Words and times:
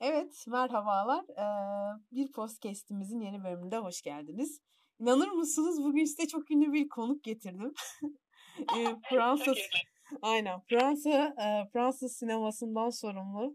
Evet, 0.00 0.44
merhabalar. 0.46 1.24
Ee, 1.24 2.00
bir 2.12 2.32
podcast'imizin 2.32 3.20
yeni 3.20 3.44
bölümünde 3.44 3.76
hoş 3.76 4.02
geldiniz. 4.02 4.60
İnanır 5.00 5.28
mısınız 5.28 5.84
bugün 5.84 6.04
size 6.04 6.28
çok 6.28 6.50
ünlü 6.50 6.72
bir 6.72 6.88
konuk 6.88 7.24
getirdim. 7.24 7.74
ee, 8.76 8.86
Fransız, 9.08 9.58
aynen 10.22 10.60
Fransa, 10.60 11.34
e, 11.38 11.68
Fransız 11.72 12.16
sinemasından 12.16 12.90
sorumlu 12.90 13.54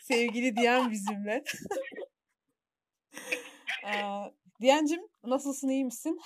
sevgili 0.00 0.56
Diyen 0.56 0.90
bizimle. 0.90 1.44
ee, 3.86 4.02
Diyencim 4.60 5.00
nasılsın, 5.24 5.68
iyi 5.68 5.84
misin? 5.84 6.20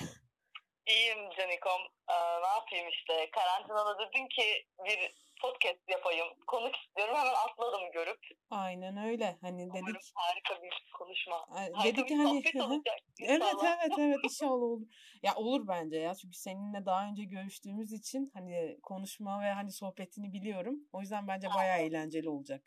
İyiyim 0.87 1.31
Canikom. 1.37 1.81
Ee, 2.09 2.43
ne 2.43 2.49
yapayım 2.59 2.89
işte. 2.89 3.31
Karantinada 3.31 3.99
dedin 3.99 4.29
ki 4.29 4.67
bir 4.85 5.30
podcast 5.43 5.89
yapayım. 5.89 6.27
Konuk 6.47 6.77
istiyorum. 6.77 7.15
Hemen 7.15 7.33
atladım 7.33 7.93
görüp. 7.93 8.19
Aynen 8.51 8.97
öyle. 8.97 9.39
Hani 9.41 9.71
dedik. 9.71 9.83
Umarım 9.83 10.01
harika 10.15 10.63
bir 10.63 10.91
konuşma. 10.99 11.47
Harika 11.49 11.85
dedik 11.85 12.11
bir 12.11 12.17
hani. 12.17 12.63
olacak. 12.63 12.99
evet 13.21 13.43
evet 13.65 13.99
evet 13.99 14.19
inşallah 14.25 14.63
olur. 14.63 14.87
Ya 15.23 15.35
olur 15.35 15.69
bence 15.69 15.97
ya. 15.97 16.15
Çünkü 16.15 16.37
seninle 16.37 16.87
daha 16.87 17.09
önce 17.09 17.25
görüştüğümüz 17.25 17.93
için 17.93 18.31
hani 18.35 18.79
konuşma 18.83 19.43
ve 19.43 19.51
hani 19.51 19.73
sohbetini 19.73 20.33
biliyorum. 20.33 20.77
O 20.93 21.01
yüzden 21.01 21.29
bence 21.29 21.49
bayağı 21.57 21.79
eğlenceli 21.79 22.29
olacak. 22.29 22.65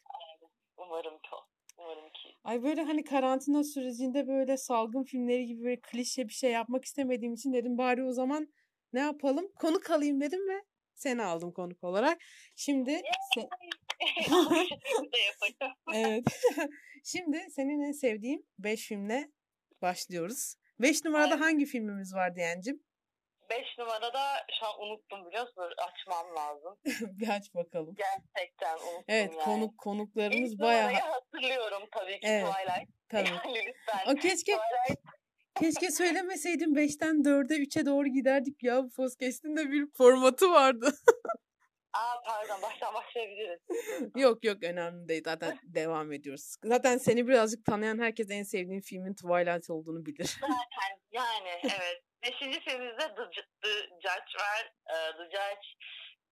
Umarım 0.78 1.18
ki. 1.18 1.30
Umarım 1.78 2.10
ki. 2.10 2.36
Ay 2.44 2.64
böyle 2.64 2.82
hani 2.82 3.04
karantina 3.04 3.64
sürecinde 3.64 4.28
böyle 4.28 4.58
salgın 4.58 5.04
filmleri 5.04 5.46
gibi 5.46 5.64
böyle 5.64 5.82
klişe 5.82 6.28
bir 6.28 6.34
şey 6.34 6.52
yapmak 6.52 6.86
istemediğim 6.86 7.34
için 7.34 7.54
dedim 7.54 7.78
bari 7.78 8.04
o 8.04 8.12
zaman 8.12 8.48
ne 8.94 9.00
yapalım? 9.00 9.52
Konuk 9.60 9.92
alayım 9.92 10.22
dedim 10.22 10.50
ve 10.50 10.73
seni 11.04 11.24
aldım 11.24 11.52
konuk 11.52 11.84
olarak. 11.84 12.18
Şimdi 12.56 13.02
se- 13.38 13.50
evet. 15.94 16.24
Şimdi 17.04 17.46
senin 17.52 17.88
en 17.88 17.92
sevdiğin 17.92 18.50
5 18.60 18.88
filmle 18.88 19.32
başlıyoruz. 19.82 20.56
5 20.80 21.06
numarada 21.06 21.34
Aynen. 21.34 21.44
hangi 21.44 21.66
filmimiz 21.66 22.14
var 22.14 22.36
Diyencim? 22.36 22.84
5 23.50 23.78
numarada 23.80 24.22
şu 24.60 24.66
an 24.66 24.82
unuttum 24.82 25.26
biliyor 25.28 25.44
musun? 25.44 25.74
Açmam 25.78 26.36
lazım. 26.36 26.78
bir 27.20 27.30
aç 27.30 27.54
bakalım. 27.56 27.96
Gerçekten 27.96 28.74
unuttum 28.76 29.04
Evet 29.08 29.32
yani. 29.34 29.44
konuk 29.44 29.78
konuklarımız 29.78 30.54
İlk 30.54 30.60
bayağı 30.60 30.94
hatırlıyorum 30.94 31.84
tabii 31.92 32.20
ki 32.20 32.28
Evet. 32.28 32.48
Twilight. 32.54 32.90
tabii. 33.10 33.30
Yani 33.30 33.66
lütfen. 33.68 34.12
O 34.12 34.16
keşke 34.16 34.58
Twilight 34.58 35.00
keşke 35.60 35.92
söylemeseydim 35.92 36.76
5'ten 36.76 37.16
4'e 37.16 37.58
3'e 37.58 37.86
doğru 37.86 38.08
giderdik 38.08 38.64
ya. 38.64 38.84
Bu 38.84 38.90
podcast'in 38.90 39.58
de 39.58 39.72
bir 39.72 39.88
formatı 39.98 40.52
vardı. 40.52 40.94
Aa 41.94 42.22
pardon 42.26 42.62
baştan 42.62 42.94
başlayabiliriz. 42.94 43.60
yok 44.16 44.44
yok 44.44 44.64
önemli 44.64 45.08
değil. 45.08 45.22
Zaten 45.26 45.60
devam 45.64 46.12
ediyoruz. 46.12 46.56
Zaten 46.64 46.98
seni 46.98 47.28
birazcık 47.28 47.66
tanıyan 47.66 48.00
herkes 48.00 48.32
en 48.32 48.44
sevdiğin 48.44 48.82
filmin 48.82 49.14
Twilight 49.14 49.70
olduğunu 49.70 50.06
bilir. 50.06 50.38
Zaten 50.42 51.00
yani 51.12 51.60
evet. 51.64 52.04
Beşinci 52.24 52.60
filmimizde 52.60 53.08
The, 53.16 53.42
The 53.62 53.74
Judge 53.80 54.34
var. 54.40 54.72
Ee, 54.90 55.18
The 55.18 55.24
Judge 55.24 55.68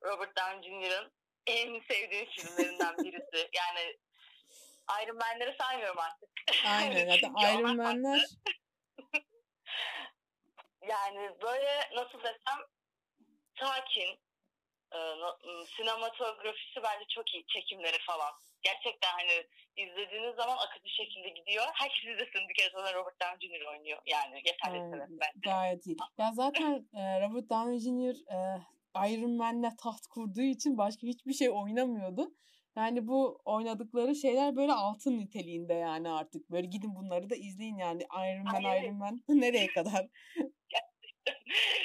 Robert 0.04 0.38
Downey 0.38 0.62
Jr.'ın 0.62 1.12
en 1.48 1.82
sevdiğim 1.92 2.26
filmlerinden 2.26 2.98
birisi. 2.98 3.50
Yani 3.56 3.98
Iron 5.04 5.18
Man'leri 5.18 5.56
saymıyorum 5.58 6.00
artık. 6.00 6.30
Aynen. 6.66 7.10
Zaten 7.10 7.58
Iron 7.58 7.78
Man'ler 7.78 8.26
Yani 10.90 11.32
böyle 11.42 11.90
nasıl 11.96 12.20
desem 12.20 12.60
sakin, 13.60 14.20
e, 14.94 15.00
sinematografisi 15.66 16.84
bence 16.84 17.06
çok 17.16 17.34
iyi, 17.34 17.46
çekimleri 17.48 17.98
falan. 18.00 18.34
Gerçekten 18.62 19.12
hani 19.12 19.48
izlediğiniz 19.76 20.36
zaman 20.36 20.58
akıcı 20.58 20.90
şekilde 20.90 21.30
gidiyor. 21.30 21.66
Herkes 21.74 22.04
izlesin 22.04 22.50
bir 22.50 22.54
kere 22.54 22.70
sonra 22.70 22.94
Robert 22.94 23.22
Downey 23.22 23.60
Jr. 23.60 23.66
oynuyor. 23.66 24.02
Yani 24.06 24.42
yeterli 24.46 24.78
Evet, 24.78 24.92
sebep 24.92 25.10
bence. 25.10 25.50
gayet 25.50 25.88
iyi. 25.88 25.98
Ya 26.18 26.32
zaten 26.34 26.88
e, 26.94 27.22
Robert 27.22 27.50
Downey 27.50 27.80
Jr. 27.80 28.16
e, 28.36 28.38
Iron 29.12 29.32
Man'le 29.38 29.72
taht 29.84 30.08
kurduğu 30.08 30.42
için 30.42 30.78
başka 30.78 31.08
hiçbir 31.08 31.34
şey 31.34 31.50
oynamıyordu. 31.50 32.32
Yani 32.78 33.08
bu 33.08 33.42
oynadıkları 33.46 34.16
şeyler 34.16 34.56
böyle 34.56 34.72
altın 34.72 35.20
niteliğinde 35.20 35.74
yani 35.74 36.10
artık. 36.10 36.52
Böyle 36.52 36.68
gidin 36.68 36.96
bunları 36.96 37.30
da 37.30 37.36
izleyin 37.36 37.78
yani. 37.78 38.04
Iron 38.04 38.44
Man, 38.44 38.64
Ay, 38.64 38.78
evet. 38.78 38.84
Iron 38.84 38.98
Man 38.98 39.20
nereye 39.30 39.68
kadar? 39.68 40.08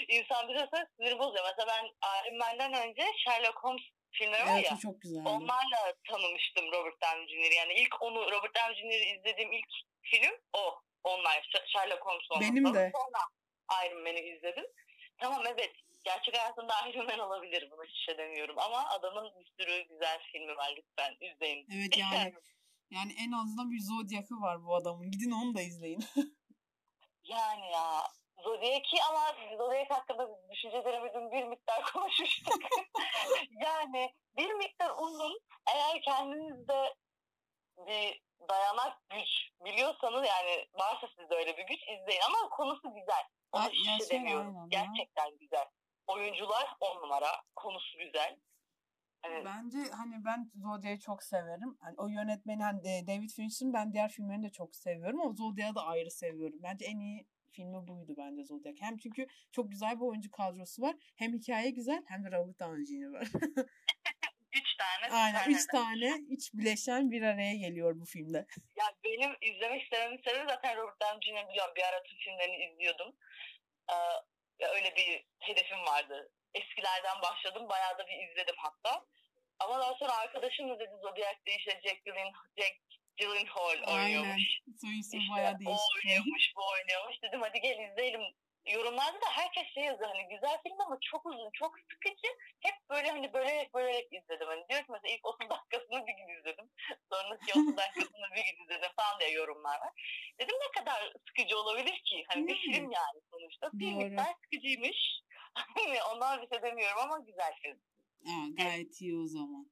İnsan 0.09 0.49
bir 0.49 0.55
sonra 0.59 0.87
sinir 0.97 1.19
bozuyor. 1.19 1.45
Mesela 1.45 1.67
ben 1.69 1.85
Iron 2.25 2.39
Man'den 2.39 2.89
önce 2.89 3.03
Sherlock 3.17 3.59
Holmes 3.65 3.83
filmleri 4.11 4.47
var 4.47 4.59
ya. 4.59 4.79
çok 4.83 5.01
güzeldi. 5.01 5.29
Onlarla 5.29 5.95
tanımıştım 6.09 6.65
Robert 6.73 7.03
Downey 7.03 7.27
Jr. 7.29 7.57
Yani 7.57 7.73
ilk 7.75 8.03
onu 8.03 8.21
Robert 8.31 8.57
Downey 8.57 8.75
Jr. 8.75 9.19
izlediğim 9.19 9.53
ilk 9.53 9.69
film 10.03 10.35
o. 10.53 10.81
Onlar. 11.05 11.33
Sh- 11.33 11.67
Sherlock 11.73 12.07
Holmes 12.07 12.31
olması 12.31 12.53
Benim 12.53 12.75
de. 12.75 12.93
Sonra 12.95 13.23
Iron 13.87 14.03
Man'i 14.03 14.21
izledim. 14.21 14.65
Tamam 15.19 15.43
evet. 15.47 15.73
Gerçek 16.06 16.39
hayatında 16.39 16.75
Iron 16.89 17.06
Man 17.06 17.19
olabilir. 17.19 17.71
Buna 17.71 17.84
hiç 17.84 18.05
şey 18.06 18.19
demiyorum. 18.19 18.59
Ama 18.59 18.89
adamın 18.89 19.33
bir 19.41 19.47
sürü 19.59 19.89
güzel 19.89 20.19
filmi 20.33 20.56
var. 20.56 20.75
Lütfen 20.77 21.17
izleyin. 21.21 21.67
Evet 21.75 21.99
yani 21.99 22.34
yani 22.91 23.12
en 23.19 23.33
azından 23.33 23.71
bir 23.71 23.81
Zodiac'ı 23.81 24.41
var 24.41 24.65
bu 24.65 24.75
adamın. 24.75 25.11
Gidin 25.11 25.31
onu 25.31 25.55
da 25.55 25.61
izleyin. 25.61 26.05
Yani 27.28 27.71
ya 27.72 28.03
Zodiac'i 28.44 29.03
ama 29.11 29.34
Zodiac 29.59 29.91
hakkında 29.91 30.28
düşüncelerimi 30.50 31.11
dün 31.15 31.33
bir 31.33 31.44
miktar 31.44 31.83
konuşmuştuk. 31.93 32.62
yani 33.65 34.15
bir 34.37 34.53
miktar 34.55 34.91
uzun. 34.99 35.41
Eğer 35.75 36.03
kendinizde 36.03 36.94
bir 37.78 38.21
dayanak 38.49 38.99
güç 39.11 39.28
biliyorsanız 39.65 40.27
yani 40.27 40.67
varsa 40.75 41.09
sizde 41.19 41.34
öyle 41.34 41.56
bir 41.56 41.67
güç 41.67 41.83
izleyin 41.83 42.21
ama 42.27 42.49
konusu 42.49 42.94
güzel. 42.94 43.25
Hiçbir 43.55 43.91
ya 43.91 43.99
şey 43.99 44.11
demiyorum. 44.11 44.47
aynen 44.56 44.61
ya. 44.61 44.67
Gerçekten 44.71 45.38
güzel. 45.38 45.67
Oyuncular 46.06 46.77
on 46.81 47.03
numara. 47.03 47.31
Konusu 47.56 47.99
güzel. 47.99 48.37
Hani 49.22 49.44
Bence 49.44 49.78
hani 49.93 50.25
ben 50.25 50.50
Zodiac'ı 50.55 51.00
çok 51.00 51.22
severim. 51.22 51.77
Hani 51.81 51.94
o 51.99 52.09
yönetmeni 52.09 52.62
hani 52.62 53.06
David 53.06 53.31
Fincher'ın 53.31 53.72
ben 53.72 53.93
diğer 53.93 54.09
filmlerini 54.11 54.47
de 54.47 54.53
çok 54.53 54.77
seviyorum 54.77 55.21
ama 55.21 55.34
Zodiac'ı 55.34 55.75
da 55.75 55.87
ayrı 55.87 56.11
seviyorum. 56.11 56.59
Bence 56.62 56.84
en 56.84 56.99
iyi 56.99 57.27
filmi 57.53 57.89
buydu 57.89 58.15
bence 58.19 58.44
Zodiac. 58.44 58.81
Hem 58.81 58.97
çünkü 58.97 59.27
çok 59.53 59.71
güzel 59.71 59.97
bir 59.97 60.05
oyuncu 60.05 60.31
kadrosu 60.31 60.83
var. 60.83 60.94
Hem 61.17 61.33
hikaye 61.33 61.71
güzel 61.71 62.03
hem 62.09 62.25
de 62.25 62.37
Robert 62.37 62.61
Downey 62.61 62.84
Jr. 62.84 63.12
var. 63.12 63.28
üç 64.53 64.77
tane. 64.77 65.12
Aynen. 65.12 65.38
tane 65.38 65.55
Üç 65.55 65.67
tane 65.67 66.11
üç 66.31 66.55
bileşen 66.55 67.11
bir 67.11 67.23
araya 67.23 67.55
geliyor 67.55 68.00
bu 68.00 68.05
filmde. 68.05 68.47
Ya 68.77 68.84
benim 69.05 69.37
izlemek 69.41 69.83
istememin 69.83 70.21
sebebi 70.25 70.44
zaten 70.49 70.77
Robert 70.77 71.00
Downey 71.00 71.21
Jr. 71.21 71.49
biliyorum. 71.49 71.75
Bir 71.77 71.83
ara 71.83 72.03
tüm 72.03 72.19
filmlerini 72.19 72.73
izliyordum. 72.73 73.17
Ee, 73.91 73.94
ya 74.59 74.69
öyle 74.69 74.97
bir 74.97 75.25
hedefim 75.41 75.78
vardı. 75.78 76.31
Eskilerden 76.55 77.22
başladım. 77.22 77.69
Bayağı 77.69 77.99
da 77.99 78.06
bir 78.06 78.28
izledim 78.28 78.55
hatta. 78.59 79.05
Ama 79.59 79.81
daha 79.81 79.94
sonra 79.94 80.12
arkadaşım 80.17 80.71
da 80.71 80.78
dedi 80.78 80.94
Zodiac'te 81.03 81.56
işte 81.59 81.81
Jack, 81.84 82.05
Gyllen, 82.05 82.33
Jack 82.59 82.77
Gyllenhaal 83.17 83.78
Aynen. 83.87 84.05
oynuyormuş. 84.05 84.43
Soy 84.81 84.99
isim 84.99 85.21
İşte 85.21 85.33
bayağı 85.34 85.55
o 85.55 85.59
değişik. 85.59 85.97
oynuyormuş, 86.05 86.53
bu 86.56 86.62
oynuyormuş. 86.72 87.22
Dedim 87.22 87.41
hadi 87.43 87.61
gel 87.61 87.78
izleyelim. 87.91 88.21
Yorumlarda 88.75 89.21
da 89.21 89.27
herkes 89.31 89.66
şey 89.75 89.84
yazıyor 89.84 90.10
hani 90.15 90.28
güzel 90.28 90.62
film 90.62 90.81
ama 90.81 90.99
çok 91.10 91.27
uzun, 91.27 91.50
çok 91.53 91.75
sıkıcı. 91.91 92.28
Hep 92.60 92.75
böyle 92.91 93.10
hani 93.10 93.32
bölerek 93.32 93.75
bölerek 93.75 94.06
izledim. 94.12 94.47
Hani 94.49 94.65
diyor 94.69 94.81
ki 94.81 94.93
mesela 94.93 95.15
ilk 95.15 95.27
30 95.27 95.50
dakikasını 95.50 96.06
bir 96.06 96.12
gün 96.19 96.38
izledim. 96.38 96.71
Sonraki 97.12 97.53
30 97.53 97.76
dakikasını 97.82 98.26
bir 98.37 98.44
gün 98.47 98.65
izledim 98.65 98.91
falan 98.97 99.21
diye 99.21 99.31
yorumlar 99.31 99.81
var. 99.81 99.93
Dedim 100.41 100.56
ne 100.65 100.81
kadar 100.81 101.12
sıkıcı 101.28 101.59
olabilir 101.59 102.03
ki? 102.05 102.25
Hani 102.28 102.47
bir 102.47 102.53
Yani. 102.56 102.60
film 102.75 102.91
yani 102.91 103.21
sonuçta. 103.31 103.71
Bir 103.72 103.93
miktar 103.94 104.34
sıkıcıymış. 104.44 104.97
Hani 105.76 105.99
ondan 106.15 106.43
bir 106.43 106.49
şey 106.49 106.62
demiyorum 106.62 106.99
ama 106.99 107.19
güzel 107.19 107.55
film. 107.62 107.78
Aa, 108.26 108.49
gayet 108.56 109.00
iyi 109.00 109.19
o 109.19 109.26
zaman. 109.26 109.71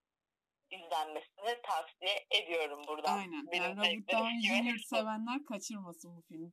İzlenmesini 0.71 1.63
tavsiye 1.63 2.27
ediyorum 2.31 2.83
buradan. 2.89 3.19
Aynen. 3.19 3.47
Benim 3.53 3.63
Yani 3.63 3.77
Robert 3.77 4.13
Downey. 4.13 4.41
Jr. 4.41 4.79
sevenler 4.79 5.45
kaçırmasın 5.49 6.17
bu 6.17 6.23
filmi. 6.29 6.51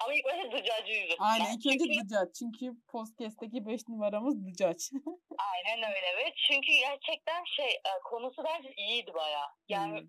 Ama 0.00 0.14
ilk 0.14 0.24
başta 0.24 0.52
Dıcacı 0.52 0.92
yüzü. 0.92 1.14
Aynen. 1.18 1.44
İlk 1.44 1.66
önce 1.66 1.78
Çünkü- 1.78 2.08
Judge. 2.14 2.32
Çünkü 2.38 2.66
podcast'teki 2.88 3.66
5 3.66 3.88
numaramız 3.88 4.34
Judge. 4.58 4.84
Aynen 5.52 5.78
öyle 5.90 6.06
evet. 6.14 6.34
Çünkü 6.48 6.72
gerçekten 6.72 7.44
şey 7.56 7.70
e, 7.70 7.92
konusu 8.04 8.44
bence 8.44 8.72
iyiydi 8.76 9.14
bayağı. 9.14 9.48
Yani 9.68 10.00
Hmm. 10.00 10.08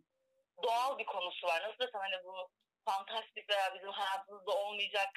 doğal 0.63 0.97
bir 0.97 1.05
konusu 1.05 1.47
var. 1.47 1.61
Nasıl 1.63 1.79
desem 1.79 2.01
hani 2.01 2.23
bu 2.25 2.33
fantastik 2.85 3.49
veya 3.49 3.75
bizim 3.75 3.89
hayatımızda 3.91 4.51
olmayacak, 4.51 5.09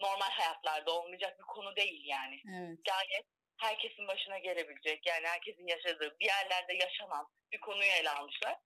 normal 0.00 0.30
hayatlarda 0.30 0.90
olmayacak 0.98 1.38
bir 1.38 1.44
konu 1.44 1.76
değil 1.76 2.02
yani. 2.06 2.36
Evet. 2.58 2.78
Gayet 2.84 3.26
herkesin 3.60 4.08
başına 4.08 4.38
gelebilecek 4.38 5.06
yani 5.06 5.26
herkesin 5.26 5.66
yaşadığı 5.66 6.16
bir 6.20 6.26
yerlerde 6.26 6.74
yaşanan 6.74 7.26
bir 7.52 7.60
konuyu 7.60 7.90
ele 8.00 8.10
almışlar. 8.10 8.56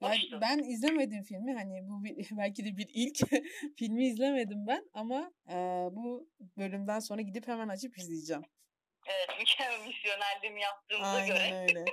Hoştu. 0.00 0.40
ben 0.40 0.58
izlemedim 0.58 1.22
filmi. 1.22 1.54
Hani 1.54 1.88
bu 1.88 2.04
bir, 2.04 2.16
belki 2.38 2.64
de 2.64 2.76
bir 2.76 2.88
ilk 2.94 3.18
filmi 3.78 4.06
izlemedim 4.06 4.66
ben 4.66 4.84
ama 4.94 5.30
e, 5.48 5.54
bu 5.92 6.28
bölümden 6.56 6.98
sonra 6.98 7.22
gidip 7.22 7.48
hemen 7.48 7.68
açıp 7.68 7.98
izleyeceğim. 7.98 8.42
Evet, 9.06 9.38
mükemmel 9.38 9.86
misyonerliğimi 9.86 10.60
yaptığımıza 10.60 11.10
Aynen 11.10 11.26
göre 11.28 11.60
öyle. 11.62 11.84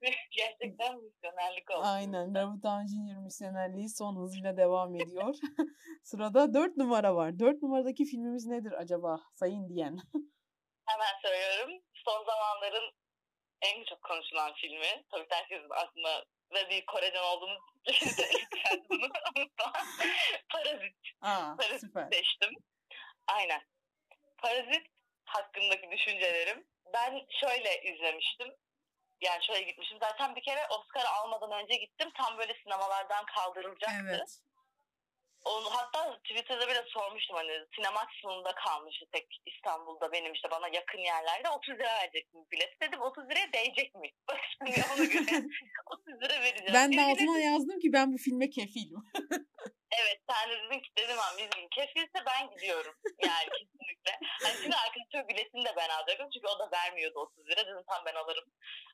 gerçekten 0.30 0.96
misyonerlik 0.96 1.70
oldu. 1.70 1.80
Aynen. 1.84 2.28
Robert 2.28 2.62
Downey 2.62 2.86
Jr. 2.86 3.18
misyonerliği 3.24 3.88
son 3.88 4.16
hızıyla 4.16 4.56
devam 4.56 4.94
ediyor. 4.94 5.34
Sırada 6.02 6.54
dört 6.54 6.76
numara 6.76 7.14
var. 7.14 7.38
Dört 7.38 7.62
numaradaki 7.62 8.04
filmimiz 8.04 8.46
nedir 8.46 8.72
acaba 8.72 9.20
sayın 9.34 9.68
diyen? 9.68 9.98
Hemen 10.86 11.14
söylüyorum. 11.22 11.82
Son 11.94 12.24
zamanların 12.24 12.92
en 13.62 13.84
çok 13.84 14.02
konuşulan 14.02 14.52
filmi. 14.54 15.04
Tabii 15.10 15.26
herkesin 15.30 15.68
aslında 15.70 16.24
ve 16.54 16.70
bir 16.70 16.86
Kore'den 16.86 17.22
olduğumuz 17.22 17.58
için 17.86 18.86
bunu. 18.90 19.08
Parazit. 20.52 20.96
Aa, 21.22 21.56
Parazit 21.56 21.80
süper. 21.80 22.08
seçtim. 22.12 22.50
Aynen. 23.26 23.62
Parazit 24.38 24.86
hakkındaki 25.24 25.90
düşüncelerim. 25.90 26.66
Ben 26.94 27.26
şöyle 27.40 27.82
izlemiştim. 27.82 28.54
Yani 29.20 29.44
şöyle 29.44 29.62
gitmişim. 29.62 29.98
Zaten 30.00 30.36
bir 30.36 30.42
kere 30.42 30.66
Oscar 30.70 31.04
almadan 31.04 31.52
önce 31.52 31.74
gittim. 31.76 32.10
Tam 32.14 32.38
böyle 32.38 32.54
sinemalardan 32.62 33.24
kaldırılacaktı. 33.26 33.96
Evet. 34.08 34.38
Onu 35.44 35.70
hatta 35.70 36.18
Twitter'da 36.18 36.68
bile 36.68 36.84
sormuştum 36.88 37.36
hani 37.36 37.52
sinemaksimumda 37.76 38.54
kalmıştı 38.54 39.06
tek 39.12 39.26
İstanbul'da 39.46 40.12
benim 40.12 40.32
işte 40.32 40.50
bana 40.50 40.68
yakın 40.68 40.98
yerlerde 40.98 41.48
30 41.48 41.74
lira 41.74 41.98
verecektim 42.00 42.40
bilet. 42.52 42.80
Dedim 42.82 43.00
30 43.00 43.24
liraya 43.30 43.52
değecek 43.52 43.94
mi? 43.94 44.10
Şimdi 44.58 44.84
ona 44.94 45.04
göre 45.04 45.42
30 45.86 46.22
lira 46.22 46.40
vereceğim. 46.42 46.74
Ben 46.74 46.92
de 46.92 47.02
altına 47.02 47.38
yazdım 47.38 47.80
ki 47.80 47.92
ben 47.92 48.12
bu 48.12 48.18
filme 48.18 48.50
kefilim. 48.50 49.02
Evet 50.00 50.20
sen 50.30 50.50
de 50.50 50.56
dedin 50.62 50.80
ki 50.80 50.90
dedim 50.98 51.18
ama 51.18 51.38
bizim 51.38 51.68
kefilse 51.68 52.18
ben 52.26 52.50
gidiyorum. 52.50 52.94
Yani 53.24 53.48
kesinlikle. 53.58 54.12
Hani 54.42 54.56
şimdi 54.62 54.76
arkadaşım 54.76 55.28
biletini 55.28 55.64
de 55.64 55.72
ben 55.76 55.88
alacaktım. 55.88 56.28
Çünkü 56.34 56.46
o 56.46 56.58
da 56.58 56.70
vermiyordu 56.72 57.18
30 57.18 57.46
lira. 57.48 57.60
Dedim 57.66 57.84
tamam 57.88 58.04
ben 58.06 58.14
alırım. 58.14 58.44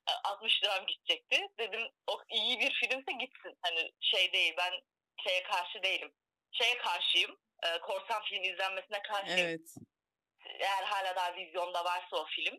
E, 0.08 0.12
60 0.24 0.62
liram 0.62 0.86
gidecekti. 0.86 1.48
Dedim 1.58 1.80
o 2.06 2.20
iyi 2.28 2.60
bir 2.60 2.72
filmse 2.80 3.12
gitsin. 3.20 3.58
Hani 3.62 3.92
şey 4.00 4.32
değil 4.32 4.54
ben 4.58 4.72
şeye 5.24 5.42
karşı 5.42 5.82
değilim. 5.82 6.12
Şeye 6.58 6.78
karşıyım. 6.78 7.36
E, 7.64 7.80
korsan 7.80 8.22
film 8.22 8.42
izlenmesine 8.42 9.02
karşıyım. 9.02 9.48
Evet. 9.48 9.74
Eğer 10.60 10.84
hala 10.84 11.16
daha 11.16 11.36
vizyonda 11.36 11.84
varsa 11.84 12.16
o 12.16 12.24
film. 12.26 12.58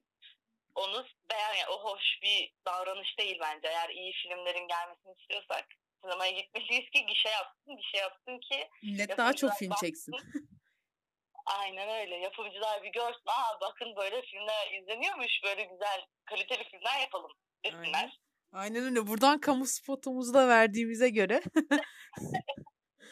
Onu 0.76 1.06
beğen, 1.30 1.54
yani 1.54 1.70
o 1.70 1.84
hoş 1.84 2.04
bir 2.24 2.54
davranış 2.66 3.18
değil 3.20 3.38
bence. 3.42 3.68
Eğer 3.68 3.90
iyi 3.90 4.14
filmlerin 4.14 4.68
gelmesini 4.68 5.14
istiyorsak 5.20 5.66
sinemaya 6.02 6.32
gitmeliyiz 6.32 6.90
ki 6.90 7.06
gişe 7.06 7.30
yapsın, 7.30 7.78
gişe 7.78 7.98
yapsın 7.98 8.40
ki 8.40 8.70
Millet 8.84 9.18
daha 9.18 9.34
çok 9.34 9.54
film 9.54 9.70
baksın. 9.72 9.86
çeksin. 9.86 10.14
Aynen 11.46 11.90
öyle. 11.90 12.16
Yapımcılar 12.16 12.84
bir 12.84 12.92
görsün. 12.92 13.24
Aa 13.28 13.62
bakın 13.62 13.96
böyle 13.96 14.22
filmler 14.22 14.82
izleniyormuş. 14.82 15.32
Böyle 15.44 15.64
güzel 15.64 16.06
kaliteli 16.26 16.64
filmler 16.64 17.00
yapalım 17.00 17.32
Aynen. 17.66 17.84
desinler. 17.84 18.20
Aynen 18.52 18.84
öyle. 18.84 19.08
Buradan 19.08 19.40
kamu 19.40 19.66
spotumuzu 19.66 20.34
da 20.34 20.48
verdiğimize 20.48 21.10
göre. 21.10 21.42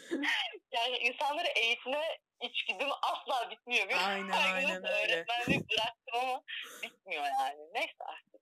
Yani 0.74 0.98
insanları 0.98 1.48
eğitme 1.48 2.02
içgüdüm 2.42 2.90
asla 3.02 3.52
bitmiyor. 3.52 3.90
Benim 3.90 4.04
Aynen, 4.04 4.31
aynen 4.31 4.86
öyle. 4.86 5.16
Öğretmenlik 5.16 5.70
bıraktım 5.70 6.16
ama 6.22 6.44
bitmiyor 6.84 7.24
yani. 7.24 7.60
Neyse 7.74 8.04
artık. 8.06 8.42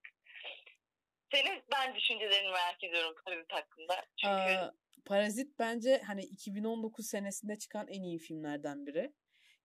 Senin 1.32 1.64
ben 1.72 1.96
düşüncelerini 1.96 2.52
merak 2.52 2.84
ediyorum 2.84 3.16
Parazit 3.26 3.52
hakkında. 3.52 4.06
Çünkü 4.18 4.34
Aa, 4.34 4.74
Parazit 5.06 5.60
bence 5.60 6.02
hani 6.08 6.22
2019 6.24 7.08
senesinde 7.08 7.58
çıkan 7.58 7.88
en 7.88 8.04
iyi 8.04 8.20
filmlerden 8.20 8.86
biri. 8.86 9.14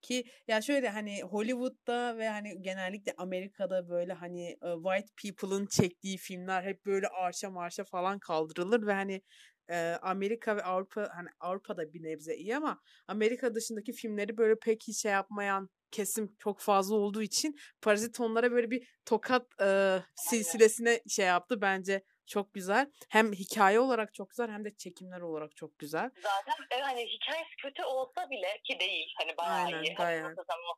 Ki 0.02 0.24
ya 0.48 0.62
şöyle 0.62 0.88
hani 0.88 1.22
Hollywood'da 1.22 2.18
ve 2.18 2.28
hani 2.28 2.62
genellikle 2.62 3.14
Amerika'da 3.18 3.88
böyle 3.88 4.12
hani 4.12 4.48
e, 4.50 4.68
white 4.84 5.12
people'ın 5.22 5.66
çektiği 5.66 6.18
filmler 6.18 6.62
hep 6.62 6.86
böyle 6.86 7.08
arşa 7.08 7.50
marşa 7.50 7.84
falan 7.84 8.18
kaldırılır 8.18 8.86
ve 8.86 8.92
hani 8.92 9.22
e, 9.70 9.98
Amerika 10.02 10.56
ve 10.56 10.62
Avrupa 10.62 11.08
hani 11.16 11.28
Avrupa'da 11.40 11.92
bir 11.92 12.02
nebze 12.02 12.36
iyi 12.36 12.56
ama 12.56 12.80
Amerika 13.08 13.54
dışındaki 13.54 13.92
filmleri 13.92 14.36
böyle 14.36 14.58
pek 14.58 14.82
hiç 14.88 15.02
şey 15.02 15.12
yapmayan 15.12 15.68
kesim 15.90 16.36
çok 16.38 16.60
fazla 16.60 16.96
olduğu 16.96 17.22
için 17.22 17.56
Parazit 17.82 18.20
onlara 18.20 18.52
böyle 18.52 18.70
bir 18.70 18.88
tokat 19.04 19.46
e, 19.60 19.98
silsilesine 20.14 21.00
şey 21.08 21.26
yaptı 21.26 21.60
bence 21.60 22.04
çok 22.26 22.54
güzel. 22.54 22.90
Hem 23.10 23.32
hikaye 23.32 23.80
olarak 23.80 24.14
çok 24.14 24.30
güzel 24.30 24.50
hem 24.50 24.64
de 24.64 24.76
çekimler 24.76 25.20
olarak 25.20 25.56
çok 25.56 25.78
güzel. 25.78 26.10
zaten 26.22 26.78
e, 26.78 26.80
hani 26.80 27.06
hikayesi 27.06 27.56
kötü 27.62 27.82
olsa 27.82 28.30
bile 28.30 28.60
ki 28.64 28.80
değil. 28.80 29.14
Hani 29.18 29.36
bayağı 29.36 29.64
Aynen, 29.64 29.82
iyi. 29.82 29.98
bayağı. 29.98 30.22
Hani 30.22 30.36
o 30.38 30.74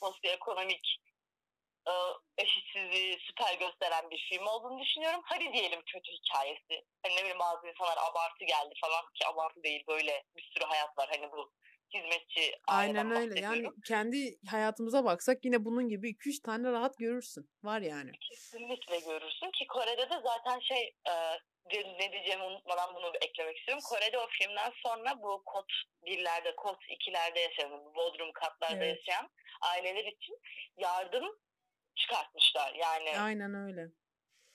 sosyoekonomik 0.00 0.98
e, 1.88 1.92
eşitsizliği 2.42 3.18
süper 3.20 3.54
gösteren 3.54 4.10
bir 4.10 4.26
film 4.30 4.46
olduğunu 4.46 4.80
düşünüyorum. 4.80 5.20
Hadi 5.24 5.52
diyelim 5.52 5.82
kötü 5.92 6.10
hikayesi. 6.12 6.84
Hani 7.02 7.16
ne 7.16 7.20
bileyim 7.20 7.38
bazı 7.38 7.68
insanlar 7.68 7.96
abartı 8.10 8.44
geldi 8.44 8.74
falan 8.80 9.04
ki 9.14 9.26
abartı 9.26 9.62
değil 9.62 9.84
böyle 9.88 10.24
bir 10.36 10.42
sürü 10.42 10.64
hayat 10.64 10.98
var. 10.98 11.08
Hani 11.10 11.32
bu 11.32 11.52
hizmetçi 11.94 12.58
Aynen 12.66 13.10
öyle. 13.10 13.40
Yani 13.40 13.68
kendi 13.86 14.38
hayatımıza 14.50 15.04
baksak 15.04 15.44
yine 15.44 15.64
bunun 15.64 15.88
gibi 15.88 16.10
2-3 16.10 16.42
tane 16.42 16.72
rahat 16.72 16.98
görürsün. 16.98 17.50
Var 17.62 17.80
yani. 17.80 18.10
Kesinlikle 18.30 18.98
görürsün 19.00 19.50
ki 19.50 19.66
Kore'de 19.66 20.10
de 20.10 20.20
zaten 20.24 20.60
şey 20.60 20.94
e, 21.08 21.14
ne 21.74 22.12
diyeceğimi 22.12 22.44
unutmadan 22.44 22.94
bunu 22.94 23.12
eklemek 23.20 23.58
istiyorum. 23.58 23.84
Kore'de 23.88 24.18
o 24.18 24.26
filmden 24.30 24.72
sonra 24.82 25.22
bu 25.22 25.42
kod 25.46 25.68
birlerde, 26.06 26.56
kod 26.56 26.80
ikilerde 26.88 27.40
yaşayan, 27.40 27.94
bodrum 27.94 28.32
katlarda 28.32 28.84
Evet. 28.84 28.98
yaşayan 28.98 29.30
aileler 29.60 30.04
için 30.04 30.38
yardım 30.76 31.38
çıkartmışlar. 31.98 32.74
Yani 32.74 33.18
Aynen 33.20 33.54
öyle. 33.54 33.88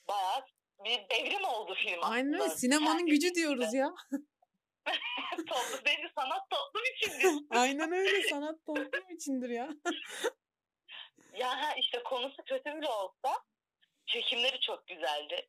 bayağı 0.07 0.45
bir 0.85 1.09
devrim 1.09 1.45
oldu 1.45 1.75
film 1.75 1.99
Aynen 2.01 2.33
öyle. 2.33 2.43
aslında. 2.43 2.57
Sinemanın 2.57 2.97
Kendi 2.97 3.11
gücü 3.11 3.35
diyoruz 3.35 3.73
ya. 3.73 3.93
Toplum, 5.47 5.79
bence 5.85 6.11
sanat 6.17 6.49
toplum 6.49 6.83
içindir. 6.95 7.45
Aynen 7.49 7.91
öyle. 7.91 8.27
Sanat 8.29 8.65
toplum 8.65 9.15
içindir 9.15 9.49
ya. 9.49 9.69
ya 11.37 11.61
ha, 11.61 11.75
işte 11.75 12.03
konusu 12.03 12.43
kötü 12.45 12.75
bile 12.75 12.89
olsa 12.89 13.43
çekimleri 14.05 14.59
çok 14.59 14.87
güzeldi. 14.87 15.47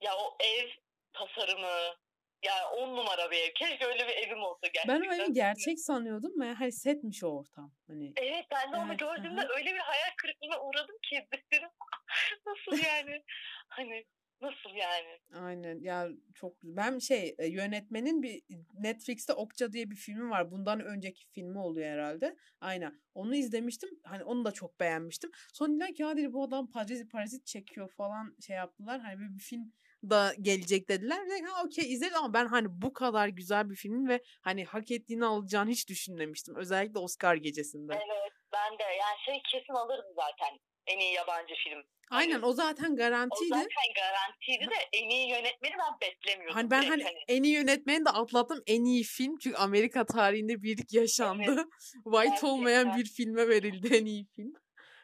Ya 0.00 0.16
o 0.16 0.36
ev 0.40 0.68
tasarımı 1.12 1.96
ya 2.42 2.70
on 2.70 2.96
numara 2.96 3.30
bir 3.30 3.36
ev. 3.36 3.52
Keşke 3.54 3.86
öyle 3.86 4.08
bir 4.08 4.26
evim 4.26 4.42
olsa 4.42 4.66
gerçekten. 4.66 5.02
Ben 5.02 5.08
o 5.08 5.14
evi 5.14 5.32
gerçek 5.32 5.80
sanıyordum 5.80 6.40
ve 6.40 6.52
hani 6.52 6.72
setmiş 6.72 7.24
o 7.24 7.28
ortam. 7.28 7.72
Hani 7.86 8.12
Evet 8.16 8.46
ben 8.50 8.72
de 8.72 8.76
onu 8.76 8.88
Evet, 8.88 8.98
gördüğümde 9.00 9.40
aha. 9.40 9.48
öyle 9.56 9.74
bir 9.74 9.78
hayal 9.78 10.10
kırıklığına 10.16 10.62
uğradım 10.62 10.96
ki 11.02 11.28
dedim 11.32 11.68
nasıl 12.46 12.84
yani 12.86 13.22
hani 13.68 14.04
nasıl 14.40 14.70
yani 14.76 15.18
Aynen 15.34 15.80
ya 15.80 16.08
çok 16.34 16.62
ben 16.62 16.98
şey 16.98 17.34
e, 17.38 17.46
yönetmenin 17.46 18.22
bir 18.22 18.42
Netflix'te 18.74 19.32
Okça 19.32 19.72
diye 19.72 19.90
bir 19.90 19.96
filmi 19.96 20.30
var. 20.30 20.50
Bundan 20.50 20.80
önceki 20.80 21.26
filmi 21.28 21.58
oluyor 21.58 21.86
herhalde. 21.86 22.36
Aynen. 22.60 23.00
Onu 23.14 23.34
izlemiştim. 23.34 23.90
Hani 24.04 24.24
onu 24.24 24.44
da 24.44 24.52
çok 24.52 24.80
beğenmiştim. 24.80 25.30
Sonra 25.52 25.70
dediler 25.72 25.94
ki 25.94 26.04
dedi 26.16 26.32
bu 26.32 26.44
adam 26.44 26.70
parazit, 26.70 27.12
parazit 27.12 27.46
çekiyor 27.46 27.90
falan 27.90 28.36
şey 28.46 28.56
yaptılar. 28.56 29.00
Hani 29.00 29.18
böyle 29.18 29.34
bir 29.34 29.42
film 29.42 29.72
da 30.10 30.34
gelecek 30.40 30.88
dediler. 30.88 31.18
Ve 31.26 31.40
ha 31.46 31.64
okey 31.64 31.92
izledim 31.92 32.16
ama 32.18 32.32
ben 32.34 32.46
hani 32.46 32.66
bu 32.70 32.92
kadar 32.92 33.28
güzel 33.28 33.70
bir 33.70 33.76
film 33.76 34.08
ve 34.08 34.20
hani 34.40 34.64
hak 34.64 34.90
ettiğini 34.90 35.24
alacağını 35.24 35.70
hiç 35.70 35.88
düşünmemiştim. 35.88 36.56
Özellikle 36.56 36.98
Oscar 36.98 37.34
gecesinde. 37.34 37.92
evet 37.94 38.32
ben 38.52 38.78
de 38.78 38.82
yani 38.82 39.16
şey 39.26 39.42
kesin 39.52 39.72
alırdı 39.74 40.12
zaten 40.16 40.58
en 40.86 40.98
iyi 40.98 41.12
yabancı 41.14 41.54
film. 41.64 41.82
Aynen 42.10 42.42
o 42.42 42.52
zaten 42.52 42.92
O 42.92 42.96
garantiydi. 42.96 43.48
zaten 43.48 43.92
garantiydi 43.96 44.70
de 44.70 44.88
en 44.92 45.08
iyi 45.08 45.28
yönetmeni 45.28 45.72
ben 45.78 46.00
beklemiyordum. 46.08 46.54
Hani 46.54 46.70
ben 46.70 46.82
direkt 46.82 47.04
hani 47.04 47.18
en 47.28 47.42
iyi 47.42 47.54
yönetmeni 47.54 48.04
de 48.04 48.10
atlattım. 48.10 48.62
En 48.66 48.84
iyi 48.84 49.02
film 49.04 49.36
çünkü 49.42 49.56
Amerika 49.56 50.04
tarihinde 50.06 50.62
bir 50.62 50.78
yaşandı. 50.90 51.64
White 52.04 52.24
Gerçekten. 52.28 52.48
olmayan 52.48 52.96
bir 52.96 53.04
filme 53.04 53.48
verildi 53.48 53.96
en 53.96 54.04
iyi 54.04 54.26
film. 54.36 54.52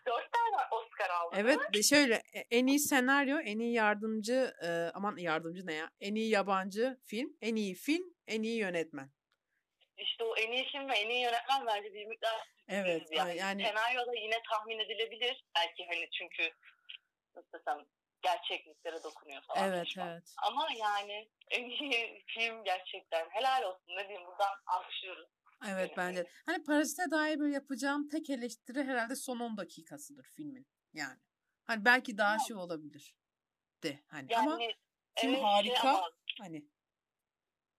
Dört 0.08 0.32
tane 0.32 0.66
Oscar 0.70 1.10
aldı. 1.10 1.36
Evet 1.38 1.84
şöyle 1.84 2.14
e, 2.14 2.38
en 2.50 2.66
iyi 2.66 2.80
senaryo, 2.80 3.38
en 3.38 3.58
iyi 3.58 3.72
yardımcı 3.72 4.52
e, 4.62 4.68
aman 4.94 5.16
yardımcı 5.16 5.66
ne 5.66 5.74
ya? 5.74 5.90
En 6.00 6.14
iyi 6.14 6.30
yabancı 6.30 6.98
film, 7.06 7.36
en 7.40 7.56
iyi 7.56 7.74
film, 7.74 8.14
en 8.26 8.42
iyi 8.42 8.58
yönetmen. 8.58 9.10
İşte 9.96 10.24
o 10.24 10.36
en 10.36 10.52
iyi 10.52 10.64
film 10.64 10.88
ve 10.88 10.94
en 10.94 11.10
iyi 11.10 11.22
yönetmen 11.22 11.66
bence 11.66 11.94
bir 11.94 12.06
miktar 12.06 12.48
Evet 12.68 13.08
yani. 13.12 13.36
yani 13.36 13.62
Senaryo 13.62 14.06
da 14.06 14.14
yine 14.14 14.42
tahmin 14.50 14.78
edilebilir. 14.78 15.44
Belki 15.56 15.86
hani 15.86 16.08
çünkü 16.10 16.50
nasıl 17.36 17.52
desem 17.52 17.78
gerçekliklere 18.22 19.02
dokunuyor 19.02 19.42
falan. 19.42 19.68
evet 19.68 19.78
saçma. 19.78 20.10
evet. 20.10 20.34
Ama 20.36 20.68
yani 20.76 21.28
en 21.50 21.64
iyi 21.64 22.24
film 22.26 22.64
gerçekten 22.64 23.28
helal 23.30 23.62
olsun 23.62 23.96
ne 23.96 24.08
diyeyim 24.08 24.26
buradan 24.26 24.54
alkışlıyoruz. 24.66 25.28
Evet 25.66 25.90
bence. 25.96 26.26
Hani 26.46 26.64
Parazit'e 26.64 27.10
dair 27.10 27.38
böyle 27.40 27.54
yapacağım 27.54 28.08
tek 28.08 28.30
eleştiri 28.30 28.84
herhalde 28.84 29.16
son 29.16 29.40
10 29.40 29.56
dakikasıdır 29.56 30.24
filmin. 30.24 30.66
Yani. 30.92 31.18
Hani 31.64 31.84
belki 31.84 32.18
daha 32.18 32.38
şey 32.38 32.56
olabilir. 32.56 33.14
De 33.82 33.98
hani 34.06 34.32
Yani 34.32 34.50
ama 34.50 34.58
film 35.14 35.34
evet, 35.34 35.42
harika. 35.42 35.88
ama 35.88 36.10
Hani 36.40 36.64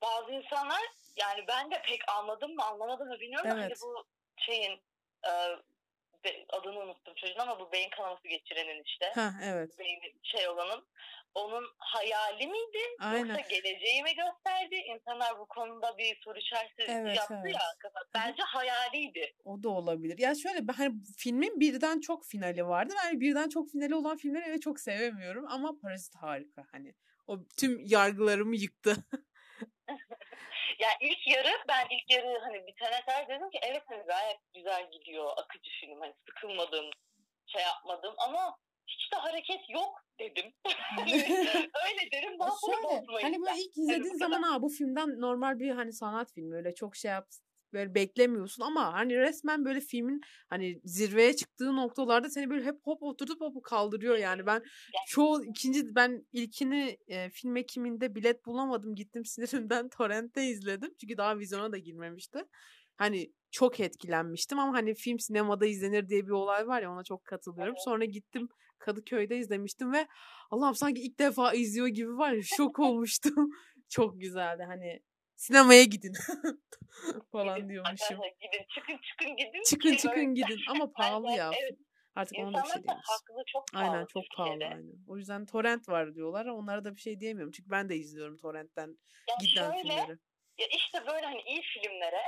bazı 0.02 0.32
insanlar 0.32 0.82
yani 1.16 1.46
ben 1.48 1.72
de 1.72 1.82
pek 1.82 2.10
anladım 2.10 2.56
mı 2.56 2.64
anlamadım 2.64 3.08
mı 3.08 3.20
bilmiyorum. 3.20 3.50
Hani 3.50 3.66
Evet. 3.66 3.80
bu 3.82 4.06
şeyin 4.38 4.82
e, 5.28 5.32
adını 6.50 6.80
unuttum 6.80 7.14
çocuğun 7.16 7.40
ama 7.40 7.60
bu 7.60 7.72
beyin 7.72 7.90
kanaması 7.90 8.28
geçirenin 8.28 8.84
işte. 8.84 9.12
Ha 9.16 9.34
evet. 9.44 9.80
Beyin 9.80 10.00
şey 10.24 10.50
olanın. 10.50 10.88
Onun 11.40 11.66
hayali 11.78 12.48
miydi? 12.48 12.78
Aynen. 13.00 13.36
Yoksa 13.36 13.42
geleceği 13.50 14.04
mi 14.04 14.10
gösterdi? 14.16 14.76
İnsanlar 14.76 15.40
bu 15.40 15.46
konuda 15.46 15.98
bir 15.98 16.20
soru 16.24 16.40
işareti 16.40 16.84
Evet, 16.88 17.18
yaptı 17.18 17.36
evet. 17.44 17.56
ya. 17.56 17.92
Bence 18.14 18.44
hayaliydi. 18.44 19.36
O 19.46 19.64
da 19.64 19.70
olabilir. 19.70 20.18
Ya 20.18 20.36
şöyle 20.36 20.60
hani 20.78 20.94
filmin 21.18 21.60
birden 21.60 22.00
çok 22.00 22.26
finali 22.26 22.68
vardı. 22.68 22.94
Ben 23.06 23.20
birden 23.20 23.50
çok 23.50 23.70
finali 23.70 23.96
olan 23.96 24.18
filmleri 24.18 24.44
evet 24.48 24.62
çok 24.62 24.80
sevemiyorum 24.80 25.46
ama 25.50 25.80
Parazit 25.82 26.16
harika 26.16 26.64
hani. 26.72 26.94
O 27.28 27.38
tüm 27.60 27.86
yargılarımı 27.86 28.56
yıktı. 28.56 28.96
Ya 30.80 30.90
ilk 31.02 31.28
yarı 31.28 31.52
ben 31.68 31.88
ilk 31.90 32.12
yarı 32.12 32.40
hani 32.40 32.68
bitene 32.68 33.02
kadar 33.06 33.28
dedim 33.28 33.50
ki 33.50 33.60
evet 33.62 33.84
hani 33.88 34.04
gayet 34.04 34.38
güzel 34.54 34.92
gidiyor 34.92 35.32
akıcı 35.38 35.70
film 35.82 36.00
hani 36.00 36.14
sıkılmadım 36.28 36.86
şey 37.46 37.62
yapmadım 37.62 38.14
ama 38.18 38.58
hiç 38.90 39.12
de 39.12 39.16
hareket 39.16 39.70
yok 39.70 40.04
dedim. 40.20 40.54
Öyle 41.88 42.12
derim 42.12 42.30
Şöyle 42.30 42.40
bozmayın. 42.40 43.06
hani 43.22 43.42
böyle 43.42 43.62
ilk 43.62 43.78
izlediğin 43.78 44.16
zaman 44.16 44.44
ha 44.44 44.62
bu 44.62 44.70
filmden 44.70 45.22
normal 45.22 45.60
bir 45.60 45.70
hani 45.70 45.94
sanat 45.94 46.34
filmi 46.34 46.56
öyle 46.56 46.76
çok 46.76 46.96
şey 46.96 47.12
yap 47.12 47.28
böyle 47.74 47.96
beklemiyorsun. 47.96 48.64
Ama 48.64 48.94
hani 48.94 49.18
resmen 49.18 49.66
böyle 49.66 49.82
filmin 49.82 50.22
hani 50.50 50.82
zirveye 50.84 51.36
çıktığı 51.36 51.76
noktalarda 51.76 52.30
seni 52.30 52.50
böyle 52.50 52.66
hep 52.66 52.76
hop 52.84 53.04
oturtup 53.04 53.42
hop 53.42 53.64
kaldırıyor 53.64 54.18
yani. 54.18 54.46
Ben 54.46 54.64
çoğu 55.08 55.44
ikinci 55.46 55.96
ben 55.96 56.28
ilkini 56.32 56.98
e, 57.08 57.30
film 57.30 57.58
ekiminde 57.58 58.16
bilet 58.16 58.46
bulamadım. 58.46 58.96
Gittim 58.96 59.26
sinirimden 59.26 59.90
torrentte 59.98 60.44
izledim. 60.44 60.94
Çünkü 61.02 61.18
daha 61.18 61.40
vizyona 61.40 61.72
da 61.72 61.78
girmemişti 61.78 62.40
hani 63.00 63.34
çok 63.52 63.80
etkilenmiştim 63.80 64.60
ama 64.60 64.74
hani 64.74 64.94
film 64.96 65.20
sinemada 65.20 65.66
izlenir 65.66 66.10
diye 66.10 66.26
bir 66.26 66.32
olay 66.32 66.68
var 66.68 66.82
ya 66.82 66.92
ona 66.92 67.04
çok 67.04 67.26
katılıyorum 67.26 67.76
sonra 67.78 68.06
gittim 68.06 68.50
Kadıköy'de 68.80 69.38
izlemiştim 69.38 69.94
ve 69.94 70.08
Allah'ım 70.52 70.76
sanki 70.76 71.02
ilk 71.02 71.20
defa 71.20 71.54
izliyor 71.54 71.88
gibi 71.88 72.18
var 72.18 72.32
ya 72.32 72.42
şok 72.44 72.80
olmuştum 72.80 73.50
çok 73.90 74.22
güzeldi 74.22 74.64
hani 74.68 75.00
sinemaya 75.36 75.84
gidin 75.84 76.14
falan 77.32 77.56
Gidin, 77.56 77.70
diyormuşum. 77.70 78.18
gidin 78.18 78.66
çıkın 78.76 78.98
çıkın 79.10 79.36
gidin. 79.36 79.64
Çıkın 79.70 79.92
ki 79.92 79.98
çıkın 79.98 80.36
gidin 80.36 80.60
ama 80.70 80.92
pahalı 80.98 81.28
Aynen, 81.28 81.38
ya. 81.38 81.52
Evet, 81.62 81.80
Artık 82.16 82.38
ona 82.40 82.54
da 82.58 82.64
bir 82.64 82.70
şey 82.70 82.82
haklı 82.86 83.44
çok 83.48 83.64
pahalı. 83.74 83.92
Aynen 83.92 84.06
çok 84.06 84.24
pahalı 84.38 84.52
aynen. 84.52 84.94
O 85.08 85.18
yüzden 85.18 85.46
torrent 85.46 85.90
var 85.90 86.16
diyorlar. 86.16 86.46
Onlara 86.46 86.84
da 86.86 86.96
bir 86.96 87.02
şey 87.02 87.20
diyemiyorum. 87.20 87.52
Çünkü 87.52 87.70
ben 87.70 87.90
de 87.90 87.96
izliyorum 87.96 88.38
torrentten 88.38 88.88
Ya 89.30 89.36
giden 89.42 89.72
şöyle, 89.72 89.82
filmleri. 89.82 90.18
Ya 90.58 90.68
işte 90.78 90.98
böyle 91.08 91.26
hani 91.26 91.42
iyi 91.42 91.62
filmlere 91.62 92.22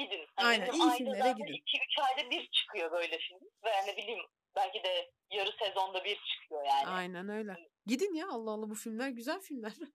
gidin. 0.00 0.26
Hani 0.36 0.48
Aynen, 0.48 0.72
iyi 0.72 0.82
ayda 0.82 0.96
filmlere 0.96 1.18
zaten 1.18 1.36
gidin. 1.36 1.52
2-3 1.52 2.02
ayda 2.02 2.30
bir 2.30 2.50
çıkıyor 2.50 2.92
böyle 2.92 3.18
film. 3.18 3.40
Ve 3.64 3.86
ne 3.86 3.96
bileyim 3.96 4.24
belki 4.56 4.84
de 4.84 5.10
yarı 5.30 5.52
sezonda 5.58 6.04
bir 6.04 6.20
çıkıyor 6.32 6.64
yani. 6.64 6.86
Aynen 6.86 7.28
öyle. 7.28 7.56
Gidin 7.86 8.14
ya 8.14 8.26
Allah 8.28 8.50
Allah 8.50 8.70
bu 8.70 8.74
filmler 8.74 9.08
güzel 9.08 9.40
filmler. 9.40 9.72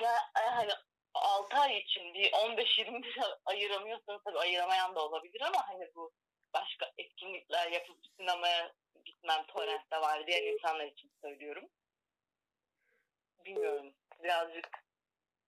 Ya 0.00 0.14
e, 0.42 0.44
hani 0.50 0.70
6 1.14 1.56
ay 1.56 1.78
için 1.78 2.14
bir 2.14 2.32
15-20 2.32 3.38
ayıramıyorsanız 3.46 4.20
tabii 4.24 4.38
ayıramayan 4.38 4.94
da 4.94 5.06
olabilir 5.06 5.40
ama 5.40 5.68
hani 5.68 5.90
bu 5.94 6.12
başka 6.54 6.90
etkinlikler 6.98 7.70
yapıp 7.70 7.98
sinemaya 8.16 8.72
gitmem 9.04 9.46
torrentte 9.46 10.00
var 10.00 10.26
diyen 10.26 10.42
insanlar 10.42 10.86
için 10.86 11.10
söylüyorum. 11.22 11.68
Bilmiyorum. 13.44 13.94
Birazcık 14.22 14.68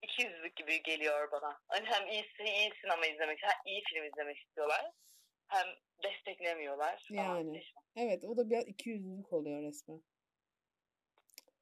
ikiyüzlülük 0.05 0.57
gibi 0.57 0.83
geliyor 0.83 1.33
bana. 1.33 1.61
Hani 1.69 1.87
hem 1.87 2.09
iyi, 2.09 2.25
iyi 2.47 2.73
sinema 2.81 3.07
izlemek, 3.07 3.39
hem 3.43 3.59
iyi 3.67 3.83
film 3.89 4.05
izlemek 4.05 4.39
istiyorlar. 4.39 4.91
Hem 5.47 5.67
desteklemiyorlar. 6.03 7.07
Yani. 7.11 7.63
Evet 7.97 8.25
o 8.25 8.37
da 8.37 8.51
biraz 8.51 8.69
ikiyüzlülük 8.69 9.33
oluyor 9.33 9.63
resmen. 9.63 10.03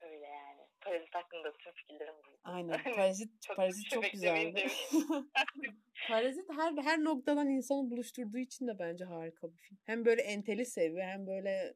Öyle 0.00 0.26
yani. 0.26 0.60
Parazit 0.80 1.14
hakkında 1.14 1.52
tüm 1.52 1.72
fikirlerim 1.72 2.14
bu. 2.14 2.30
Aynen. 2.44 2.82
Parazit 2.96 3.42
Çok 3.42 3.56
Parazit 3.56 3.90
çok 3.90 4.10
güzeldi. 4.10 4.66
Parazit 6.08 6.50
her 6.50 6.82
her 6.84 7.04
noktadan 7.04 7.48
insanı 7.48 7.90
buluşturduğu 7.90 8.38
için 8.38 8.66
de 8.66 8.78
bence 8.78 9.04
harika 9.04 9.52
bir 9.52 9.58
film. 9.58 9.78
Hem 9.84 10.04
böyle 10.04 10.22
enteli 10.22 10.66
seviyor 10.66 11.06
hem 11.06 11.26
böyle 11.26 11.74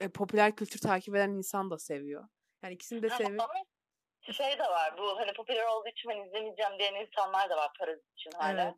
e, 0.00 0.08
popüler 0.08 0.56
kültür 0.56 0.80
takip 0.80 1.14
eden 1.14 1.30
insan 1.30 1.70
da 1.70 1.78
seviyor. 1.78 2.28
Yani 2.62 2.74
ikisini 2.74 3.02
de 3.02 3.10
seviyor. 3.10 3.30
Ama 3.30 3.64
şey 4.32 4.58
de 4.58 4.62
var 4.62 4.98
bu 4.98 5.18
hani 5.18 5.32
popüler 5.32 5.66
olduğu 5.66 5.88
için 5.88 6.10
ben 6.10 6.26
izlemeyeceğim 6.26 6.78
diyen 6.78 6.94
insanlar 6.94 7.50
da 7.50 7.56
var 7.56 7.70
parazit 7.78 8.12
için 8.12 8.30
hala. 8.30 8.62
Evet. 8.62 8.74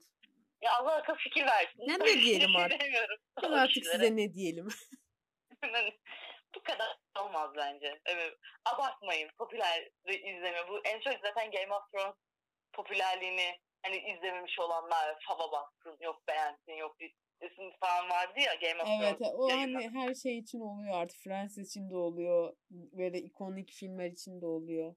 Ya 0.63 0.77
Allah 0.77 0.93
akıl 0.95 1.15
fikir 1.15 1.47
versin. 1.47 1.79
Ne 1.87 1.99
ne 1.99 2.05
diyelim 2.05 2.51
şey 2.51 2.63
artık? 2.65 2.81
demiyorum 2.81 3.17
Biz 3.43 3.51
o 3.51 3.55
artık 3.55 3.87
size 3.87 4.17
ne 4.17 4.35
diyelim? 4.35 4.69
bu 6.55 6.63
kadar 6.63 6.99
olmaz 7.21 7.51
bence. 7.57 8.01
Evet, 8.07 8.35
abartmayın 8.65 9.31
popüler 9.39 9.89
izleme. 10.07 10.69
Bu 10.69 10.81
en 10.85 11.01
çok 11.01 11.13
zaten 11.23 11.51
Game 11.51 11.75
of 11.75 11.91
Thrones 11.93 12.17
popülerliğini 12.73 13.59
hani 13.83 13.97
izlememiş 13.97 14.59
olanlar 14.59 15.17
fava 15.29 15.53
baksın, 15.53 15.97
yok 16.01 16.23
beğensin, 16.29 16.73
yok 16.73 16.97
isim 17.41 17.71
falan 17.81 18.11
vardı 18.11 18.41
ya 18.41 18.55
Game 18.55 18.83
of 18.83 18.89
Evet 19.03 19.19
Thrones. 19.19 19.35
o 19.35 19.49
yayını. 19.49 19.83
hani 19.83 19.91
her 19.91 20.15
şey 20.15 20.39
için 20.39 20.61
oluyor 20.61 20.95
artık. 20.95 21.19
Francis 21.19 21.69
için 21.69 21.91
de 21.91 21.97
oluyor. 21.97 22.57
Böyle 22.71 23.19
ikonik 23.19 23.73
filmler 23.73 24.11
için 24.11 24.41
de 24.41 24.47
oluyor. 24.47 24.95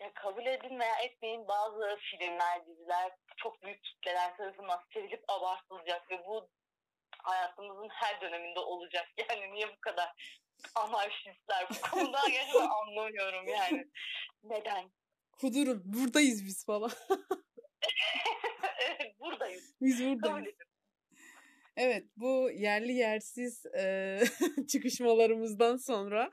Ya 0.00 0.12
kabul 0.14 0.46
edin 0.46 0.80
veya 0.80 0.96
etmeyin 1.04 1.48
bazı 1.48 1.96
filmler, 2.10 2.66
diziler 2.66 3.12
çok 3.36 3.62
büyük 3.62 3.84
kitleler 3.84 4.36
tarafından 4.36 4.80
sevilip 4.94 5.24
abartılacak 5.28 6.10
ve 6.10 6.18
bu 6.26 6.48
hayatımızın 7.22 7.88
her 7.90 8.20
döneminde 8.20 8.60
olacak. 8.60 9.08
Yani 9.28 9.54
niye 9.54 9.68
bu 9.68 9.80
kadar 9.80 10.08
anarşistler 10.74 11.68
bu 11.70 11.90
konuda 11.90 12.18
gerçekten 12.28 12.68
anlamıyorum 12.68 13.48
yani. 13.48 13.88
Neden? 14.42 14.90
Kudurun 15.32 15.82
buradayız 15.84 16.44
biz 16.44 16.66
falan. 16.66 16.90
evet 18.80 19.20
buradayız. 19.20 19.74
biz 19.80 20.04
buradayız. 20.04 20.54
Evet 21.76 22.04
bu 22.16 22.50
yerli 22.50 22.92
yersiz 22.92 23.66
e, 23.66 24.20
çıkışmalarımızdan 24.68 25.76
sonra 25.76 26.32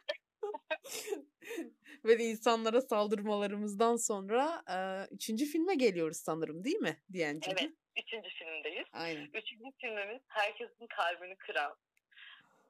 ve 2.05 2.17
insanlara 2.17 2.81
saldırmalarımızdan 2.81 3.95
sonra 3.95 4.63
e, 4.69 5.07
üçüncü 5.15 5.45
filme 5.45 5.75
geliyoruz 5.75 6.17
sanırım 6.17 6.63
değil 6.63 6.79
mi 6.79 6.97
Diyenciğim? 7.13 7.57
Evet. 7.61 7.71
Üçüncü 7.97 8.29
filmdeyiz. 8.29 8.87
Aynen. 8.93 9.29
Üçüncü 9.33 9.63
filmimiz 9.81 10.21
herkesin 10.27 10.87
kalbini 10.87 11.35
kıran. 11.35 11.75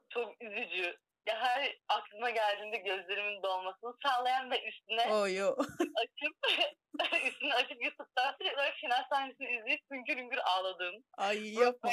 Çok 0.08 0.42
üzücü. 0.42 0.96
Ya 1.26 1.40
her 1.40 1.78
aklıma 1.88 2.30
geldiğinde 2.30 2.76
gözlerimin 2.76 3.42
dolmasını 3.42 3.94
sağlayan 4.06 4.50
ve 4.50 4.68
üstüne 4.68 5.12
Oh 5.12 5.36
yo. 5.36 5.56
açıp 5.96 6.36
üstünü 7.26 7.52
açıp 7.52 7.82
YouTube'dan 7.82 8.34
sürekli 8.38 8.54
olarak 8.54 8.74
final 8.74 9.04
sahnesini 9.10 9.58
izleyip 9.58 9.80
hüngür 9.90 10.16
hüngür 10.16 10.38
ağladığım 10.44 11.04
Ay 11.16 11.54
yapma. 11.54 11.90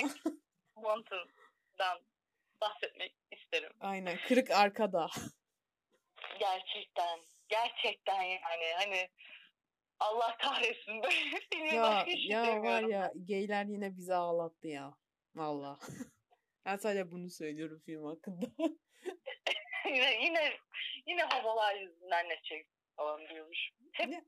Mountain'dan 0.76 2.00
bahsetmek 2.62 3.16
isterim. 3.32 3.74
Aynen 3.80 4.18
kırık 4.28 4.52
arkada. 4.52 5.08
Gerçekten. 6.40 7.20
Gerçekten 7.54 8.22
yani. 8.24 8.74
Hani 8.76 9.10
Allah 10.00 10.38
kahretsin 10.38 11.04
böyle 11.04 11.40
filmi 11.52 11.76
Ya 11.76 11.84
başka 11.84 12.12
ya 12.28 12.62
var 12.62 12.82
ya 12.84 13.12
geyler 13.24 13.66
yine 13.66 13.98
bizi 13.98 14.14
ağlattı 14.14 14.68
ya. 14.68 14.94
Valla. 15.36 15.80
ben 16.66 16.78
sadece 16.78 17.12
bunu 17.12 17.30
söylüyorum 17.30 17.82
film 17.86 18.04
hakkında. 18.06 18.46
yine, 19.86 20.24
yine, 20.26 20.54
yine 21.08 21.24
havalar 21.24 21.76
yüzünden 21.76 22.30
ne 22.30 22.42
çek 22.44 22.68
falan 22.96 23.28
diyormuş. 23.30 23.70
Hep 23.92 24.24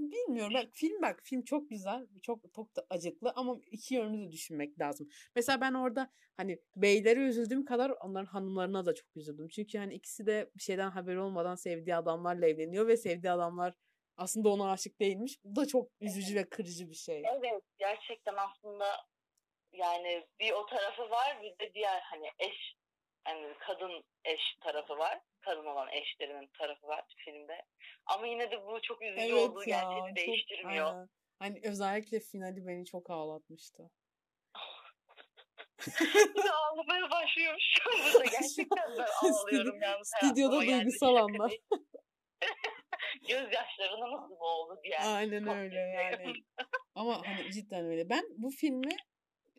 Bilmiyorum. 0.00 0.54
Bak, 0.54 0.68
film 0.72 1.02
bak 1.02 1.20
film 1.24 1.42
çok 1.42 1.70
güzel. 1.70 2.06
Çok 2.22 2.54
çok 2.54 2.76
da 2.76 2.86
acıklı 2.90 3.32
ama 3.36 3.56
iki 3.70 3.94
yönünü 3.94 4.28
de 4.28 4.32
düşünmek 4.32 4.80
lazım. 4.80 5.08
Mesela 5.36 5.60
ben 5.60 5.74
orada 5.74 6.10
hani 6.36 6.58
beylere 6.76 7.20
üzüldüğüm 7.20 7.64
kadar 7.64 7.90
onların 7.90 8.26
hanımlarına 8.26 8.86
da 8.86 8.94
çok 8.94 9.16
üzüldüm. 9.16 9.48
Çünkü 9.48 9.78
hani 9.78 9.94
ikisi 9.94 10.26
de 10.26 10.50
bir 10.56 10.62
şeyden 10.62 10.90
haberi 10.90 11.20
olmadan 11.20 11.54
sevdiği 11.54 11.96
adamlarla 11.96 12.46
evleniyor 12.46 12.86
ve 12.86 12.96
sevdiği 12.96 13.32
adamlar 13.32 13.74
aslında 14.16 14.48
ona 14.48 14.70
aşık 14.70 15.00
değilmiş. 15.00 15.38
Bu 15.44 15.56
da 15.56 15.66
çok 15.66 15.90
üzücü 16.00 16.34
ve 16.34 16.48
kırıcı 16.48 16.90
bir 16.90 16.94
şey. 16.94 17.22
Evet 17.26 17.62
gerçekten 17.78 18.34
aslında 18.36 18.86
yani 19.72 20.26
bir 20.40 20.52
o 20.52 20.66
tarafı 20.66 21.10
var 21.10 21.42
bir 21.42 21.66
de 21.66 21.74
diğer 21.74 22.00
hani 22.00 22.26
eş 22.38 22.74
yani 23.28 23.54
kadın 23.60 24.04
eş 24.24 24.40
tarafı 24.60 24.98
var. 24.98 25.20
Kadın 25.40 25.66
olan 25.66 25.88
eşlerinin 25.92 26.50
tarafı 26.58 26.86
var 26.86 27.04
filmde. 27.16 27.62
Ama 28.06 28.26
yine 28.26 28.50
de 28.50 28.62
bu 28.66 28.80
çok 28.82 29.02
üzücü 29.02 29.34
olduğu 29.34 29.64
gerçeğini 29.64 30.08
çok- 30.08 30.16
değiştirmiyor. 30.16 30.86
aynen. 30.86 31.08
Hani 31.38 31.60
özellikle 31.64 32.20
finali 32.20 32.66
beni 32.66 32.86
çok 32.86 33.10
ağlatmıştı. 33.10 33.90
Ağlamaya 36.52 37.10
başlıyormuş. 37.10 37.64
Burada 37.86 38.24
gerçekten 38.24 38.96
ben 38.98 39.06
ağlıyorum 39.30 39.82
yalnız. 39.82 40.12
Stüdyoda 40.16 40.60
duygusal 40.60 41.16
anlar. 41.16 41.52
Gözyaşlarına 43.28 44.16
nasıl 44.16 44.40
boğuldu 44.40 44.80
diye. 44.84 44.98
Aynen 44.98 45.48
öyle 45.48 45.80
yani. 45.80 46.32
Ama 46.94 47.22
hani 47.26 47.52
cidden 47.52 47.84
öyle. 47.84 48.08
Ben 48.08 48.24
bu 48.36 48.50
filmi 48.50 48.96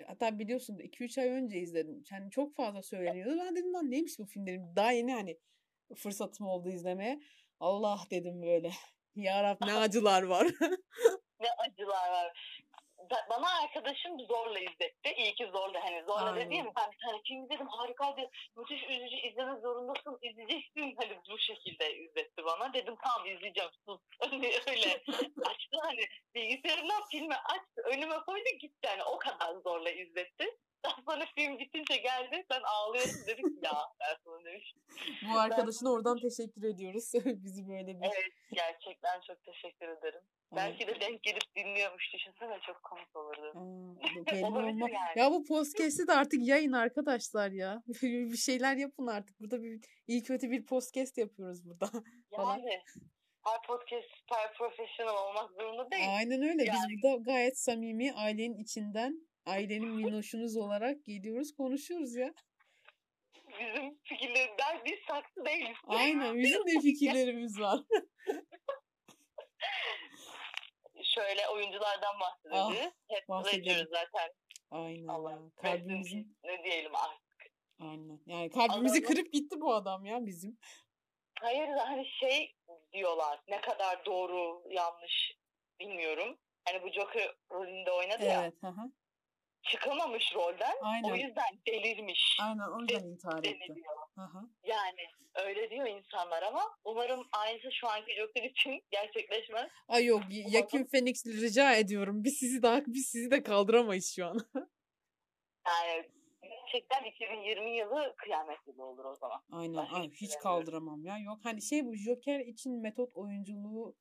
hatta 0.08 0.40
biliyorsun 0.40 0.80
da 0.80 0.84
2-3 0.84 1.22
ay 1.22 1.30
önce 1.30 1.58
izledim. 1.58 2.04
Yani 2.12 2.32
çok 2.32 2.56
fazla 2.56 2.82
söyleniyordu. 2.82 3.38
Ben 3.46 3.56
dedim 3.56 3.74
lan 3.74 3.92
neymiş 3.92 4.20
bu 4.20 4.26
film 4.26 4.48
dedim. 4.48 4.74
Daha 4.76 4.92
yeni 4.92 5.14
hani 5.14 5.40
fırsatım 5.96 6.48
oldu 6.48 6.70
izlemeye. 6.70 7.20
Allah 7.60 8.00
dedim 8.12 8.42
böyle. 8.42 8.72
Ya 9.16 9.44
Rab 9.44 9.58
ne 9.66 9.74
acılar 9.74 10.24
var. 10.24 10.48
ne 11.40 11.48
acılar 11.68 12.12
var 12.12 12.34
bana 13.30 13.48
arkadaşım 13.64 14.20
zorla 14.20 14.60
izletti. 14.60 15.14
İyi 15.18 15.36
ki 15.36 15.46
zorla 15.54 15.84
hani 15.84 16.04
zorla 16.04 16.32
Aynen. 16.32 16.46
dediğim 16.46 16.66
ben 16.66 16.92
bir 16.92 16.98
tane 16.98 17.22
film 17.24 17.44
izledim 17.44 17.68
harikaydı. 17.68 18.22
Müthiş 18.56 18.84
üzücü 18.90 19.16
izleme 19.16 19.56
zorundasın 19.60 20.18
izleyeceksin. 20.22 20.96
Hani 20.98 21.20
bu 21.30 21.40
şekilde 21.40 21.98
izletti 21.98 22.31
bana. 22.60 22.74
Dedim 22.74 22.96
tamam 23.04 23.28
izleyeceğim 23.28 23.70
sus. 23.86 24.02
Hani 24.20 24.52
öyle 24.68 25.04
açtı 25.46 25.78
hani 25.82 26.06
bilgisayarından 26.36 27.04
filmi 27.12 27.36
açtı 27.36 27.82
önüme 27.86 28.16
koydu 28.26 28.50
gitti 28.60 28.80
yani 28.84 29.04
o 29.04 29.18
kadar 29.18 29.56
zorla 29.56 29.90
izletti. 29.90 30.58
Daha 30.86 31.02
sonra 31.10 31.26
film 31.36 31.60
bitince 31.60 31.98
geldi 31.98 32.46
ben 32.50 32.62
ağlıyorum 32.64 33.28
dedim 33.28 33.60
ya 33.64 33.74
ben 34.00 34.18
sana 34.26 34.46
demiş. 34.46 34.76
Bu 35.34 35.40
arkadaşına 35.40 35.92
oradan 35.92 36.18
teşekkür 36.18 36.64
ediyoruz. 36.64 37.12
Bizi 37.26 37.68
böyle 37.68 37.88
bir... 37.88 38.06
Evet 38.06 38.34
gerçekten 38.52 39.22
çok 39.22 39.44
teşekkür 39.44 39.88
ederim. 39.88 40.22
Belki 40.56 40.88
de 40.88 41.02
denk 41.02 41.24
gelip 41.24 41.56
dinliyormuş 41.56 42.14
düşünsene 42.14 42.60
çok 42.66 42.84
komik 42.84 43.16
olurdu. 43.16 43.52
Aa, 43.56 44.46
olma. 44.48 44.90
yani. 44.90 45.20
Ya 45.20 45.32
bu 45.32 45.44
podcast'i 45.44 46.08
de 46.08 46.14
artık 46.14 46.48
yayın 46.48 46.72
arkadaşlar 46.72 47.52
ya. 47.52 47.84
bir 48.32 48.38
şeyler 48.38 48.76
yapın 48.76 49.08
artık. 49.08 49.40
Burada 49.40 49.64
bir 49.64 49.80
iyi 50.08 50.24
kötü 50.24 50.52
bir 50.52 50.66
podcast 50.66 51.18
yapıyoruz 51.18 51.66
burada. 51.66 51.90
Yani 52.32 52.82
her 53.46 53.62
podcast 53.68 54.08
süper 54.16 54.54
profesyonel 54.58 55.14
olmak 55.14 55.52
zorunda 55.52 55.92
değil. 55.92 56.04
Aynen 56.18 56.42
öyle. 56.42 56.64
Yani. 56.64 56.78
Biz 56.90 57.04
burada 57.04 57.24
gayet 57.24 57.60
samimi 57.60 58.14
ailenin 58.14 58.58
içinden 58.58 59.28
ailenin 59.46 59.90
minnoşunuz 59.90 60.58
olarak 60.58 61.06
geliyoruz 61.06 61.54
konuşuyoruz 61.58 62.16
ya. 62.16 62.34
Bizim 63.60 64.00
fikirlerimden 64.04 64.86
biz 64.86 65.00
saksı 65.08 65.46
değiliz. 65.46 65.78
Aynen 65.88 66.38
bizim 66.38 66.68
de 66.68 66.80
fikirlerimiz 66.82 67.60
var. 67.60 67.80
Şöyle 71.16 71.48
oyunculardan 71.48 72.20
bahsedeceğiz. 72.20 72.94
Ah, 72.94 73.16
Hep 73.16 73.30
bahsediyoruz 73.30 73.90
zaten. 73.92 74.30
Aynen. 74.72 75.08
Allah. 75.08 75.40
Kalbimizin... 75.62 76.38
Ne 76.44 76.64
diyelim 76.64 76.96
artık. 76.96 77.54
Aynen. 77.80 78.20
Yani 78.26 78.50
kalbimizi 78.50 79.00
Adamın... 79.00 79.08
kırıp 79.08 79.34
gitti 79.34 79.62
bu 79.62 79.74
adam 79.74 80.06
ya 80.06 80.26
bizim. 80.26 80.60
Hayır 81.40 81.68
hani 81.68 82.06
şey 82.06 82.56
diyorlar 82.94 83.40
ne 83.48 83.62
kadar 83.62 84.06
doğru 84.06 84.64
yanlış 84.70 85.38
bilmiyorum. 85.80 86.38
Hani 86.66 86.84
bu 86.84 86.92
Joker 86.92 87.36
rolünde 87.52 87.92
oynadı 87.92 88.18
evet, 88.22 88.32
ya. 88.34 88.44
Evet. 88.64 88.92
Çıkamamış 89.62 90.36
rolden. 90.36 90.76
Aynen. 90.82 91.12
O 91.12 91.16
yüzden 91.16 91.60
delirmiş. 91.68 92.38
Aynen 92.42 92.78
o 92.78 92.82
yüzden 92.82 93.08
intihar 93.08 93.44
etti. 93.44 93.74
Yani 94.64 95.08
öyle 95.36 95.70
diyor 95.70 95.88
insanlar 95.88 96.44
ama 96.44 96.62
umarım 96.86 97.28
aynısı 97.32 97.72
şu 97.72 97.88
anki 97.88 98.16
Joker 98.16 98.44
için 98.44 98.84
gerçekleşmez. 98.92 99.70
Ay 99.88 100.06
yok 100.06 100.22
Yakin 100.30 100.86
Phoenix 100.86 101.26
rica 101.26 101.76
ediyorum. 101.76 102.24
Biz 102.24 102.38
sizi 102.38 102.64
daha 102.64 102.82
biz 102.86 103.06
sizi 103.06 103.32
de 103.32 103.44
kaldıramayız 103.44 104.14
şu 104.16 104.26
an. 104.26 104.40
yani 105.68 106.10
gerçekten 106.42 107.04
2020 107.04 107.78
yılı 107.78 108.14
kıyamet 108.18 108.66
gibi 108.66 108.82
olur 108.82 109.06
o 109.06 109.16
zaman. 109.16 109.42
Aynen. 109.52 109.86
Ay, 109.94 110.10
hiç 110.10 110.38
kaldıramam 110.38 111.06
ya. 111.06 111.18
Yok 111.18 111.40
hani 111.44 111.62
şey 111.62 111.86
bu 111.86 111.96
Joker 111.96 112.40
için 112.40 112.82
metot 112.82 113.16
oyunculuğu 113.16 113.96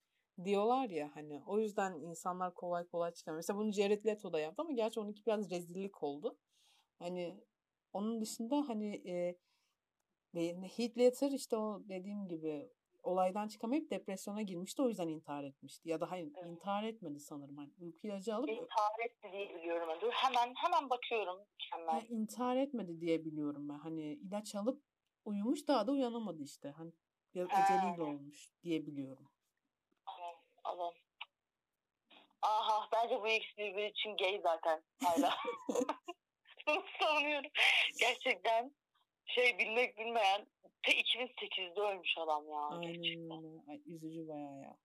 diyorlar 0.45 0.91
ya 0.91 1.11
hani 1.15 1.43
o 1.47 1.59
yüzden 1.59 1.93
insanlar 1.93 2.55
kolay 2.55 2.87
kolay 2.87 3.13
çıkamıyor. 3.13 3.39
Mesela 3.39 3.59
bunu 3.59 3.73
Jared 3.73 4.07
Leto 4.07 4.33
da 4.33 4.41
yaptı 4.41 4.63
ama 4.63 4.73
gerçi 4.73 5.01
onunki 5.01 5.27
biraz 5.27 5.51
rezillik 5.51 6.03
oldu. 6.03 6.39
Hani 6.99 7.41
onun 7.93 8.21
dışında 8.21 8.69
hani 8.69 9.11
e, 9.11 9.39
Heath 10.35 10.99
Ledger 10.99 11.31
işte 11.31 11.57
o 11.57 11.83
dediğim 11.89 12.29
gibi 12.29 12.71
olaydan 13.03 13.49
çıkamayıp 13.49 13.91
depresyona 13.91 14.43
girmişti 14.43 14.83
o 14.83 14.89
yüzden 14.89 15.09
intihar 15.09 15.45
etmişti. 15.45 15.89
Ya 15.89 16.01
da 16.01 16.11
hayır 16.11 16.29
evet. 16.37 16.47
intihar 16.47 16.85
etmedi 16.85 17.21
sanırım. 17.21 17.57
Hani 17.57 17.71
uyku 17.81 18.07
ilacı 18.07 18.35
alıp 18.35 18.49
intihar 18.49 19.07
etti 19.07 19.29
diye 19.33 19.55
biliyorum. 19.55 19.89
Dur 20.01 20.13
hemen 20.13 20.55
hemen 20.55 20.91
bakıyorum. 20.91 21.39
Hemen. 21.73 21.95
Yani 21.95 22.07
intihar 22.09 22.57
etmedi 22.57 23.01
diye 23.01 23.25
biliyorum 23.25 23.69
ben. 23.69 23.79
Hani 23.79 24.03
ilaç 24.03 24.55
alıp 24.55 24.83
uyumuş 25.25 25.69
daha 25.69 25.87
da 25.87 25.93
uyanamadı 25.93 26.43
işte. 26.43 26.71
Hani 26.71 26.93
biraz 27.35 27.49
eceliyle 27.49 28.03
olmuş 28.03 28.51
diye 28.63 28.87
biliyorum. 28.87 29.31
Aman 30.07 30.35
aman. 30.65 30.93
Aha 32.43 32.89
bence 32.93 33.21
bu 33.23 33.29
ikisi 33.29 33.59
birbiri 33.59 33.91
için 33.91 34.17
gay 34.17 34.41
zaten 34.43 34.83
hala. 35.05 35.35
Savunuyorum. 37.01 37.51
Gerçekten 38.01 38.73
şey 39.35 39.59
bilmek 39.59 39.99
bilmeyen 39.99 40.47
te 40.83 40.93
2008'de 40.93 41.81
ölmüş 41.81 42.19
adam 42.19 42.49
ya. 42.49 42.59
Aynen 42.59 43.31
öyle. 43.31 43.63
Ay, 43.69 43.81
üzücü 43.87 44.29
bayağı 44.29 44.59
ya. 44.59 44.77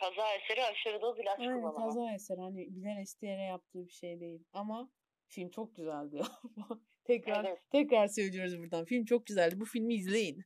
Kaza 0.00 0.34
eseri 0.34 0.64
aşırı 0.64 1.02
da 1.02 1.22
ilaç 1.22 1.40
Aynen, 1.40 1.60
kullanama. 1.60 1.86
Kaza 1.86 2.12
eseri 2.12 2.40
hani 2.40 2.76
bilen 2.76 3.00
isteyerek 3.00 3.48
yaptığı 3.48 3.86
bir 3.86 3.92
şey 3.92 4.20
değil. 4.20 4.44
Ama 4.52 4.90
film 5.28 5.50
çok 5.50 5.76
güzeldi 5.76 6.16
ya. 6.16 6.24
tekrar 7.04 7.44
evet. 7.44 7.58
tekrar 7.70 8.06
söylüyoruz 8.08 8.58
buradan. 8.58 8.84
Film 8.84 9.04
çok 9.04 9.26
güzeldi. 9.26 9.60
Bu 9.60 9.64
filmi 9.64 9.94
izleyin. 9.94 10.44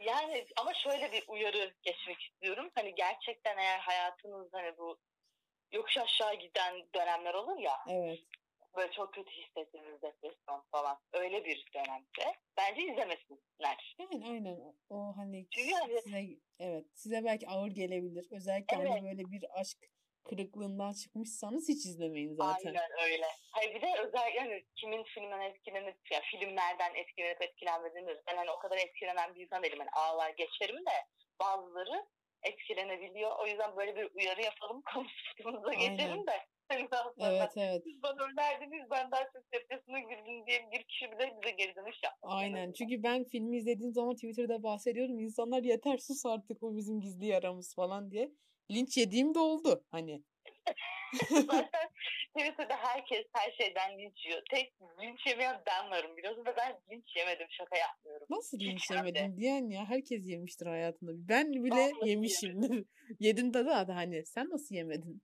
Yani 0.00 0.46
ama 0.60 0.74
şöyle 0.74 1.12
bir 1.12 1.24
uyarı 1.28 1.74
geçmek 1.82 2.22
istiyorum. 2.22 2.70
Hani 2.74 2.94
gerçekten 2.94 3.58
eğer 3.58 3.78
hayatınız 3.78 4.48
hani 4.52 4.78
bu 4.78 4.98
yokuş 5.72 5.98
aşağı 5.98 6.34
giden 6.34 6.74
dönemler 6.94 7.34
olur 7.34 7.58
ya. 7.58 7.76
Evet 7.88 8.20
böyle 8.76 8.92
çok 8.92 9.14
kötü 9.14 9.30
hissettiğiniz 9.30 10.02
depresyon 10.02 10.64
falan 10.70 10.98
öyle 11.12 11.44
bir 11.44 11.66
dönemde 11.74 12.36
bence 12.56 12.82
izlemesinler. 12.82 13.96
Yani 13.98 14.26
aynen 14.26 14.74
o 14.88 15.16
hani 15.16 15.46
Çünkü 15.50 15.74
hani, 15.74 16.02
size 16.02 16.24
evet 16.58 16.86
size 16.94 17.24
belki 17.24 17.48
ağır 17.48 17.70
gelebilir. 17.70 18.26
Özellikle 18.30 18.76
hani 18.76 18.88
evet. 18.88 18.98
hani 18.98 19.08
böyle 19.08 19.30
bir 19.30 19.60
aşk 19.60 19.78
kırıklığından 20.24 20.92
çıkmışsanız 20.92 21.68
hiç 21.68 21.86
izlemeyin 21.86 22.34
zaten. 22.34 22.68
Aynen 22.68 22.90
öyle. 23.04 23.26
Hayır 23.50 23.74
bir 23.74 23.82
de 23.82 23.94
özellikle 23.98 24.40
hani 24.40 24.64
kimin 24.76 25.04
filmden 25.04 25.40
etkilenip 25.40 26.12
ya 26.12 26.20
filmlerden 26.20 26.94
etkilenip 26.94 27.42
etkilenmediğini 27.42 28.16
ben 28.26 28.36
hani 28.36 28.50
o 28.50 28.58
kadar 28.58 28.76
etkilenen 28.76 29.34
bir 29.34 29.40
insan 29.40 29.62
değilim. 29.62 29.78
Hani 29.78 29.90
ağlar 29.90 30.30
geçerim 30.30 30.86
de 30.86 31.06
bazıları 31.40 32.06
etkilenebiliyor. 32.42 33.38
O 33.38 33.46
yüzden 33.46 33.76
böyle 33.76 33.96
bir 33.96 34.10
uyarı 34.14 34.42
yapalım 34.42 34.82
konuştuğumuzda 34.94 35.74
geçelim 35.74 36.26
de 36.26 36.46
Evet 37.18 37.50
evet. 37.56 37.82
Siz 37.84 38.02
bana 38.02 38.22
önerdiniz 38.24 38.90
ben 38.90 39.10
daha 39.10 39.24
çok 39.24 39.52
depresyona 39.52 39.98
girdim 40.00 40.46
diye 40.46 40.68
bir 40.72 40.84
kişi 40.84 41.04
bile 41.12 41.36
bize 41.42 41.50
geri 41.50 41.74
dönüş 41.76 41.96
yaptı. 42.04 42.20
Aynen 42.22 42.72
çünkü 42.72 43.02
ben 43.02 43.24
filmi 43.24 43.56
izlediğim 43.56 43.92
zaman 43.92 44.14
Twitter'da 44.14 44.62
bahsediyorum. 44.62 45.18
İnsanlar 45.18 45.62
yeter 45.62 45.98
sus 45.98 46.26
artık 46.26 46.62
o 46.62 46.76
bizim 46.76 47.00
gizli 47.00 47.26
yaramız 47.26 47.74
falan 47.74 48.10
diye. 48.10 48.32
Linç 48.70 48.96
yediğim 48.96 49.34
de 49.34 49.38
oldu 49.38 49.84
hani. 49.90 50.22
Zaten 51.30 51.68
Twitter'da 52.36 52.76
herkes 52.76 53.26
her 53.32 53.52
şeyden 53.52 53.98
linç 53.98 54.26
yiyor. 54.26 54.42
Tek 54.50 54.72
linç 55.02 55.26
yemeyen 55.26 55.62
ben 55.66 55.90
varım 55.90 56.16
biliyorsun 56.16 56.46
da 56.46 56.56
ben 56.56 56.80
linç 56.90 57.16
yemedim 57.16 57.46
şaka 57.50 57.76
yapmıyorum. 57.76 58.26
Nasıl 58.30 58.58
linç 58.60 58.90
yemedin 58.90 59.36
diyen 59.36 59.70
ya 59.70 59.84
herkes 59.88 60.28
yemiştir 60.28 60.66
hayatında. 60.66 61.12
Ben 61.14 61.52
bile 61.52 61.74
Vallahi 61.74 62.08
yemişimdir. 62.08 62.84
Yedin 63.20 63.54
de 63.54 63.66
da 63.66 63.96
hani 63.96 64.26
sen 64.26 64.50
nasıl 64.50 64.74
yemedin? 64.74 65.22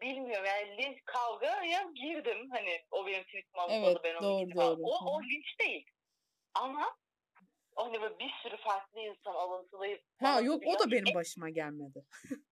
Bilmiyorum 0.00 0.46
yani 0.46 0.76
linç 0.76 0.98
kavgaya 1.04 1.82
girdim. 1.94 2.50
Hani 2.50 2.84
o 2.90 3.06
benim 3.06 3.24
tweetim 3.24 3.58
alınmadı 3.58 4.00
evet, 4.04 4.04
ben 4.04 4.14
onu 4.14 4.54
doğru, 4.54 4.54
doğru. 4.54 4.82
O, 4.82 5.10
o 5.10 5.22
linç 5.22 5.58
değil. 5.60 5.86
Ama 6.54 6.96
hani 7.76 8.00
böyle 8.00 8.18
bir 8.18 8.30
sürü 8.42 8.56
farklı 8.56 9.00
insan 9.00 9.34
alıntılayıp 9.34 10.02
Ha 10.20 10.40
yok 10.40 10.62
o 10.66 10.78
da 10.78 10.90
benim 10.90 11.14
başıma 11.14 11.48
gelmedi. 11.48 12.04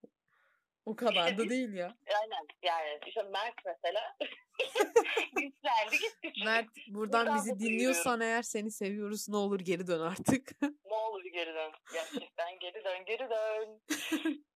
o 0.85 0.95
kadar 0.95 1.31
işte 1.31 1.37
da 1.37 1.49
değil 1.49 1.73
ya. 1.73 1.97
Aynen 2.21 2.47
yani 2.63 2.99
işte 3.07 3.23
Mert 3.23 3.55
mesela 3.65 4.17
linçlendi 5.37 5.97
gitti. 6.01 6.43
Mert 6.45 6.67
buradan, 6.87 7.25
buradan 7.25 7.35
bizi 7.35 7.59
dinliyorsan 7.59 8.21
eğer 8.21 8.41
seni 8.41 8.71
seviyoruz 8.71 9.29
ne 9.29 9.35
olur 9.35 9.59
geri 9.59 9.87
dön 9.87 9.99
artık. 9.99 10.61
ne 10.61 10.95
olur 10.95 11.23
geri 11.23 11.53
dön. 11.53 11.71
Gerçekten 11.93 12.59
geri 12.59 12.83
dön 12.83 13.05
geri 13.05 13.29
dön. 13.29 13.81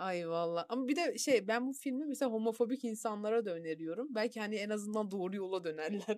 Ay 0.00 0.28
valla. 0.28 0.66
Ama 0.68 0.88
bir 0.88 0.96
de 0.96 1.18
şey 1.18 1.48
ben 1.48 1.66
bu 1.66 1.72
filmi 1.72 2.04
mesela 2.04 2.30
homofobik 2.30 2.84
insanlara 2.84 3.44
da 3.44 3.50
öneriyorum. 3.50 4.06
Belki 4.10 4.40
hani 4.40 4.56
en 4.56 4.70
azından 4.70 5.10
doğru 5.10 5.36
yola 5.36 5.64
dönerler. 5.64 6.16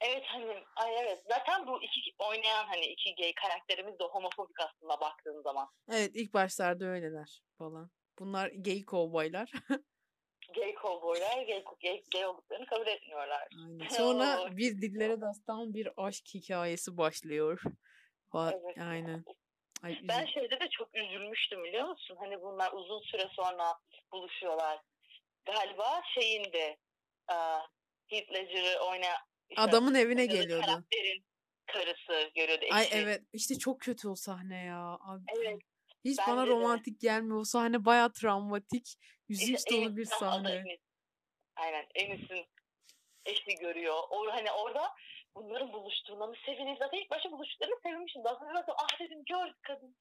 Evet 0.00 0.22
hani 0.26 0.64
ay 0.76 0.94
evet 1.02 1.22
zaten 1.28 1.66
bu 1.66 1.82
iki 1.82 2.00
oynayan 2.18 2.64
hani 2.64 2.86
iki 2.86 3.14
gay 3.14 3.32
karakterimiz 3.34 3.98
de 3.98 4.04
homofobik 4.04 4.60
aslında 4.60 5.00
baktığın 5.00 5.42
zaman. 5.42 5.68
Evet 5.90 6.10
ilk 6.14 6.34
başlarda 6.34 6.84
öyleler 6.84 7.42
falan. 7.58 7.90
Bunlar 8.18 8.48
gay 8.48 8.84
kovboylar. 8.84 9.52
gay 10.54 10.74
kovboylar 10.74 11.42
gay, 11.46 11.64
gay, 11.82 12.02
gay 12.12 12.26
olduklarını 12.26 12.66
kabul 12.66 12.86
etmiyorlar. 12.86 13.48
Aynen. 13.66 13.88
Sonra 13.90 14.56
bir 14.56 14.80
dillere 14.82 15.20
dastan 15.20 15.74
bir 15.74 15.88
aşk 15.96 16.24
hikayesi 16.34 16.96
başlıyor. 16.96 17.62
Evet. 18.34 18.78
Aynen. 18.78 19.24
Ay, 19.82 19.98
ben 20.02 20.26
şeyde 20.26 20.60
de 20.60 20.68
çok 20.70 20.94
üzülmüştüm 20.94 21.64
biliyor 21.64 21.88
musun? 21.88 22.16
Hani 22.20 22.42
bunlar 22.42 22.72
uzun 22.72 23.00
süre 23.00 23.28
sonra 23.32 23.74
buluşuyorlar. 24.12 24.78
galiba 25.46 26.02
şeyindi 26.14 26.78
e, 27.30 27.34
Heath 28.06 28.32
Ledger'ı 28.32 28.80
oynayan 28.80 29.16
Adamın 29.56 29.94
evine 29.94 30.26
geliyordu. 30.26 30.66
Karakterin 30.66 31.24
karısı 31.66 32.30
görüyordu. 32.34 32.64
Ay 32.72 32.88
evet 32.92 33.22
işte 33.32 33.58
çok 33.58 33.80
kötü 33.80 34.08
o 34.08 34.14
sahne 34.14 34.64
ya. 34.64 34.98
Abi, 35.00 35.24
Evet. 35.36 35.58
Hiç 36.04 36.18
bence 36.18 36.30
bana 36.30 36.46
de. 36.46 36.50
romantik 36.50 37.00
gelmiyor. 37.00 37.40
O 37.40 37.44
sahne 37.44 37.84
baya 37.84 38.12
travmatik. 38.12 38.94
Üzünç 39.28 39.58
İşte 39.58 39.74
dolu 39.74 39.96
bir 39.96 40.04
sahne. 40.04 40.64
Aynen 41.56 41.86
Enis'in 41.94 42.46
eşi 43.24 43.54
görüyor. 43.60 43.94
O 44.10 44.32
hani 44.32 44.52
orada 44.52 44.90
bunların 45.34 45.72
buluştuğuna 45.72 46.26
mı 46.26 46.34
sevinir? 46.46 46.76
Zaten 46.78 46.98
ilk 46.98 47.10
başta 47.10 47.32
buluştuklarına 47.32 47.76
sevinmişim. 47.82 48.24
Daha 48.24 48.34
sonra 48.34 48.62
dedim, 48.62 48.74
ah 48.78 49.00
dedim 49.00 49.24
gördük 49.24 49.62
kadın. 49.62 49.96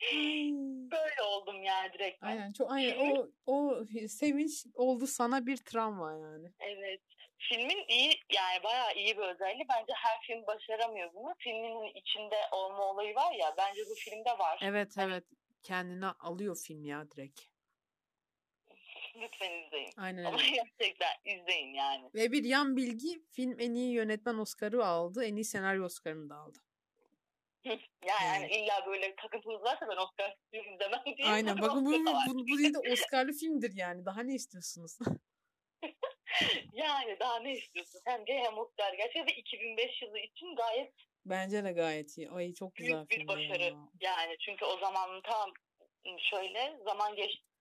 Böyle 0.91 1.21
oldum 1.27 1.63
yani 1.63 1.93
direkt. 1.93 2.23
Aynen 2.23 2.53
çok 2.53 2.71
aynen 2.71 3.15
o 3.15 3.27
o 3.45 3.85
sevinç 4.07 4.65
oldu 4.75 5.07
sana 5.07 5.45
bir 5.45 5.57
travma 5.57 6.13
yani. 6.13 6.51
Evet. 6.59 7.01
Filmin 7.37 7.85
iyi 7.87 8.19
yani 8.33 8.63
bayağı 8.63 8.93
iyi 8.95 9.17
bir 9.17 9.23
özelliği. 9.23 9.65
Bence 9.69 9.93
her 9.93 10.21
film 10.21 10.47
başaramıyor 10.47 11.13
bunu. 11.13 11.35
Filmin 11.37 11.91
içinde 11.95 12.35
olma 12.51 12.83
olayı 12.83 13.15
var 13.15 13.33
ya 13.33 13.53
bence 13.57 13.81
bu 13.89 13.95
filmde 13.95 14.29
var. 14.29 14.59
Evet 14.63 14.95
evet 14.97 15.23
kendine 15.63 16.07
alıyor 16.07 16.57
film 16.67 16.85
ya 16.85 17.11
direkt. 17.11 17.52
Lütfen 19.15 19.52
izleyin. 19.52 19.89
Aynen 19.97 20.23
Ama 20.23 20.38
öyle. 20.38 20.49
gerçekten 20.80 21.13
izleyin 21.26 21.73
yani. 21.73 22.10
Ve 22.15 22.32
bir 22.32 22.43
yan 22.43 22.78
bilgi 22.78 23.23
film 23.32 23.60
en 23.60 23.73
iyi 23.73 23.93
yönetmen 23.93 24.36
Oscar'ı 24.38 24.86
aldı. 24.86 25.26
En 25.26 25.36
iyi 25.36 25.45
senaryo 25.45 25.86
Oscar'ını 25.86 26.30
da 26.30 26.36
aldı. 26.36 26.58
Yani 28.08 28.39
Evet. 28.39 28.52
hani 28.52 28.52
illa 28.52 28.86
böyle 28.86 29.15
takıntınız 29.15 29.62
varsa 29.62 29.88
ben 29.89 29.97
Oscar 29.97 30.36
filmi 30.52 30.73
izlemem 30.76 31.17
diye. 31.17 31.28
Aynen 31.28 31.58
bakın 31.62 31.86
bu, 31.86 31.91
bu, 31.91 32.47
bu 32.47 32.58
değil 32.58 32.73
de 32.73 32.80
Oscar'lı 32.93 33.32
filmdir 33.32 33.71
yani. 33.76 34.06
Daha 34.06 34.23
ne 34.23 34.34
istiyorsunuz? 34.34 34.97
Yani 36.73 37.19
daha 37.19 37.39
ne 37.39 37.54
istiyorsun? 37.54 38.02
Hem 38.06 38.28
de 38.28 38.34
hem 38.34 38.58
Oscar. 38.58 38.93
Gerçekten 38.93 39.28
de 39.28 39.32
2005 39.36 40.02
yılı 40.02 40.19
için 40.19 40.56
gayet 40.56 40.93
Bence 41.26 41.63
de 41.63 41.71
gayet 41.71 42.17
iyi. 42.17 42.30
Ay 42.32 42.54
çok 42.54 42.76
güzel 42.76 43.10
büyük 43.10 43.21
bir 43.21 43.28
başarı. 43.28 43.63
ya. 43.63 43.78
Yani 44.02 44.36
çünkü 44.39 44.65
o 44.65 44.78
zaman 44.78 45.21
tam 45.21 45.52
şöyle 46.30 46.78
zaman 46.86 47.15
geçtikçe 47.15 47.52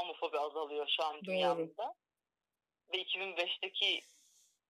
homofobi 0.00 0.38
azalıyor 0.38 0.88
şu 0.96 1.04
an 1.04 1.20
dünyamızda. 1.24 1.94
Ve 2.92 3.02
2005'teki 3.02 4.00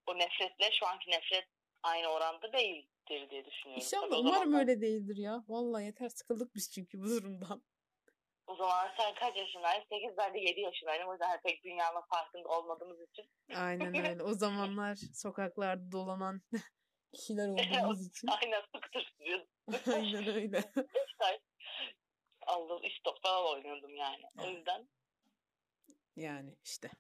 o 0.06 0.18
nefretle 0.18 0.70
şu 0.72 0.86
anki 0.86 1.10
nefret 1.10 1.44
aynı 1.82 2.08
oranda 2.08 2.52
değildir 2.52 3.30
diye 3.30 3.44
düşünüyorum. 3.44 3.82
İnşallah 3.84 4.02
Tabii 4.10 4.14
umarım 4.20 4.34
zamanlar- 4.38 4.58
öyle 4.60 4.80
değildir 4.80 5.16
ya. 5.16 5.44
Vallahi 5.48 5.84
yeter 5.84 6.08
sıkıldık 6.08 6.54
biz 6.54 6.70
çünkü 6.74 6.98
bu 7.00 7.04
durumdan. 7.04 7.62
O 8.46 8.54
zaman 8.56 8.88
sen 8.96 9.14
kaç 9.14 9.36
yaşındaydın? 9.36 9.86
8 9.88 10.16
ben 10.18 10.34
de 10.34 10.38
7 10.38 10.60
yaşındaydım. 10.60 11.08
O 11.08 11.12
yüzden 11.12 11.40
pek 11.42 11.64
dünyanın 11.64 12.00
farkında 12.10 12.48
olmadığımız 12.48 12.98
için. 13.00 13.30
Aynen 13.54 13.94
öyle. 14.12 14.22
O 14.22 14.32
zamanlar 14.34 14.96
sokaklarda 15.14 15.92
dolanan 15.92 16.40
kişiler 17.14 17.48
olduğumuz 17.48 18.06
için. 18.06 18.28
Aynen 18.28 18.62
diyoruz. 19.20 19.46
Aynen 19.94 20.26
öyle. 20.28 20.62
Beşiktaş. 20.76 21.40
Allah 22.46 22.86
istop 22.86 23.22
falan 23.22 23.52
oynuyordum 23.54 23.94
yani. 23.96 24.22
O 24.44 24.46
yüzden 24.46 24.88
Yani 26.18 26.56
işte. 26.64 26.90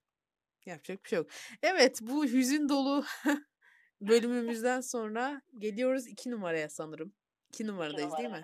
Yapacak 0.66 1.04
bir 1.04 1.08
şey 1.08 1.16
yok. 1.16 1.30
Evet 1.62 1.98
bu 2.02 2.24
hüzün 2.24 2.68
dolu 2.68 3.04
bölümümüzden 4.00 4.80
sonra 4.80 5.42
geliyoruz 5.58 6.06
iki 6.06 6.30
numaraya 6.30 6.68
sanırım. 6.68 7.14
İki 7.48 7.66
numaradayız 7.66 8.16
değil 8.18 8.28
mi? 8.28 8.42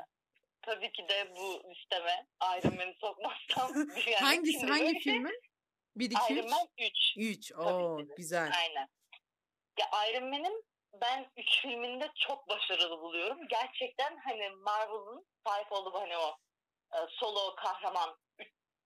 tabii 0.64 0.92
ki 0.92 1.08
de 1.08 1.36
bu 1.36 1.70
listeme 1.70 2.26
Iron 2.42 2.76
Man'i 2.76 2.94
sokmazsam 3.00 3.70
yani 4.06 4.14
Hangisi 4.14 4.52
şimdi 4.52 4.72
hangi 4.72 4.98
filmi? 4.98 5.30
1 5.96 6.10
2 6.10 6.34
Iron 6.34 6.44
3. 6.44 6.50
Man 6.50 6.66
3. 6.78 7.16
3. 7.16 7.50
Tabii 7.50 7.62
Oo 7.62 8.06
güzel. 8.16 8.52
Aynen. 8.58 8.88
Ya 9.78 9.86
Iron 10.10 10.28
Man'in 10.28 10.64
ben 11.00 11.30
3 11.36 11.62
filminde 11.62 12.10
çok 12.16 12.48
başarılı 12.48 13.00
buluyorum. 13.00 13.48
Gerçekten 13.48 14.16
hani 14.16 14.50
Marvel'ın 14.50 15.26
sahip 15.46 15.72
olduğu 15.72 15.94
hani 15.94 16.16
o 16.16 16.38
e, 16.94 16.98
solo 17.08 17.54
kahraman 17.54 18.18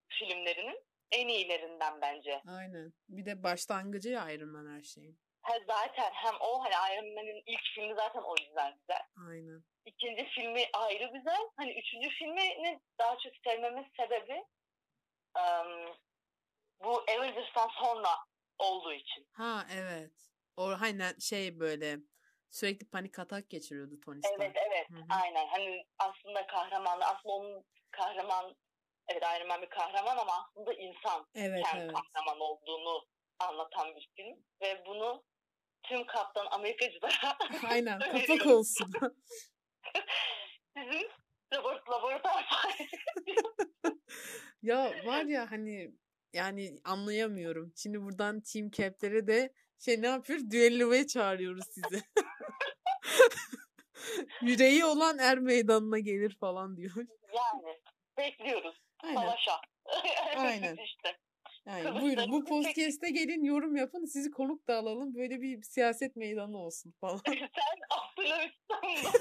filmlerinin 0.09 0.83
en 1.11 1.27
iyilerinden 1.27 2.01
bence. 2.01 2.41
Aynen. 2.47 2.93
Bir 3.09 3.25
de 3.25 3.43
başlangıcı 3.43 4.09
ya 4.09 4.31
Iron 4.31 4.49
Man 4.49 4.75
her 4.75 4.81
şeyin. 4.83 5.19
Ha, 5.41 5.53
zaten 5.67 6.11
hem 6.13 6.33
o 6.41 6.63
hani 6.63 6.93
Iron 6.93 7.13
Man'in 7.13 7.43
ilk 7.45 7.61
filmi 7.75 7.95
zaten 7.95 8.21
o 8.21 8.35
yüzden 8.41 8.79
güzel. 8.79 9.01
Aynen. 9.29 9.63
İkinci 9.85 10.25
filmi 10.25 10.65
ayrı 10.73 11.11
güzel. 11.13 11.49
Hani 11.57 11.79
üçüncü 11.79 12.09
filmini 12.09 12.79
daha 12.99 13.17
çok 13.17 13.33
sevmemin 13.43 13.87
sebebi 13.97 14.43
em, 15.37 15.93
bu 16.83 17.03
Avengers'tan 17.17 17.67
sonra 17.67 18.09
olduğu 18.59 18.93
için. 18.93 19.27
Ha 19.31 19.65
evet. 19.73 20.11
O 20.57 20.73
aynen 20.81 21.13
şey 21.19 21.59
böyle 21.59 21.97
sürekli 22.49 22.89
panik 22.89 23.19
atak 23.19 23.49
geçiriyordu 23.49 23.99
Tony 24.05 24.19
Stark. 24.19 24.41
Evet 24.41 24.55
evet 24.67 24.89
Hı 24.89 24.95
hı. 24.95 25.21
aynen. 25.23 25.47
Hani 25.47 25.85
aslında 25.99 26.47
kahramanlı 26.47 27.05
aslında 27.05 27.33
onun 27.33 27.65
kahraman 27.91 28.55
evet 29.09 29.23
Iron 29.37 29.47
Man 29.47 29.61
bir 29.61 29.69
kahraman 29.69 30.17
ama 30.17 30.33
aslında 30.49 30.73
insan 30.73 31.27
Evet 31.35 31.63
kendi 31.63 31.83
evet. 31.83 31.93
kahraman 31.93 32.39
olduğunu 32.39 33.05
anlatan 33.39 33.95
bir 33.95 34.09
film. 34.15 34.37
Ve 34.61 34.83
bunu 34.85 35.23
tüm 35.83 36.05
Kaptan 36.05 36.47
Amerikacılara 36.51 37.37
Aynen 37.69 37.99
kapak 38.27 38.47
olsun. 38.47 38.91
sizin 40.77 41.09
labor- 41.53 41.89
laboratuvar 41.91 42.45
ya 44.61 44.93
var 45.05 45.25
ya 45.25 45.51
hani 45.51 45.91
yani 46.33 46.75
anlayamıyorum. 46.83 47.73
Şimdi 47.75 48.01
buradan 48.01 48.41
Team 48.41 48.69
Cap'lere 48.69 49.27
de 49.27 49.53
şey 49.79 50.01
ne 50.01 50.07
yapıyor? 50.07 50.39
Düelloya 50.51 51.07
çağırıyoruz 51.07 51.65
sizi. 51.71 52.03
Yüreği 54.41 54.85
olan 54.85 55.17
er 55.17 55.37
meydanına 55.37 55.99
gelir 55.99 56.37
falan 56.39 56.77
diyor. 56.77 56.95
yani 57.33 57.79
bekliyoruz. 58.17 58.88
Aynen. 59.03 59.15
Savaşa. 59.15 59.61
Aynen. 60.37 60.75
işte. 60.75 61.17
Yani 61.65 62.01
buyurun 62.01 62.31
bu 62.31 62.45
podcast'e 62.45 63.09
gelin 63.09 63.43
yorum 63.43 63.75
yapın 63.75 64.05
sizi 64.05 64.31
konuk 64.31 64.67
da 64.67 64.77
alalım 64.77 65.15
böyle 65.15 65.41
bir 65.41 65.63
siyaset 65.63 66.15
meydanı 66.15 66.57
olsun 66.57 66.93
falan. 67.01 67.21
Sen 67.25 67.37
Abdülhamit'ten 67.89 69.11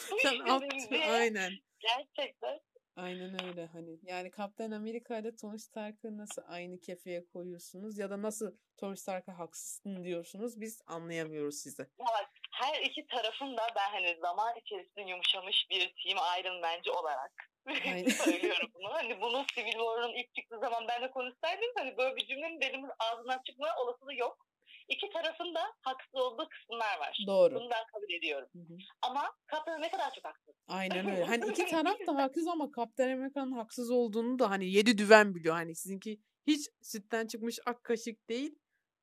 Sen 0.22 0.38
apt 0.38 0.92
aynen. 0.92 1.52
Gerçekten. 1.78 2.60
Aynen 2.96 3.44
öyle 3.44 3.66
hani. 3.66 3.98
Yani 4.02 4.30
Kaptan 4.30 4.70
Amerika 4.70 5.18
ile 5.18 5.36
Tony 5.36 5.58
Stark'ı 5.58 6.18
nasıl 6.18 6.42
aynı 6.46 6.80
kefeye 6.80 7.26
koyuyorsunuz 7.26 7.98
ya 7.98 8.10
da 8.10 8.22
nasıl 8.22 8.56
Tony 8.76 8.96
Stark'a 8.96 9.38
haksızsın 9.38 10.04
diyorsunuz 10.04 10.60
biz 10.60 10.82
anlayamıyoruz 10.86 11.58
sizi. 11.58 11.86
Bak, 11.98 12.30
her 12.60 12.82
iki 12.82 13.06
tarafın 13.06 13.56
da 13.56 13.66
ben 13.76 13.90
hani 13.90 14.18
zaman 14.20 14.56
içerisinde 14.56 15.10
yumuşamış 15.10 15.66
bir 15.70 15.94
team 16.02 16.18
Iron 16.40 16.60
Man'ci 16.60 16.90
olarak 16.90 17.32
söylüyorum 18.24 18.70
bunu. 18.74 18.92
Hani 18.92 19.20
bunu 19.20 19.44
Civil 19.54 19.72
War'un 19.72 20.14
ilk 20.14 20.34
çıktığı 20.34 20.58
zaman 20.60 20.88
ben 20.88 21.02
de 21.02 21.10
konuşsaydım 21.10 21.70
hani 21.78 21.96
böyle 21.96 22.16
bir 22.16 22.26
cümlenin 22.26 22.60
benim 22.60 22.80
ağzımdan 22.98 23.40
çıkma 23.46 23.66
olasılığı 23.82 24.14
yok. 24.14 24.46
İki 24.88 25.10
tarafın 25.10 25.54
da 25.54 25.60
haksız 25.80 26.14
olduğu 26.14 26.48
kısımlar 26.48 26.98
var. 26.98 27.18
Doğru. 27.26 27.54
Bunu 27.54 27.70
ben 27.70 27.84
kabul 27.92 28.12
ediyorum. 28.18 28.48
Hı 28.52 28.58
hı. 28.58 28.76
Ama 29.02 29.32
Kaptan 29.46 29.82
ne 29.82 29.90
kadar 29.90 30.14
çok 30.14 30.24
haksız. 30.24 30.54
Aynen 30.68 31.10
öyle. 31.10 31.24
Hani 31.30 31.50
iki 31.50 31.66
taraf 31.66 31.98
da 32.06 32.16
haksız 32.16 32.46
ama 32.46 32.70
Kaptan 32.70 33.10
Amerika'nın 33.10 33.52
haksız 33.52 33.90
olduğunu 33.90 34.38
da 34.38 34.50
hani 34.50 34.72
yedi 34.72 34.98
düven 34.98 35.34
biliyor. 35.34 35.54
Hani 35.54 35.74
sizinki 35.76 36.20
hiç 36.46 36.68
sütten 36.82 37.26
çıkmış 37.26 37.58
ak 37.66 37.84
kaşık 37.84 38.28
değil. 38.28 38.54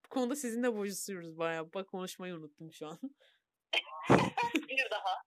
Bu 0.06 0.10
konuda 0.10 0.36
sizinle 0.36 0.76
boğuşuyoruz 0.76 1.38
bayağı. 1.38 1.74
Bak 1.74 1.88
konuşmayı 1.88 2.36
unuttum 2.36 2.74
şu 2.74 2.88
an. 2.88 3.00
bir 4.69 4.89
daha. 4.91 5.21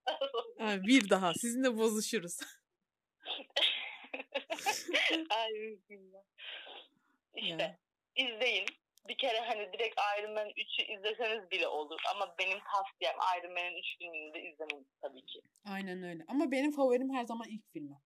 Ha, 0.59 0.83
bir 0.83 1.11
daha 1.11 1.35
sizinle 1.35 1.77
bozuşuruz. 1.79 2.39
Ay. 5.31 5.79
İşte 7.35 7.63
Ya. 7.63 7.79
izleyin. 8.17 8.67
Bir 9.09 9.17
kere 9.19 9.41
hani 9.41 9.73
direkt 9.73 10.01
Iron 10.19 10.33
Man 10.35 10.49
3'ü 10.49 10.83
izleseniz 10.99 11.51
bile 11.51 11.69
olur. 11.69 12.01
Ama 12.15 12.35
benim 12.39 12.59
tavsiyem 12.61 13.17
Iron 13.39 13.53
Man'in 13.53 13.77
3 13.79 13.99
filmini 13.99 14.35
de 14.35 14.41
izlemeniz 14.43 14.87
tabii 15.03 15.27
ki. 15.27 15.41
Aynen 15.65 16.03
öyle. 16.03 16.25
Ama 16.29 16.51
benim 16.51 16.73
favorim 16.73 17.15
her 17.15 17.25
zaman 17.25 17.49
ilk 17.49 17.73
filmi. 17.73 17.97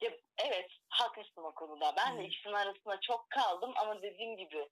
Ya, 0.00 0.10
evet 0.44 0.70
haklısın 0.88 1.42
o 1.42 1.54
konuda. 1.54 1.94
Ben 1.96 2.16
de 2.16 2.20
Evet. 2.20 2.32
ikisinin 2.32 2.54
arasında 2.54 3.00
çok 3.00 3.30
kaldım 3.30 3.72
ama 3.76 4.02
dediğim 4.02 4.36
gibi 4.36 4.68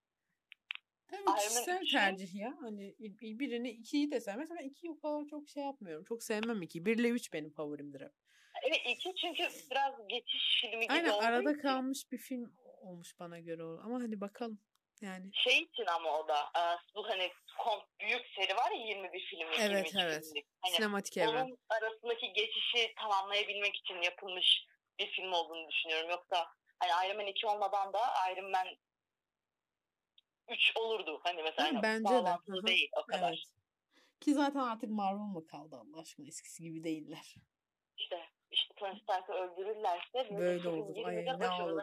Man 1.26 1.36
kişisel 1.36 1.82
üçü- 1.82 1.92
tercih 1.92 2.34
ya. 2.34 2.54
Hani 2.60 2.94
birini 3.20 3.70
ikiyi 3.70 4.10
de 4.10 4.20
sevmez. 4.20 4.50
Ben 4.50 4.64
ikiyi 4.64 4.90
o 4.90 4.98
kadar 4.98 5.24
çok 5.30 5.48
şey 5.48 5.62
yapmıyorum. 5.62 6.04
Çok 6.04 6.22
sevmem 6.22 6.62
iki. 6.62 6.86
Bir 6.86 6.98
ile 6.98 7.08
üç 7.08 7.32
benim 7.32 7.50
favorimdir 7.50 8.00
hep. 8.00 8.12
evet 8.62 8.80
iki 8.86 9.14
çünkü 9.14 9.42
biraz 9.70 9.94
geçiş 10.08 10.60
filmi 10.60 10.80
gibi 10.84 10.92
Aynen 10.92 11.10
arada 11.10 11.50
için 11.50 11.60
kalmış 11.60 12.12
bir 12.12 12.18
film 12.18 12.52
olmuş 12.80 13.18
bana 13.18 13.38
göre. 13.38 13.62
Ama 13.62 14.02
hadi 14.02 14.20
bakalım. 14.20 14.60
Yani 15.00 15.30
şey 15.32 15.58
için 15.62 15.86
ama 15.86 16.18
o 16.18 16.28
da 16.28 16.38
e, 16.40 16.62
bu 16.94 17.08
hani 17.08 17.30
büyük 18.00 18.26
seri 18.36 18.56
var 18.56 18.70
ya 18.70 18.86
21 18.86 19.20
filmlik 19.30 19.60
Evet, 19.60 19.94
22 19.94 19.98
evet. 19.98 20.24
filmlik. 20.24 20.46
Hani 20.60 20.74
sinematik 20.74 21.16
evren. 21.16 21.44
onun 21.44 21.58
arasındaki 21.68 22.32
geçişi 22.32 22.94
tamamlayabilmek 23.00 23.76
için 23.76 24.02
yapılmış 24.02 24.66
bir 24.98 25.06
film 25.06 25.32
olduğunu 25.32 25.68
düşünüyorum. 25.68 26.10
Yoksa 26.10 26.46
hani 26.78 27.06
Iron 27.06 27.16
Man 27.16 27.26
2 27.26 27.46
olmadan 27.46 27.92
da 27.92 28.00
Iron 28.32 28.50
Man 28.50 28.66
3 30.50 30.72
olurdu. 30.76 31.20
Hani 31.22 31.42
mesela 31.42 31.68
Ha, 31.68 31.72
hani 31.72 31.82
bence 31.82 32.14
de. 32.14 32.66
değil 32.66 32.90
o 32.96 33.06
kadar. 33.06 33.28
Evet. 33.28 34.20
Ki 34.20 34.34
zaten 34.34 34.60
artık 34.60 34.90
Marvel 34.90 35.20
mı 35.20 35.46
kaldı 35.46 35.76
Allah 35.76 36.00
aşkına 36.00 36.26
eskisi 36.26 36.62
gibi 36.62 36.84
değiller. 36.84 37.34
İşte 37.96 38.16
işte 38.50 38.74
Tony 38.76 39.00
Stark'ı 39.02 39.32
öldürürlerse 39.32 40.36
Böyle 40.38 40.68
olur. 40.68 41.04
Ay, 41.04 41.16
ne 41.16 41.20
ya. 41.20 41.38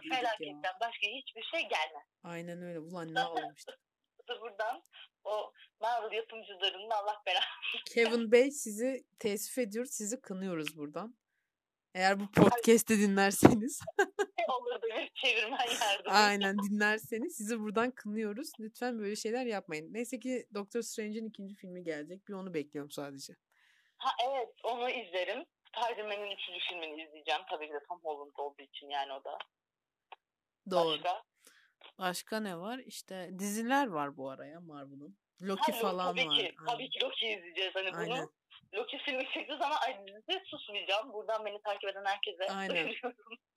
felaketten 0.09 0.73
başka 0.81 1.07
hiçbir 1.07 1.43
şey 1.43 1.61
gelmez. 1.61 2.07
Aynen 2.23 2.61
öyle. 2.61 2.79
Ulan 2.79 3.13
ne 3.13 3.19
ağlamıştık. 3.19 3.79
da 4.29 4.41
buradan 4.41 4.83
o 5.23 5.51
Marvel 5.81 6.11
yapımcılarının 6.17 6.89
Allah 6.89 7.21
belasını 7.25 7.81
Kevin 7.93 8.31
Bey 8.31 8.51
sizi 8.51 9.03
teessüf 9.19 9.57
ediyoruz. 9.57 9.91
Sizi 9.91 10.21
kınıyoruz 10.21 10.77
buradan. 10.77 11.17
Eğer 11.93 12.19
bu 12.19 12.31
podcast'i 12.31 12.99
dinlerseniz. 12.99 13.81
olur 14.49 14.71
da 14.71 14.81
bir 14.81 14.93
çevirmen 15.17 15.67
yardımcı. 15.81 16.09
aynen 16.11 16.57
dinlerseniz 16.57 17.35
sizi 17.37 17.59
buradan 17.59 17.91
kınıyoruz. 17.91 18.51
Lütfen 18.59 18.99
böyle 18.99 19.15
şeyler 19.15 19.45
yapmayın. 19.45 19.93
Neyse 19.93 20.19
ki 20.19 20.47
Doctor 20.53 20.81
Strange'in 20.81 21.25
ikinci 21.29 21.55
filmi 21.55 21.83
gelecek. 21.83 22.27
Bir 22.27 22.33
onu 22.33 22.53
bekliyorum 22.53 22.91
sadece. 22.91 23.33
Ha 23.97 24.09
evet 24.29 24.49
onu 24.63 24.89
izlerim. 24.89 25.45
Spider-Man'in 25.75 26.31
üçüncü 26.31 26.59
filmini 26.59 27.03
izleyeceğim. 27.03 27.41
Tabii 27.49 27.67
ki 27.67 27.73
de 27.73 27.79
Tom 27.89 27.99
Holland 28.03 28.31
olduğu 28.37 28.61
için 28.61 28.89
yani 28.89 29.13
o 29.13 29.23
da. 29.23 29.37
Doğru. 30.71 30.97
Başka? 31.03 31.23
Başka 31.99 32.39
ne 32.39 32.57
var? 32.57 32.79
İşte 32.79 33.29
diziler 33.39 33.87
var 33.87 34.17
bu 34.17 34.29
araya 34.29 34.59
Marvel'ın. 34.59 35.17
Loki 35.41 35.71
Ha, 35.71 35.77
falan 35.79 36.15
tabii 36.15 36.27
var. 36.27 36.35
Ki, 36.35 36.53
Aynen. 36.59 36.65
tabii 36.71 36.89
ki 36.89 36.99
Loki 37.03 37.27
izleyeceğiz. 37.27 37.75
Hani 37.75 37.91
Aynen. 37.91 38.17
bunu 38.17 38.31
Loki 38.73 38.97
filmi 38.97 39.23
çıktığı 39.33 39.57
zaman 39.57 39.77
ay 39.85 40.07
dizide 40.07 40.43
susmayacağım. 40.45 41.13
Buradan 41.13 41.45
beni 41.45 41.61
takip 41.61 41.89
eden 41.89 42.05
herkese 42.05 42.43
Aynen. 42.53 42.93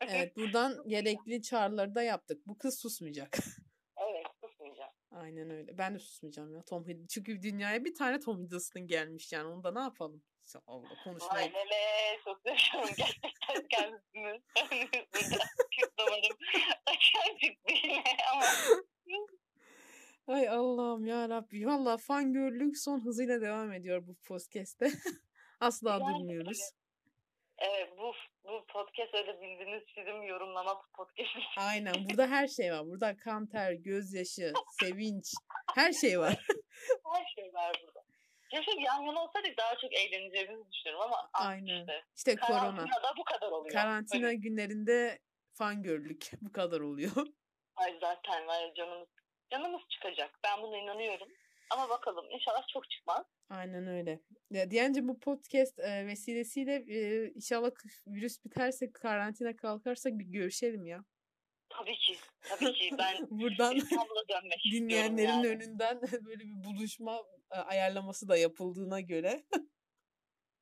Evet 0.00 0.36
buradan 0.36 0.88
gerekli 0.88 1.42
çağrıları 1.42 1.94
da 1.94 2.02
yaptık. 2.02 2.46
Bu 2.46 2.58
kız 2.58 2.80
susmayacak. 2.80 3.36
evet 3.96 4.26
susmayacağım. 4.44 4.92
Aynen 5.10 5.50
öyle. 5.50 5.78
Ben 5.78 5.94
de 5.94 5.98
susmayacağım 5.98 6.54
ya. 6.54 6.62
Tom 6.62 6.84
Hiddleston. 6.84 7.06
Çünkü 7.06 7.42
dünyaya 7.42 7.84
bir 7.84 7.94
tane 7.94 8.20
Tom 8.20 8.42
Hiddleston 8.42 8.86
gelmiş 8.86 9.32
yani. 9.32 9.48
Onu 9.48 9.64
da 9.64 9.72
ne 9.72 9.80
yapalım? 9.80 10.22
Allah 10.66 10.88
konuşmayı. 11.04 11.44
Aynen 11.44 11.60
öyle. 11.60 12.18
Çok 12.24 12.40
seviyorum 12.40 12.94
gerçekten 12.96 13.68
kendisini. 13.70 14.42
Damarım 15.98 16.36
açığa 16.86 17.38
çıktı 17.40 17.72
yine 17.84 18.04
ama 18.32 18.44
Ay 20.26 20.48
Allah'ım 20.48 21.06
ya 21.06 21.28
Rabbi. 21.28 21.66
Valla 21.66 21.96
fangirlük 21.96 22.78
son 22.78 23.04
hızıyla 23.04 23.40
devam 23.40 23.72
ediyor 23.72 24.06
bu 24.06 24.14
podcast'te. 24.28 24.90
Asla 25.61 25.90
Yani, 25.90 26.00
durmuyoruz. 26.18 26.59
evet, 27.59 27.88
bu, 27.98 28.12
bu 28.44 28.66
podcast 28.66 29.14
öyle 29.14 29.40
bildiğiniz 29.40 29.83
film 29.94 30.22
yorumlama 30.22 30.83
podcast. 30.96 31.30
Aynen. 31.56 31.94
Burada 32.11 32.26
her 32.26 32.48
şey 32.48 32.72
var. 32.72 32.87
Burada 32.87 33.16
kan 33.16 33.46
ter, 33.46 33.72
gözyaşı, 33.72 34.52
sevinç. 34.80 35.24
Her 35.74 35.92
şey 35.92 36.18
var. 36.20 36.46
Her 37.12 37.24
şey 37.37 37.54
var 37.54 37.72
burada. 37.87 38.00
Keşke 38.50 38.72
yan 38.80 39.02
yana 39.02 39.22
olsaydık 39.22 39.59
daha 39.59 39.74
çok 39.76 39.92
eğleneceğimizi 39.94 40.72
düşünüyorum 40.72 41.02
ama 41.02 41.30
ah 41.33 41.46
Aynen. 41.46 41.80
işte. 41.80 42.04
İşte 42.16 42.37
korona. 42.37 42.85
Bu 43.18 43.24
kadar 43.24 43.50
oluyor. 43.52 43.74
Karantina 43.74 44.22
Böyle, 44.22 44.35
günlerinde 44.37 45.18
fangirlük. 45.52 46.30
Bu 46.40 46.52
kadar 46.52 46.80
oluyor. 46.80 47.26
Ay 47.76 47.98
zaten 48.00 48.46
var 48.46 48.74
canımız, 48.76 49.09
canımız 49.50 49.82
çıkacak. 49.88 50.38
Ben 50.44 50.62
buna 50.62 50.78
inanıyorum. 50.78 51.28
Ama 51.70 51.88
bakalım 51.88 52.30
inşallah 52.30 52.68
çok 52.68 52.90
çıkmaz. 52.90 53.26
Aynen 53.50 53.86
öyle. 53.86 54.20
Ya 54.50 54.70
diyence 54.70 55.08
bu 55.08 55.20
podcast 55.20 55.78
e, 55.78 56.06
vesilesiyle 56.06 56.74
e, 56.74 57.28
inşallah 57.34 57.70
virüs 58.06 58.44
biterse 58.44 58.92
karantina 58.92 59.56
kalkarsak 59.56 60.12
bir 60.18 60.24
görüşelim 60.24 60.86
ya. 60.86 61.04
Tabii 61.68 61.96
ki. 61.96 62.16
Tabii 62.42 62.72
ki. 62.72 62.90
Ben 62.98 63.16
Buradan 63.30 63.76
dönmek 64.28 64.64
dinleyenlerin 64.72 65.28
yani. 65.28 65.48
önünden 65.48 66.00
böyle 66.24 66.44
bir 66.44 66.64
buluşma 66.64 67.22
e, 67.50 67.56
ayarlaması 67.56 68.28
da 68.28 68.36
yapıldığına 68.36 69.00
göre. 69.00 69.44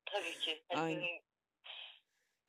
Tabii 0.06 0.38
ki. 0.38 0.64
Aynen. 0.68 1.20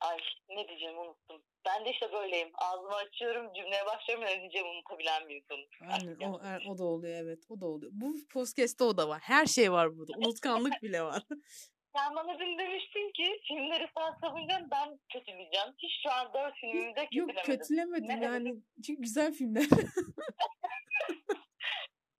Ay 0.00 0.18
ne 0.48 0.68
diyeceğimi 0.68 0.98
unuttum. 0.98 1.42
Ben 1.66 1.84
de 1.84 1.90
işte 1.90 2.12
böyleyim. 2.12 2.50
Ağzımı 2.54 2.94
açıyorum, 2.94 3.54
cümleye 3.54 3.86
başlıyorum, 3.86 4.24
ne 4.24 4.40
diyeceğimi 4.40 4.68
unutabilen 4.70 5.28
bir 5.28 5.36
insanım. 5.36 5.64
Aynen 5.90 6.30
o, 6.30 6.40
e, 6.46 6.68
o 6.70 6.78
da 6.78 6.84
oluyor 6.84 7.14
evet 7.22 7.38
o 7.48 7.60
da 7.60 7.66
oluyor. 7.66 7.92
Bu 7.94 8.14
podcast'te 8.32 8.84
o 8.84 8.96
da 8.96 9.08
var. 9.08 9.20
Her 9.22 9.46
şey 9.46 9.72
var 9.72 9.96
burada. 9.96 10.12
Unutkanlık 10.18 10.82
bile 10.82 11.02
var. 11.02 11.22
Sen 11.96 12.14
bana 12.16 12.38
dün 12.38 12.58
demiştin 12.58 13.12
ki 13.12 13.40
filmleri 13.48 13.88
sen 13.98 14.12
savunacaksın 14.20 14.68
ben 14.70 14.98
kötüleyeceğim. 15.12 15.68
Hiç 15.78 15.92
şu 16.02 16.12
an 16.12 16.32
dört 16.34 16.54
filmimi 16.54 16.96
de 16.96 17.08
Yok 17.12 17.28
kötülemedim. 17.30 17.56
kötülemedim 17.58 18.20
Ne 18.20 18.24
yani. 18.24 18.54
Çünkü 18.86 19.02
güzel 19.02 19.32
filmler. 19.32 19.64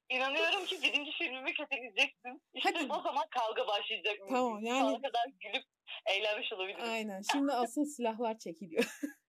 İnanıyorum 0.09 0.65
ki 0.65 0.77
birinci 0.83 1.11
filmimi 1.11 1.53
kötüleyeceksin. 1.53 2.41
İşte 2.53 2.69
Hadi. 2.73 2.93
o 2.93 3.01
zaman 3.01 3.27
kavga 3.29 3.67
başlayacak. 3.67 4.15
Tamam, 4.29 4.63
yani- 4.63 4.79
Sonuna 4.79 5.01
kadar 5.01 5.25
gülüp 5.39 5.63
eğlenmiş 6.05 6.53
olabiliriz. 6.53 6.83
Aynen. 6.89 7.21
Şimdi 7.31 7.51
asıl 7.53 7.85
silahlar 7.85 8.37
çekiliyor. 8.37 8.83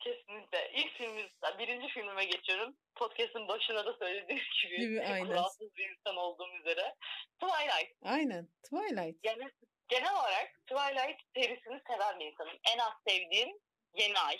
Kesinlikle. 0.00 0.70
İlk 0.74 0.92
filmimiz, 0.92 1.30
birinci 1.58 1.88
filmime 1.88 2.24
geçiyorum. 2.24 2.76
Podcast'ın 2.94 3.48
başına 3.48 3.86
da 3.86 3.96
söylediğim 3.98 4.42
gibi. 4.62 4.76
Gibi, 4.80 5.00
aynen. 5.00 5.26
kuralsız 5.26 5.76
bir 5.76 5.90
insan 5.90 6.16
olduğum 6.16 6.56
üzere. 6.60 6.94
Twilight. 7.40 7.92
Aynen. 8.02 8.48
Twilight. 8.62 9.22
Genel, 9.22 9.50
genel 9.88 10.12
olarak 10.12 10.60
Twilight 10.66 11.20
serisini 11.34 11.80
seven 11.86 12.20
bir 12.20 12.26
insanım. 12.26 12.56
En 12.74 12.78
az 12.78 12.92
sevdiğim 13.08 13.58
Yeni 13.94 14.18
Ay. 14.18 14.38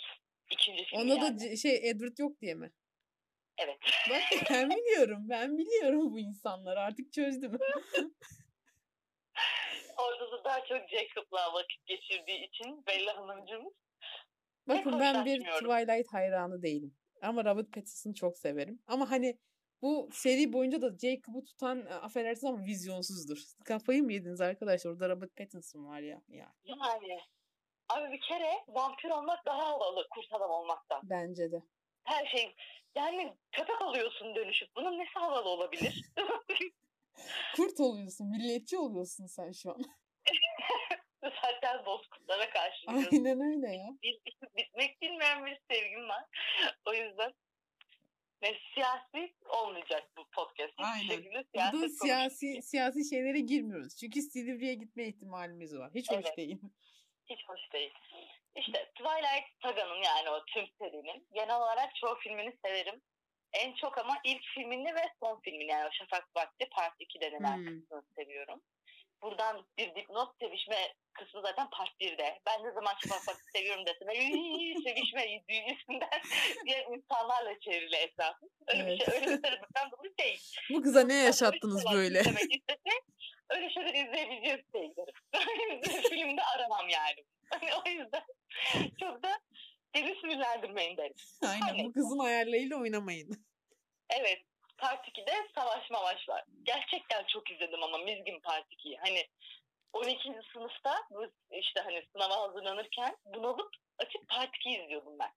İkinci 0.51 0.85
film 0.85 1.01
Onda 1.01 1.15
yani. 1.15 1.39
da 1.51 1.55
şey 1.55 1.89
Edward 1.89 2.17
yok 2.17 2.41
diye 2.41 2.53
mi? 2.53 2.71
Evet. 3.57 3.77
Bak 4.09 4.21
ben 4.49 4.69
biliyorum. 4.69 5.29
Ben 5.29 5.57
biliyorum 5.57 6.13
bu 6.13 6.19
insanları. 6.19 6.79
Artık 6.79 7.13
çözdüm. 7.13 7.57
Orada 9.97 10.31
da 10.31 10.43
daha 10.43 10.65
çok 10.65 10.89
Jacob'la 10.89 11.53
vakit 11.53 11.85
geçirdiği 11.85 12.47
için 12.47 12.85
Bella 12.87 13.17
Hanımcığımız. 13.17 13.73
Bakın 14.69 14.99
ben 14.99 15.25
bir. 15.25 15.39
Twilight 15.39 16.13
hayranı 16.13 16.61
değilim. 16.61 16.95
Ama 17.21 17.45
Robert 17.45 17.71
Pattinson'ı 17.73 18.13
çok 18.13 18.37
severim. 18.37 18.79
Ama 18.87 19.11
hani 19.11 19.37
bu 19.81 20.09
seri 20.13 20.53
boyunca 20.53 20.81
da 20.81 20.89
Jacob'u 20.89 21.43
tutan 21.43 21.85
e, 21.85 21.93
affedersiniz 21.93 22.53
ama 22.53 22.65
vizyonsuzdur. 22.65 23.37
Kafayı 23.65 24.03
mı 24.03 24.13
yediniz 24.13 24.41
arkadaşlar? 24.41 24.91
Orada 24.91 25.09
Robert 25.09 25.35
Pattinson 25.35 25.85
var 25.85 25.99
ya. 25.99 26.21
ya. 26.27 26.53
Yani 26.63 27.19
abi 27.89 28.11
bir 28.11 28.21
kere 28.21 28.51
vampir 28.67 29.09
olmak 29.09 29.45
daha 29.45 29.67
havalı 29.67 30.07
kurt 30.09 30.33
adam 30.33 30.51
olmaktan. 30.51 31.01
Bence 31.03 31.51
de. 31.51 31.63
Her 32.03 32.25
şey 32.25 32.55
yani 32.95 33.37
köpek 33.51 33.81
oluyorsun 33.81 34.35
dönüşüp. 34.35 34.69
Bunun 34.75 34.99
nesi 34.99 35.13
havalı 35.13 35.49
olabilir? 35.49 36.05
Kurt 37.55 37.79
oluyorsun. 37.79 38.27
Milliyetçi 38.29 38.77
oluyorsun 38.77 39.25
sen 39.25 39.51
şu 39.51 39.71
an. 39.71 39.81
Zaten 41.23 41.85
bozkurtlara 41.85 42.49
karşı 42.49 42.87
Aynen 42.87 43.41
öyle 43.41 43.75
ya. 43.75 43.87
bitmek 44.57 45.01
bilmeyen 45.01 45.45
bir 45.45 45.59
sevgim 45.71 46.09
var. 46.09 46.23
O 46.85 46.93
yüzden 46.93 47.33
ve 48.43 48.57
siyasi 48.73 49.35
olmayacak 49.49 50.03
bu 50.17 50.25
podcast. 50.29 50.73
Hiçbir 50.79 51.15
şekilde 51.15 51.43
siyaset 51.53 51.73
Burada 51.73 51.89
siyasi 51.89 52.61
siyasi 52.61 53.09
şeylere 53.09 53.39
girmiyoruz. 53.39 53.95
Çünkü 53.99 54.21
Silivri'ye 54.21 54.73
gitme 54.73 55.03
ihtimalimiz 55.07 55.77
var. 55.77 55.91
Hiç 55.95 56.11
hoş 56.11 56.25
Evet. 56.25 56.37
değil. 56.37 56.57
Hiç 57.29 57.39
hoş 57.47 57.59
değil. 57.73 57.93
İşte 58.55 58.85
Twilight 58.95 59.61
Saga'nın 59.63 60.03
yani 60.03 60.29
o 60.29 60.45
tüm 60.45 60.65
serinin 60.81 61.27
genel 61.33 61.55
olarak 61.57 61.95
çoğu 61.95 62.15
filmini 62.15 62.57
severim. 62.65 63.01
En 63.53 63.73
çok 63.75 63.97
ama 63.97 64.17
ilk 64.23 64.43
filmini 64.43 64.95
ve 64.95 65.01
son 65.19 65.39
filmini 65.39 65.71
yani 65.71 65.87
o 65.87 65.91
Şafak 65.91 66.35
Vakti 66.35 66.69
Part 66.69 66.93
2 66.99 67.21
denilen 67.21 67.57
Hmm. 67.57 67.65
kısmını 67.65 68.03
seviyorum. 68.15 68.61
Buradan 69.21 69.65
bir 69.77 69.95
dipnot 69.95 70.35
sevişme 70.39 70.93
kısmı 71.13 71.41
zaten 71.41 71.69
Part 71.69 71.89
1'de. 72.01 72.39
Ben 72.47 72.63
ne 72.63 72.71
zaman 72.71 72.93
Vakti 73.27 73.43
seviyorum 73.55 73.85
desem 73.85 74.09
"Iiii, 74.09 74.75
sevişme 74.83 75.41
düğüsünden 75.49 76.21
diye 76.65 76.87
insanlarla 76.91 77.59
çevrili 77.59 77.95
etrafım. 77.95 78.49
Öyle 78.67 78.85
bir 78.85 78.91
Evet. 78.91 79.05
şey 79.05 79.15
öyle 79.15 79.25
bir 79.27 79.31
sebepten 79.49 79.91
dolayı 79.91 80.13
değil. 80.19 80.41
Bu 80.69 80.81
kıza 80.81 81.03
ne 81.03 81.13
yaşattınız 81.15 81.83
böyle? 81.93 82.23
Demek 82.25 82.55
istese 82.55 83.01
öyle 83.49 83.69
şeyler 83.69 83.93
izleyebileceğiz 83.93 84.61
sevgilerim. 84.71 85.13
Filmde 86.09 86.43
aramam 86.43 86.89
yani. 86.89 87.23
Hani 87.49 87.69
o 87.85 87.89
yüzden 87.89 88.23
çok 88.99 89.23
da 89.23 89.39
beni 89.95 90.15
sinirlendirmeyin 90.21 90.97
derim. 90.97 91.13
Aynen 91.47 91.85
bu 91.85 91.93
kızın 91.93 92.19
ayarlarıyla 92.19 92.77
oynamayın. 92.77 93.45
Evet 94.09 94.41
Part 94.77 95.07
2'de 95.07 95.33
savaş 95.55 95.89
mavaş 95.89 96.29
var. 96.29 96.43
Gerçekten 96.63 97.23
çok 97.33 97.51
izledim 97.51 97.83
ama 97.83 97.97
Mizgin 97.97 98.39
Part 98.39 98.65
2'yi. 98.73 98.88
Hani 99.01 99.25
12. 99.93 100.33
sınıfta 100.53 100.95
bu 101.11 101.25
işte 101.51 101.79
hani 101.81 102.07
sınava 102.11 102.35
hazırlanırken 102.41 103.15
bunalıp 103.25 103.69
açıp 103.97 104.27
Part 104.29 104.49
2'yi 104.55 104.83
izliyordum 104.83 105.19
ben. 105.19 105.31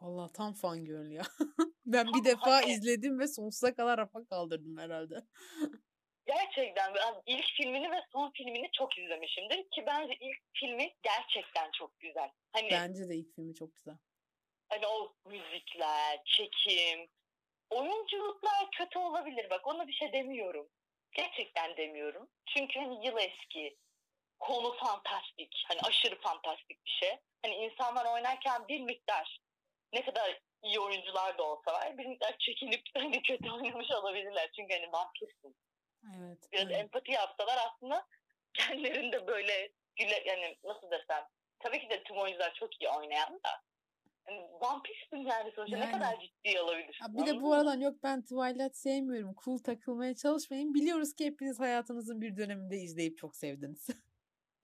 Allah 0.00 0.28
tam 0.32 0.52
fangirl 0.52 1.10
ya. 1.10 1.22
ben 1.86 2.06
bir 2.06 2.12
Tam 2.12 2.24
defa 2.24 2.50
hani- 2.50 2.72
izledim 2.72 3.18
ve 3.18 3.26
sonsuza 3.26 3.74
kadar 3.74 3.98
rafa 3.98 4.24
kaldırdım 4.24 4.78
herhalde. 4.78 5.14
Gerçekten 6.26 6.94
ben 6.94 7.14
ilk 7.26 7.44
filmini 7.56 7.90
ve 7.90 7.96
son 8.12 8.30
filmini 8.30 8.70
çok 8.78 8.98
izlemişimdir 8.98 9.56
ki 9.70 9.84
bence 9.86 10.14
ilk 10.20 10.38
filmi 10.54 10.94
gerçekten 11.02 11.70
çok 11.70 12.00
güzel. 12.00 12.30
Hani 12.52 12.68
Bence 12.70 13.08
de 13.08 13.16
ilk 13.16 13.34
filmi 13.34 13.54
çok 13.54 13.74
güzel. 13.74 13.94
hani 14.68 14.86
o 14.86 15.14
müzikler, 15.26 16.20
çekim, 16.24 17.08
oyunculuklar 17.70 18.70
kötü 18.78 18.98
olabilir 18.98 19.50
bak 19.50 19.66
ona 19.66 19.86
bir 19.88 19.92
şey 19.92 20.12
demiyorum. 20.12 20.68
Gerçekten 21.12 21.76
demiyorum. 21.76 22.28
Çünkü 22.54 22.80
hani 22.80 23.06
yıl 23.06 23.18
eski. 23.18 23.76
Konu 24.38 24.72
fantastik. 24.72 25.64
Hani 25.68 25.80
aşırı 25.80 26.20
fantastik 26.20 26.84
bir 26.84 26.90
şey. 26.90 27.18
Hani 27.42 27.54
insanlar 27.54 28.14
oynarken 28.14 28.68
bir 28.68 28.80
miktar 28.80 29.40
ne 29.92 30.04
kadar 30.04 30.40
iyi 30.62 30.80
oyuncular 30.80 31.38
da 31.38 31.42
olsalar 31.42 31.98
bir 31.98 32.06
miktar 32.06 32.36
çekinip 32.38 32.82
hani 32.94 33.22
kötü 33.22 33.50
oynamış 33.50 33.90
olabilirler. 33.90 34.50
Çünkü 34.56 34.74
hani 34.74 34.92
vampirsin. 34.92 35.56
Evet. 36.16 36.38
Biraz 36.52 36.66
evet. 36.66 36.76
empati 36.76 37.12
yapsalar 37.12 37.58
aslında 37.66 38.06
kendilerinde 38.54 39.26
böyle 39.26 39.72
güle, 39.96 40.22
yani 40.26 40.58
nasıl 40.64 40.90
desem 40.90 41.24
tabii 41.58 41.80
ki 41.80 41.90
de 41.90 42.02
tüm 42.02 42.18
oyuncular 42.18 42.54
çok 42.54 42.80
iyi 42.82 42.88
oynayan 42.88 43.40
da 43.44 43.62
vampirsin 44.60 45.16
yani 45.16 45.52
sonuçta 45.54 45.76
Yani. 45.76 45.86
ne 45.88 45.92
kadar 45.92 46.20
ciddi 46.20 46.58
alabilirsin. 46.60 47.00
Ha, 47.00 47.14
bir 47.16 47.26
de 47.26 47.40
bu 47.40 47.52
aradan 47.52 47.80
yok 47.80 48.02
ben 48.02 48.22
Twilight 48.22 48.76
sevmiyorum. 48.76 49.34
Cool 49.44 49.58
takılmaya 49.58 50.14
çalışmayın. 50.14 50.74
Biliyoruz 50.74 51.14
ki 51.14 51.24
hepiniz 51.26 51.60
hayatınızın 51.60 52.20
bir 52.20 52.36
döneminde 52.36 52.76
izleyip 52.76 53.18
çok 53.18 53.36
sevdiniz. 53.36 53.86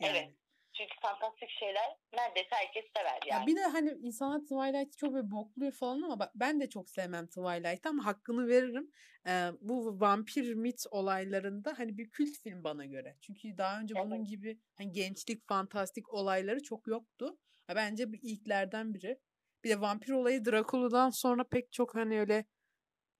Evet. 0.00 0.30
Çünkü 0.72 0.94
fantastik 1.02 1.50
şeyler 1.50 1.96
neredeyse 2.12 2.48
herkes 2.50 2.84
sever 2.96 3.12
Ya 3.26 3.36
yani. 3.36 3.46
bir 3.46 3.56
de 3.56 3.62
hani 3.62 3.90
insanlar 4.02 4.40
Twilight'ı 4.40 4.96
çok 4.96 5.12
böyle 5.14 5.30
bokluyor 5.30 5.72
falan 5.72 6.02
ama 6.02 6.30
ben 6.34 6.60
de 6.60 6.68
çok 6.68 6.90
sevmem 6.90 7.26
Twilight'ı 7.26 7.88
ama 7.88 8.04
hakkını 8.06 8.48
veririm. 8.48 8.90
Ee, 9.26 9.48
bu 9.60 10.00
vampir 10.00 10.54
mit 10.54 10.84
olaylarında 10.90 11.74
hani 11.78 11.98
bir 11.98 12.10
kült 12.10 12.38
film 12.42 12.64
bana 12.64 12.84
göre. 12.84 13.16
Çünkü 13.20 13.58
daha 13.58 13.80
önce 13.80 13.94
bunun 13.94 14.16
Evet. 14.16 14.28
gibi 14.28 14.58
hani 14.74 14.92
gençlik 14.92 15.48
fantastik 15.48 16.14
olayları 16.14 16.62
çok 16.62 16.86
yoktu. 16.86 17.38
Bence 17.74 18.12
bir 18.12 18.20
ilklerden 18.22 18.94
biri. 18.94 19.18
Bir 19.66 19.70
de 19.70 19.80
vampir 19.80 20.12
olayı 20.12 20.44
Dracula'dan 20.44 21.10
sonra 21.10 21.44
pek 21.44 21.72
çok 21.72 21.94
hani 21.94 22.20
öyle 22.20 22.44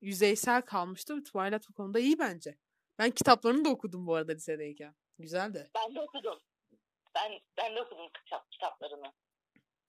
yüzeysel 0.00 0.62
kalmıştı. 0.62 1.22
Twilight 1.22 1.68
bu 1.68 1.74
konuda 1.74 1.98
iyi 1.98 2.18
bence. 2.18 2.58
Ben 2.98 3.10
kitaplarını 3.10 3.64
da 3.64 3.68
okudum 3.68 4.06
bu 4.06 4.14
arada 4.14 4.32
lisedeyken. 4.32 4.94
Güzel 5.18 5.54
de. 5.54 5.70
Ben 5.74 5.94
de 5.94 6.00
okudum. 6.00 6.40
Ben 7.14 7.32
ben 7.56 7.76
de 7.76 7.82
okudum 7.82 8.08
kitap, 8.24 8.50
kitaplarını. 8.50 9.12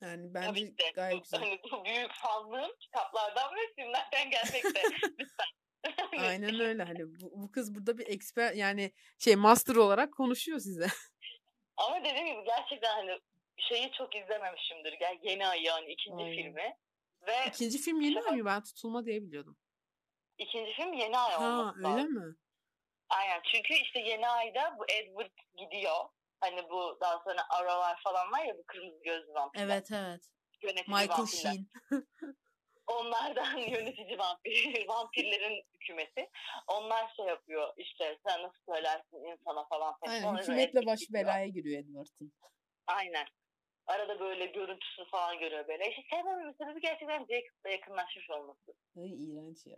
Yani 0.01 0.53
ki 0.55 0.77
de. 0.77 0.91
gayet 0.95 1.17
Bu- 1.17 1.23
güzel. 1.23 1.39
Hani 1.39 1.59
bu 1.71 1.85
büyük 1.85 2.11
fanlığım 2.11 2.71
kitaplardan 2.79 3.55
ve 3.55 3.73
filmlerden 3.75 4.29
gelmekte. 4.29 4.81
Lütfen. 5.19 5.47
Aynen 6.27 6.59
öyle 6.59 6.83
hani 6.83 7.21
bu, 7.21 7.41
bu 7.41 7.51
kız 7.51 7.75
burada 7.75 7.97
bir 7.97 8.07
eksper 8.07 8.53
yani 8.53 8.91
şey 9.19 9.35
master 9.35 9.75
olarak 9.75 10.13
konuşuyor 10.13 10.59
size. 10.59 10.87
Ama 11.77 11.99
dediğim 11.99 12.27
gibi 12.27 12.45
gerçekten 12.45 12.95
hani 12.95 13.19
şeyi 13.57 13.91
çok 13.91 14.15
izlememişimdir. 14.15 14.93
Gel 14.93 15.17
yeni 15.23 15.47
ay 15.47 15.63
yani 15.63 15.91
ikinci 15.91 16.23
Aynen. 16.23 16.35
filmi. 16.35 16.77
Ve 17.27 17.33
İkinci 17.47 17.77
film 17.77 18.01
yeni 18.01 18.21
ay 18.21 18.37
mı? 18.37 18.45
Ben 18.45 18.63
tutulma 18.63 19.05
diye 19.05 19.21
biliyordum. 19.21 19.57
ikinci 20.37 20.71
film 20.73 20.93
yeni 20.93 21.17
ay 21.17 21.31
Ha 21.33 21.49
olması 21.49 21.77
öyle 21.87 22.03
mi? 22.03 22.35
Aynen 23.09 23.41
çünkü 23.53 23.73
işte 23.73 23.99
yeni 23.99 24.27
ayda 24.27 24.75
bu 24.79 24.85
Edward 24.91 25.31
gidiyor. 25.57 25.95
Hani 26.39 26.69
bu 26.69 26.97
daha 27.01 27.19
sonra 27.23 27.41
aralar 27.49 27.99
falan 28.03 28.31
var 28.31 28.45
ya 28.45 28.57
bu 28.57 28.63
kırmızı 28.67 29.03
gözlü 29.03 29.33
vampirler. 29.33 29.65
Evet 29.65 29.91
evet. 29.91 30.21
Yönetici 30.61 30.87
Michael 30.95 31.09
vampirler. 31.19 31.51
Sheen. 31.53 31.67
Onlardan 32.87 33.57
yönetici 33.57 34.17
vampir, 34.17 34.87
vampirlerin 34.87 35.63
hükümeti. 35.73 36.29
Onlar 36.67 37.13
şey 37.15 37.25
yapıyor 37.25 37.73
işte 37.77 38.19
sen 38.27 38.43
nasıl 38.43 38.73
söylersin 38.73 39.31
insana 39.31 39.67
falan. 39.67 39.95
Aynen 40.07 40.35
hükümetle 40.37 40.85
başı 40.85 41.13
belaya 41.13 41.47
giriyor 41.47 41.83
Edward'ın. 41.83 42.33
Aynen. 42.87 43.25
Arada 43.87 44.19
böyle 44.19 44.45
görüntüsünü 44.45 45.05
falan 45.05 45.39
görüyor 45.39 45.67
böyle. 45.67 45.89
İşte 45.89 46.01
sevmememin 46.09 46.53
sebebi 46.53 46.81
gerçekten 46.81 47.19
Jacob'la 47.19 47.69
yakınlaşmış 47.69 48.29
olması. 48.29 48.73
Ay 48.97 49.09
iğrenç 49.25 49.65
ya. 49.65 49.77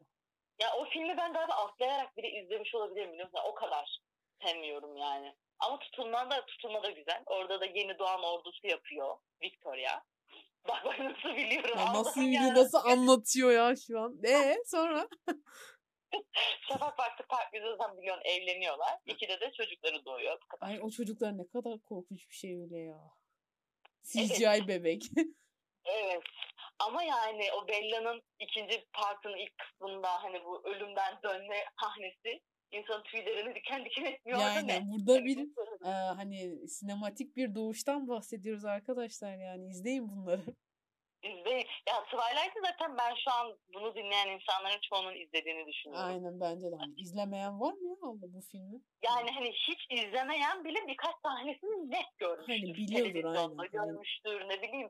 Ya 0.60 0.68
o 0.78 0.86
filmi 0.86 1.18
ben 1.18 1.34
galiba 1.34 1.54
atlayarak 1.54 2.18
bile 2.18 2.30
izlemiş 2.30 2.76
olabilirim 2.76 3.14
biliyor 3.14 3.28
musun? 3.28 3.42
O 3.46 3.54
kadar 3.54 4.00
sevmiyorum 4.44 4.98
yani. 4.98 5.36
Ama 5.60 5.80
tutulma 5.80 6.32
da, 6.32 6.46
tutulma 6.46 6.84
da 6.84 6.90
güzel. 6.90 7.24
Orada 7.26 7.62
da 7.62 7.66
yeni 7.66 8.00
doğan 8.00 8.24
ordusu 8.24 8.68
yapıyor 8.68 9.18
Victoria. 9.44 10.04
Bak 10.68 10.86
bak 10.86 11.00
nasıl 11.00 11.36
biliyorum. 11.38 11.80
Ya 11.80 11.94
nasıl 11.94 12.22
biliyor, 12.22 12.44
ya. 12.44 12.54
nasıl 12.54 12.78
anlatıyor 12.78 13.52
ya 13.52 13.76
şu 13.88 14.00
an. 14.00 14.20
Ee 14.28 14.58
sonra? 14.66 15.08
Şafak 16.70 17.00
Vakti 17.00 17.24
Park 17.24 17.54
Müzesi'nden 17.54 17.98
biliyorsun 17.98 18.24
evleniyorlar. 18.26 19.00
İkide 19.06 19.40
de 19.40 19.52
çocukları 19.58 20.06
doğuyor. 20.06 20.38
Bu 20.44 20.48
kadar. 20.48 20.68
Ay 20.68 20.80
o 20.82 20.90
çocuklar 20.90 21.38
ne 21.38 21.48
kadar 21.48 21.80
korkunç 21.80 22.30
bir 22.30 22.36
şey 22.36 22.62
öyle 22.62 22.78
ya. 22.78 23.00
CGI 24.04 24.68
bebek. 24.68 25.04
Evet. 25.86 26.24
Ama 26.80 27.04
yani 27.04 27.44
o 27.58 27.68
Bella'nın 27.68 28.22
ikinci 28.40 28.86
partının 28.94 29.38
ilk 29.38 29.58
kısmında 29.58 30.24
hani 30.24 30.46
bu 30.46 30.68
ölümden 30.68 31.20
dönme 31.24 31.66
sahnesi 31.82 32.42
insanın 32.72 33.04
tüylerini 33.04 33.56
diken 33.56 33.86
diken 33.86 34.06
etmiyor. 34.06 34.40
yani 34.40 34.68
ne? 34.68 34.82
burada 34.92 35.26
bir 35.26 35.38
e, 35.86 35.90
hani 35.90 36.68
sinematik 36.68 37.36
bir 37.36 37.56
doğuştan 37.56 38.08
bahsediyoruz 38.08 38.66
arkadaşlar 38.66 39.38
yani 39.38 39.68
izleyin 39.70 40.10
bunları. 40.10 40.42
İzleyin. 41.24 41.66
Ya 41.90 42.04
Twilight'ı 42.04 42.60
zaten 42.64 42.98
ben 42.98 43.16
şu 43.24 43.32
an 43.32 43.58
bunu 43.74 43.96
dinleyen 43.96 44.28
insanların 44.30 44.80
çoğunun 44.90 45.16
izlediğini 45.16 45.68
düşünüyorum. 45.68 46.06
Aynen 46.08 46.40
bence 46.40 46.72
de. 46.72 46.76
Hani 46.80 46.94
izlemeyen 46.98 47.60
var 47.60 47.74
mı 47.74 47.88
ya 47.90 47.96
Allah 48.02 48.34
bu 48.34 48.42
filmi? 48.42 48.82
Yani 49.04 49.32
hani 49.32 49.52
hiç 49.52 49.88
izlemeyen 49.90 50.64
bile 50.66 50.88
birkaç 50.88 51.16
sahnesini 51.24 51.92
net 51.92 52.18
görmüştür. 52.18 52.54
Hani 52.54 52.74
biliyordur, 52.76 53.24
aynen. 53.24 53.72
Görmüştür 53.72 54.50
ne 54.50 54.62
bileyim. 54.62 54.90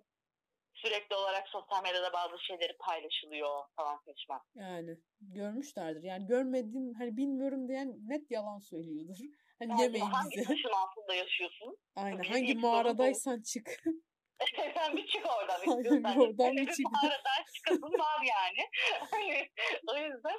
Sürekli 0.74 1.16
olarak 1.16 1.48
sosyal 1.48 1.84
medyada 1.84 2.14
bazı 2.14 2.44
şeyleri 2.44 2.78
paylaşılıyor 2.78 3.64
falan 3.76 3.98
seçmem. 4.06 4.40
Yani 4.56 4.98
görmüşlerdir. 5.22 6.04
Yani 6.04 6.26
görmedim 6.28 6.94
hani 6.98 7.18
bilmiyorum 7.18 7.68
diyen 7.68 7.96
net 8.08 8.32
yalan 8.32 8.60
söylüyordur. 8.60 9.16
Hani 9.60 9.72
Yani 9.72 9.82
yemeyin 9.82 10.06
hangi 10.06 10.38
bizi. 10.38 10.48
taşın 10.48 10.70
altında 10.70 11.14
yaşıyorsun? 11.16 11.78
Aynen. 11.96 12.20
bir 12.22 12.28
Hangi 12.28 12.56
mağaradaysan 12.56 13.42
çık. 13.42 13.84
Sen 14.74 14.98
bir 14.98 15.08
çık 15.08 15.26
oradan 15.26 15.58
istiyorsan. 15.58 16.20
oradan 16.20 16.58
bir 16.58 16.68
çık. 16.76 16.86
Mağaradan 16.92 17.44
çıkasın 17.56 18.00
var 18.00 18.22
yani. 18.22 18.70
Hani 19.12 19.50
o 19.88 19.98
yüzden 19.98 20.38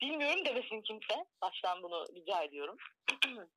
bilmiyorum 0.00 0.44
demesin 0.44 0.82
kimse. 0.82 1.26
Baştan 1.42 1.82
bunu 1.82 2.06
rica 2.16 2.42
ediyorum. 2.42 2.76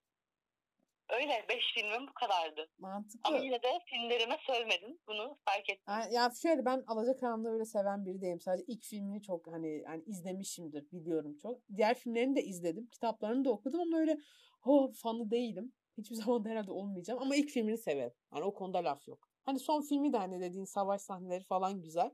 Öyle. 1.09 1.45
Beş 1.49 1.63
filmim 1.73 2.07
bu 2.07 2.13
kadardı. 2.13 2.69
Ama 2.83 2.93
Mantıklı. 2.93 3.37
yine 3.45 3.63
de 3.63 3.79
filmlerime 3.85 4.37
sövmedin. 4.47 5.01
Bunu 5.07 5.37
fark 5.45 5.69
ettim. 5.69 5.83
Yani, 5.87 6.13
ya 6.13 6.31
şöyle 6.41 6.65
ben 6.65 6.83
Alacakaranlığı 6.87 7.53
öyle 7.53 7.65
seven 7.65 8.05
biri 8.05 8.21
değilim. 8.21 8.41
Sadece 8.41 8.63
ilk 8.67 8.83
filmini 8.83 9.21
çok 9.21 9.47
hani 9.47 9.81
yani 9.85 10.03
izlemişimdir 10.05 10.91
biliyorum 10.91 11.37
çok. 11.41 11.61
Diğer 11.77 11.93
filmlerini 11.97 12.35
de 12.35 12.43
izledim. 12.43 12.87
Kitaplarını 12.89 13.45
da 13.45 13.49
okudum 13.51 13.79
ama 13.81 13.97
öyle 13.97 14.17
oh 14.65 14.93
fanı 14.93 15.31
değilim. 15.31 15.73
Hiçbir 15.97 16.15
zaman 16.15 16.45
da 16.45 16.49
herhalde 16.49 16.71
olmayacağım 16.71 17.21
ama 17.21 17.35
ilk 17.35 17.49
filmini 17.49 17.77
severim. 17.77 18.13
Yani 18.33 18.43
o 18.45 18.53
konuda 18.53 18.83
laf 18.83 19.07
yok. 19.07 19.26
Hani 19.47 19.59
son 19.59 19.81
filmi 19.81 20.13
de 20.13 20.17
hani 20.17 20.39
dediğin 20.41 20.65
savaş 20.65 21.01
sahneleri 21.01 21.43
falan 21.43 21.81
güzel. 21.81 22.11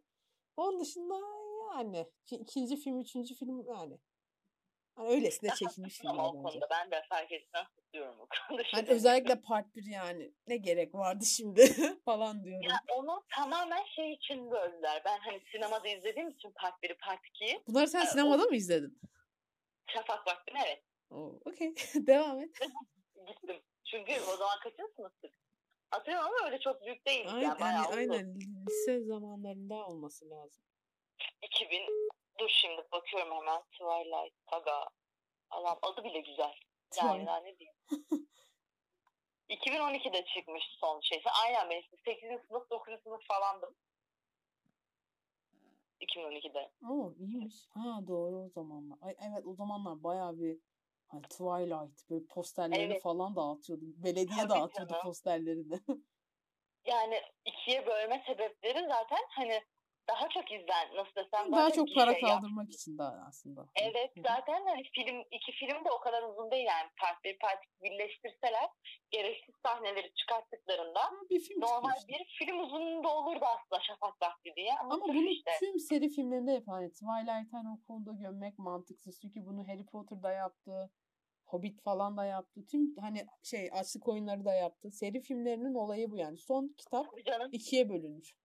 Onun 0.57 0.79
dışında 0.79 1.19
yani 1.75 2.07
iki- 2.21 2.35
ikinci 2.35 2.77
film, 2.77 2.99
üçüncü 2.99 3.35
film 3.35 3.65
yani. 3.67 3.97
Hani 4.95 5.09
öylesine 5.09 5.49
çekilmiş 5.55 5.97
filmler 5.99 6.31
bence. 6.33 6.59
ben 6.71 6.91
de 6.91 7.01
fark 7.09 7.31
etmem 7.31 7.65
tutuyorum 7.75 8.19
o 8.19 8.27
konuda. 8.27 8.63
Hani 8.71 8.89
özellikle 8.89 9.41
part 9.41 9.75
1 9.75 9.85
yani 9.85 10.33
ne 10.47 10.57
gerek 10.57 10.95
vardı 10.95 11.25
şimdi 11.25 11.61
falan 12.05 12.43
diyorum. 12.43 12.69
Ya 12.69 12.75
onu 12.95 13.23
tamamen 13.35 13.83
şey 13.95 14.13
için 14.13 14.51
böldüler. 14.51 15.01
Ben 15.05 15.19
hani 15.19 15.41
sinemada 15.51 15.87
izlediğim 15.87 16.29
için 16.29 16.51
part 16.55 16.83
1'i 16.83 16.97
part 16.97 17.19
2'yi 17.25 17.63
Bunları 17.67 17.87
sen 17.87 18.03
e, 18.03 18.05
sinemada 18.05 18.43
mı 18.43 18.55
izledin? 18.55 18.99
şafak 19.87 20.27
vaktini 20.27 20.57
evet 20.65 20.83
Oo, 21.09 21.39
okey. 21.45 21.73
Devam 21.95 22.39
et. 22.39 22.51
gittim. 23.27 23.61
Çünkü 23.83 24.13
o 24.33 24.37
zaman 24.37 24.59
kaçıncı 24.59 24.93
sınıftık? 24.95 25.42
Hatırlıyorum 25.93 26.27
ama 26.27 26.45
öyle 26.45 26.59
çok 26.59 26.85
büyük 26.85 27.05
değil. 27.05 27.25
Aynen, 27.27 27.41
Yani 27.41 27.59
bayağı 27.59 27.85
aynen 27.85 28.35
lise 28.67 29.03
zamanlarında 29.03 29.75
olması 29.75 30.29
lazım. 30.29 30.63
2000 31.41 31.81
dur 32.39 32.49
şimdi 32.49 32.81
bakıyorum 32.91 33.31
hemen 33.31 33.61
Twilight 33.61 34.35
Saga. 34.49 34.89
Allah'ım 35.49 35.79
adı 35.81 36.03
bile 36.03 36.19
güzel. 36.19 36.53
Yani 36.97 37.25
daha 37.25 37.37
ne 37.37 37.57
diyeyim. 37.59 37.77
2012'de 39.49 40.25
çıkmış 40.25 40.63
son 40.79 40.99
şeysi. 41.01 41.29
Aynen 41.43 41.69
ben 41.69 41.79
işte 41.79 41.97
8. 42.05 42.47
sınıf 42.47 42.69
9. 42.69 42.93
sınıf 43.03 43.21
falandım. 43.27 43.75
2012'de. 46.01 46.71
Oo 46.89 47.13
iyiymiş. 47.19 47.55
Ha 47.73 47.99
doğru 48.07 48.35
o 48.37 48.49
zamanlar. 48.49 48.97
Ay, 49.01 49.15
evet 49.29 49.45
o 49.45 49.55
zamanlar 49.55 50.03
bayağı 50.03 50.37
bir 50.37 50.59
hani 51.13 51.21
Twilight 51.21 52.09
böyle 52.09 52.25
posterlerini 52.25 52.93
Evet. 52.93 53.03
falan 53.03 53.35
dağıtıyordu. 53.35 53.83
Belediye 53.85 54.39
Tabii 54.39 54.49
dağıtıyordu 54.49 54.91
canım. 54.91 55.03
posterlerini. 55.03 55.79
Yani 56.85 57.21
ikiye 57.45 57.85
bölme 57.87 58.23
sebepleri 58.27 58.79
zaten 58.87 59.19
hani 59.29 59.61
daha 60.07 60.29
çok 60.29 60.51
izlen 60.51 60.95
nasıl 60.95 61.15
desem 61.15 61.51
daha, 61.51 61.61
daha, 61.61 61.71
çok 61.71 61.87
para 61.95 62.11
şey 62.11 62.21
kaldırmak 62.21 62.71
için 62.71 62.97
daha 62.97 63.25
aslında. 63.27 63.65
Evet 63.75 64.11
zaten 64.23 64.65
hani 64.65 64.83
film 64.95 65.23
iki 65.31 65.51
film 65.51 65.85
de 65.85 65.91
o 65.91 65.99
kadar 65.99 66.23
uzun 66.23 66.51
değil 66.51 66.65
yani 66.65 66.89
part 67.01 67.23
bir 67.23 67.39
part 67.39 67.59
birleştirseler 67.83 68.69
gereksiz 69.11 69.55
sahneleri 69.65 70.13
çıkarttıklarında 70.13 71.01
bir 71.29 71.39
film 71.39 71.61
normal 71.61 71.97
işte. 71.97 72.07
bir 72.07 72.25
film 72.37 72.59
uzunluğunda 72.59 73.07
olurdu 73.17 73.45
aslında 73.45 73.81
Şafak 73.81 74.21
Vakti 74.21 74.53
diye 74.55 74.73
ama, 74.81 74.93
Ama 74.93 75.03
bunu 75.03 75.29
işte 75.29 75.51
tüm 75.59 75.79
seri 75.79 76.09
filmlerinde 76.09 76.51
yapan 76.51 76.73
hani 76.73 76.91
Twilight 76.91 77.53
hani 77.53 77.69
o 77.69 77.87
konuda 77.87 78.11
gömmek 78.11 78.59
mantıksız. 78.59 79.21
Çünkü 79.21 79.45
bunu 79.45 79.67
Harry 79.67 79.85
Potter'da 79.85 80.31
yaptı. 80.31 80.91
Hobbit 81.53 81.81
falan 81.81 82.17
da 82.17 82.25
yaptı. 82.25 82.65
Tüm 82.65 82.95
hani 82.97 83.25
şey 83.43 83.69
açlık 83.73 84.07
oyunları 84.07 84.45
da 84.45 84.53
yaptı. 84.53 84.91
Seri 84.91 85.21
filmlerinin 85.21 85.73
olayı 85.73 86.11
bu 86.11 86.17
yani. 86.17 86.37
Son 86.37 86.75
kitap 86.77 87.05
ikiye 87.51 87.89
bölünür. 87.89 88.35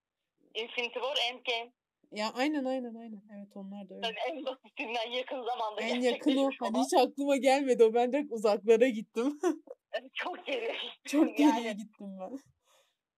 Infinity 0.54 0.98
War 0.98 1.16
Endgame 1.30 1.72
Ya 2.12 2.32
aynen 2.34 2.64
aynen 2.64 2.94
aynen. 2.94 3.22
Evet 3.36 3.48
onlar 3.54 3.88
da 3.88 3.94
öyle. 3.94 4.06
tabii 4.06 4.18
en 4.30 4.44
basitinden 4.46 5.10
yakın 5.10 5.42
zamanda 5.42 5.80
En 5.80 6.00
yakın 6.00 6.36
o. 6.36 6.50
Hani 6.60 6.78
hiç 6.78 6.94
aklıma 6.94 7.36
gelmedi 7.36 7.84
o. 7.84 7.94
Ben 7.94 8.12
direkt 8.12 8.32
uzaklara 8.32 8.88
gittim. 8.88 9.38
Çok 10.14 10.46
geri. 10.46 10.72
Çok 11.04 11.36
geriye 11.36 11.64
Yani 11.64 11.76
gittim 11.76 12.06
ben. 12.20 12.38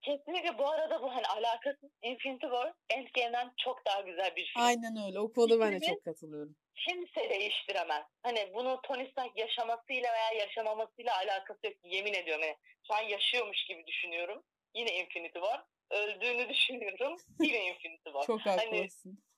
Kesinlikle 0.03 0.59
bu 0.59 0.69
arada 0.71 1.03
bu 1.03 1.15
hani 1.15 1.27
alakasız 1.27 1.91
Infinity 2.03 2.47
War 2.47 2.73
Endgame'den 2.91 3.53
çok 3.65 3.87
daha 3.87 4.01
güzel 4.01 4.37
bir 4.37 4.47
film. 4.47 4.63
Aynen 4.63 4.97
öyle. 5.07 5.21
O 5.21 5.33
konuda 5.33 5.61
ben 5.61 5.73
de 5.73 5.81
çok 5.87 6.05
katılıyorum. 6.05 6.57
kimse 6.75 7.31
değiştiremez. 7.31 8.05
Hani 8.23 8.51
bunu 8.55 8.81
Tony 8.83 9.11
Stark 9.11 9.39
yaşamasıyla 9.39 10.13
veya 10.13 10.33
yaşamamasıyla 10.39 11.13
alakası 11.17 11.67
yok. 11.67 11.75
Yemin 11.85 12.15
ediyorum. 12.15 12.45
Yani 12.45 12.57
şu 12.87 12.95
an 12.95 13.03
yaşıyormuş 13.03 13.65
gibi 13.65 13.87
düşünüyorum. 13.87 14.43
Yine 14.75 14.93
Infinity 15.01 15.39
War. 15.39 15.65
Öldüğünü 15.91 16.49
düşünüyorum. 16.55 17.17
Yine 17.41 17.65
Infinity 17.69 18.05
War. 18.05 18.27
Çok 18.27 18.41
Hani 18.47 18.57
haklısın. 18.57 19.13
bir 19.13 19.30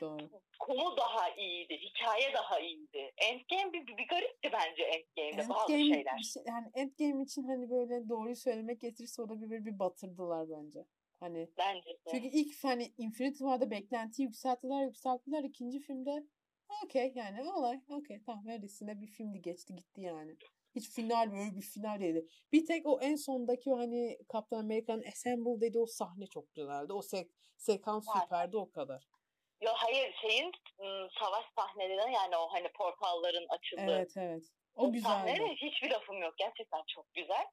doğru. 0.00 0.30
konu 0.58 0.96
daha 0.96 1.30
iyiydi. 1.30 1.74
Hikaye 1.74 2.32
daha 2.34 2.60
iyiydi. 2.60 3.12
Endgame 3.16 3.72
bir, 3.72 3.86
bir, 3.86 4.08
garipti 4.08 4.52
bence 4.52 4.82
Endgame'de 4.82 5.48
bazı 5.48 5.72
Endgame, 5.72 5.94
şeyler. 5.94 6.16
bir 6.18 6.22
şey, 6.22 6.42
yani 6.46 6.70
Endgame 6.74 7.24
için 7.24 7.42
hani 7.42 7.70
böyle 7.70 8.08
doğruyu 8.08 8.36
söylemek 8.36 8.80
getirirse 8.80 9.22
o 9.22 9.28
da 9.28 9.40
bir, 9.40 9.64
bir, 9.64 9.78
batırdılar 9.78 10.48
bence. 10.50 10.84
Hani 11.20 11.48
Bence 11.58 11.90
de. 11.90 12.10
çünkü 12.10 12.26
ilk 12.26 12.64
hani 12.64 12.92
Infinity 12.98 13.38
War'da 13.38 13.70
beklentiyi 13.70 14.26
yükselttiler 14.26 14.84
yükselttiler 14.84 15.44
ikinci 15.44 15.78
filmde 15.78 16.26
okey 16.84 17.12
yani 17.14 17.52
olay 17.52 17.80
okey 17.88 18.22
tamam 18.26 18.46
öylesine 18.48 19.00
bir 19.00 19.06
filmdi 19.06 19.42
geçti 19.42 19.74
gitti 19.74 20.00
yani. 20.00 20.36
Hiç 20.74 20.90
final 20.90 21.32
böyle 21.32 21.56
bir 21.56 21.62
final 21.62 22.00
değildi. 22.00 22.26
Bir 22.52 22.66
tek 22.66 22.86
o 22.86 23.00
en 23.00 23.16
sondaki 23.16 23.70
o 23.70 23.78
hani 23.78 24.18
Kaptan 24.28 24.58
Amerika'nın 24.58 25.04
Assemble 25.08 25.60
dediği 25.60 25.78
o 25.78 25.86
sahne 25.86 26.26
çok 26.26 26.54
güzeldi. 26.54 26.92
O 26.92 27.02
sek 27.02 27.30
sekans 27.56 28.06
süperdi 28.20 28.56
o 28.56 28.70
kadar. 28.70 29.08
Yo 29.64 29.70
hayır 29.74 30.14
şeyin 30.20 30.52
savaş 31.20 31.44
sahneleri 31.58 32.12
yani 32.12 32.36
o 32.36 32.52
hani 32.52 32.68
portalların 32.72 33.46
açıldığı. 33.48 33.82
Evet 33.96 34.12
evet. 34.16 34.42
O, 34.74 34.92
sahnelere 35.02 35.54
hiçbir 35.54 35.90
lafım 35.90 36.22
yok. 36.22 36.34
Gerçekten 36.38 36.82
çok 36.94 37.14
güzel. 37.14 37.46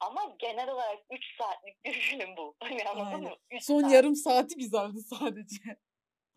Ama 0.00 0.36
genel 0.38 0.70
olarak 0.70 0.98
3 1.10 1.24
saatlik 1.38 1.74
bir 1.84 1.92
film 1.92 2.36
bu. 2.36 2.56
Hani 2.60 2.84
anladın 2.84 3.06
Aynen. 3.06 3.22
mı? 3.22 3.36
Üç 3.50 3.64
Son 3.64 3.80
saat. 3.80 3.92
yarım 3.92 4.14
saati 4.14 4.56
güzeldi 4.56 4.98
sadece. 5.00 5.76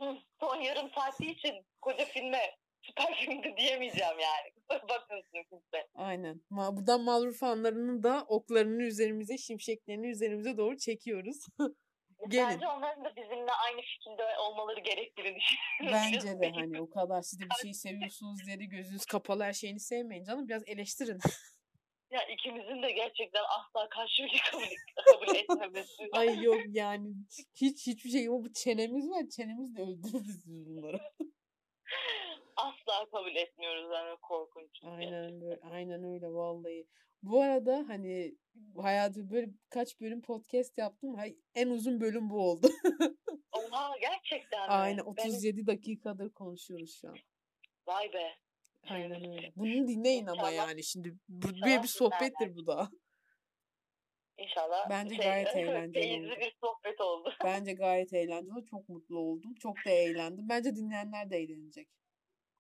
Hı, 0.02 0.18
Son 0.40 0.56
yarım 0.62 0.90
saati 0.96 1.26
için 1.32 1.66
koca 1.82 2.06
filme 2.06 2.56
süper 2.82 3.16
filmdi 3.16 3.54
diyemeyeceğim 3.58 4.20
yani. 4.20 4.54
Bakmasın 4.90 5.44
kimse. 5.50 5.88
Aynen. 5.96 6.42
Buradan 6.52 7.02
Malruf 7.02 7.40
fanlarının 7.40 8.04
da 8.04 8.26
oklarını 8.28 8.84
üzerimize, 8.84 9.38
şimşeklerini 9.38 10.08
üzerimize 10.08 10.58
doğru 10.58 10.78
çekiyoruz. 10.78 11.46
Gelin. 12.30 12.48
Bence 12.50 12.68
onların 12.68 13.06
da 13.06 13.16
bizimle 13.16 13.52
aynı 13.52 13.82
fikirde 13.82 14.24
olmaları 14.40 14.80
gerektiğini 14.80 15.36
düşünüyorum. 15.36 16.00
Bence 16.14 16.40
de 16.40 16.52
hani 16.52 16.82
o 16.82 16.90
kadar 16.90 17.22
siz 17.22 17.40
de 17.40 17.44
bir 17.44 17.62
şeyi 17.62 17.74
seviyorsunuz 17.74 18.46
diye 18.46 18.60
de 18.60 18.66
gözünüz 18.66 19.06
kapalı 19.06 19.44
her 19.44 19.54
şeyini 19.54 19.80
sevmeyin 19.80 20.24
canım. 20.24 20.48
Biraz 20.48 20.64
eleştirin. 20.68 21.20
Ya 22.12 22.28
ikimizin 22.28 22.84
de 22.84 22.92
gerçekten 22.92 23.44
asla 23.50 23.90
karşı 23.90 24.24
bir 24.24 24.30
şey 24.30 24.40
kabul, 24.52 24.64
kabul 25.06 25.36
etmemesi. 25.36 26.10
Ay 26.12 26.44
yok 26.44 26.62
yani 26.68 27.14
hiç 27.62 27.88
hiçbir 27.88 28.10
şey 28.10 28.24
yok. 28.24 28.46
Bu 28.46 28.54
çenemiz 28.54 29.10
var. 29.10 29.24
Çenemizle 29.36 29.82
öldürürüz 29.82 30.48
biz 30.48 30.66
bunları. 30.66 31.00
asla 32.58 33.10
kabul 33.12 33.36
etmiyoruz 33.36 33.90
yani 33.94 34.18
korkunç. 34.22 34.84
Aynen 34.84 35.42
böyle. 35.42 35.60
Aynen 35.72 36.04
öyle 36.04 36.28
vallahi. 36.28 36.88
Bu 37.24 37.42
arada 37.42 37.86
hani 37.88 38.36
hayatı 38.78 39.30
böyle 39.32 39.50
kaç 39.70 40.02
bölüm 40.02 40.22
podcast 40.22 40.78
yaptım. 40.78 41.16
Hay, 41.16 41.36
en 41.56 41.70
uzun 41.70 42.02
bölüm 42.02 42.30
bu 42.30 42.50
oldu. 42.50 42.68
Oha 43.52 43.98
gerçekten 44.02 44.62
mi? 44.62 44.68
Aynen 44.74 44.98
Ben- 45.06 45.12
37 45.12 45.68
dakikadır 45.68 46.30
konuşuyoruz 46.30 46.98
şu 47.02 47.08
an. 47.10 47.18
Vay 47.88 48.14
be. 48.14 48.32
Aynen 48.90 49.30
öyle. 49.32 49.52
Bunu 49.56 49.88
dinleyin 49.88 50.26
ama 50.28 50.36
İnşallah- 50.52 50.54
yani 50.54 50.84
şimdi 50.84 51.14
bu 51.30 51.48
İnşallah 51.50 51.84
bir, 51.84 51.88
sohbettir 51.88 52.56
bu 52.56 52.68
da. 52.68 52.90
İnşallah 54.38 54.90
Bence 54.90 55.16
şey, 55.16 55.26
gayet 55.26 55.48
eğlenceli 55.56 55.92
keyifli 56.04 56.28
oldu. 56.32 56.40
bir 56.40 56.56
sohbet 56.62 57.02
oldu. 57.02 57.34
Bence 57.44 57.74
gayet 57.74 58.14
eğlenceli. 58.14 58.66
Çok 58.66 58.90
mutlu 58.90 59.20
oldum. 59.20 59.54
Çok 59.54 59.76
da 59.86 59.90
eğlendim. 59.90 60.50
Bence 60.50 60.76
dinleyenler 60.76 61.30
de 61.30 61.38
eğlenecek. 61.38 61.90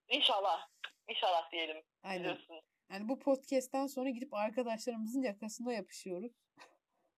İnşallah. 0.09 0.67
İnşallah 1.09 1.51
diyelim. 1.51 1.77
Aynen. 2.03 2.23
Biliyorsun. 2.23 2.55
Yani 2.91 3.09
bu 3.09 3.19
podcast'ten 3.19 3.87
sonra 3.87 4.09
gidip 4.09 4.33
arkadaşlarımızın 4.33 5.21
yakasına 5.21 5.73
yapışıyoruz. 5.73 6.31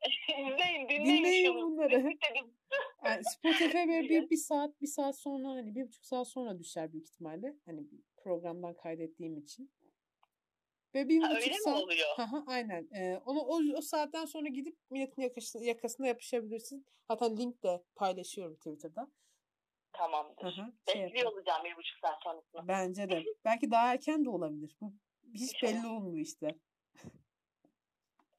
dinleyin, 0.29 0.89
dinleyin, 0.89 1.05
Dinleyin 1.05 1.55
bunları. 1.55 2.09
Yani 3.05 3.23
Spotify 3.23 3.77
böyle 3.77 4.09
bir, 4.09 4.29
bir 4.29 4.37
saat 4.37 4.81
bir 4.81 4.87
saat 4.87 5.19
sonra 5.19 5.47
hani 5.47 5.75
bir 5.75 5.87
buçuk 5.87 6.05
saat 6.05 6.27
sonra 6.27 6.59
düşer 6.59 6.93
büyük 6.93 7.07
ihtimalle. 7.09 7.55
Hani 7.65 7.87
programdan 8.17 8.73
kaydettiğim 8.77 9.37
için. 9.37 9.71
Ve 10.95 11.09
bir 11.09 11.21
Ha, 11.21 11.29
buçuk 11.29 11.41
öyle 11.41 11.51
mi 11.55 11.61
saat 11.63 11.83
oluyor? 11.83 12.07
Aha, 12.17 12.43
aynen. 12.47 12.87
Ee, 12.95 13.17
onu 13.25 13.39
o, 13.39 13.59
o 13.77 13.81
saatten 13.81 14.25
sonra 14.25 14.47
gidip 14.47 14.77
milletin 14.89 15.21
yakasına, 15.21 15.63
yakasına 15.63 16.07
yapışabilirsin. 16.07 16.85
Hatta 17.07 17.35
link 17.35 17.63
de 17.63 17.83
paylaşıyorum 17.95 18.55
Twitter'da. 18.55 19.07
Tamamdır. 19.99 20.45
Aha, 20.59 20.71
şey 20.93 21.03
Bekliyor 21.03 21.31
olacağım 21.31 21.63
bir 21.63 21.75
buçuk 21.77 21.97
saat 22.01 22.23
sonrasında. 22.23 22.67
Bence 22.67 23.09
de. 23.09 23.23
Belki 23.45 23.71
daha 23.71 23.93
erken 23.93 24.25
de 24.25 24.29
olabilir. 24.29 24.77
Bu 24.81 24.93
hiç 25.33 25.63
belli 25.63 25.87
olmuyor 25.87 26.25
işte. 26.25 26.47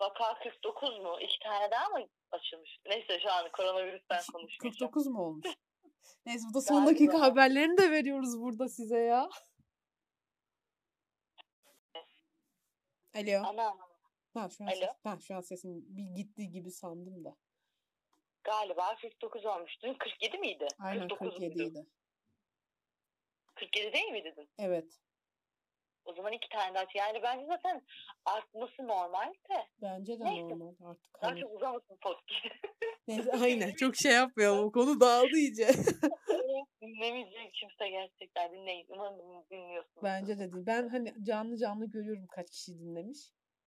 Vaka 0.00 0.38
49 0.38 0.98
mu? 0.98 1.20
İki 1.20 1.38
tane 1.42 1.70
daha 1.70 1.88
mı 1.88 2.06
açılmış? 2.30 2.70
Neyse 2.86 3.20
şu 3.22 3.32
an 3.32 3.52
koronavirüsten 3.52 4.20
konuşmayacağım. 4.32 4.72
49 4.72 5.06
mu 5.06 5.22
olmuş? 5.22 5.46
Neyse 6.26 6.44
bu 6.50 6.54
da 6.54 6.60
son 6.60 6.76
Galiba. 6.76 6.90
dakika 6.90 7.20
haberlerini 7.20 7.78
de 7.78 7.90
veriyoruz 7.90 8.40
burada 8.40 8.68
size 8.68 8.98
ya. 8.98 9.28
Alo. 13.14 13.42
Ana 13.44 13.74
Ha 14.34 14.48
şu 14.48 14.64
an, 14.64 14.68
Alo. 14.68 14.76
ses, 14.76 14.88
ha, 15.04 15.18
şu 15.20 15.34
an 15.34 15.40
sesim 15.40 15.70
bir 15.96 16.14
gitti 16.16 16.50
gibi 16.50 16.70
sandım 16.70 17.24
da. 17.24 17.36
Galiba 18.50 18.96
49 19.02 19.46
olmuş. 19.46 19.72
Dün 19.82 19.94
47 19.94 20.38
miydi? 20.38 20.66
Aynen 20.78 21.08
49 21.08 21.28
47 21.34 21.54
muydu? 21.54 21.70
idi. 21.70 21.86
47 23.54 23.92
değil 23.92 24.10
mi 24.12 24.24
dedin? 24.24 24.48
Evet. 24.58 25.00
O 26.04 26.12
zaman 26.14 26.32
iki 26.32 26.48
tane 26.48 26.74
daha. 26.74 26.84
Yani 26.94 27.22
bence 27.22 27.46
zaten 27.46 27.82
artması 28.24 28.82
normal 28.88 29.32
de. 29.50 29.66
Bence 29.82 30.18
de 30.20 30.24
Neyse. 30.24 30.42
normal 30.58 30.90
artık. 30.90 31.22
Daha 31.22 31.30
Hani. 31.30 31.40
çok 31.40 31.54
uzamasın 31.54 31.96
podcast. 32.02 32.44
Neyse 33.08 33.32
aynen 33.32 33.74
çok 33.74 33.96
şey 33.96 34.12
yapmayalım. 34.12 34.64
O 34.64 34.72
konu 34.72 35.00
dağıldı 35.00 35.36
iyice. 35.36 35.68
Dinlemeyecek 36.82 37.52
kimse 37.54 37.88
gerçekten 37.90 38.52
dinleyin. 38.52 38.86
Umarım 38.88 39.44
dinliyorsunuz. 39.50 40.02
Bence 40.02 40.38
de 40.38 40.52
değil. 40.52 40.66
Ben 40.66 40.88
hani 40.88 41.14
canlı 41.26 41.56
canlı 41.56 41.86
görüyorum 41.90 42.26
kaç 42.26 42.50
kişi 42.50 42.78
dinlemiş. 42.78 43.18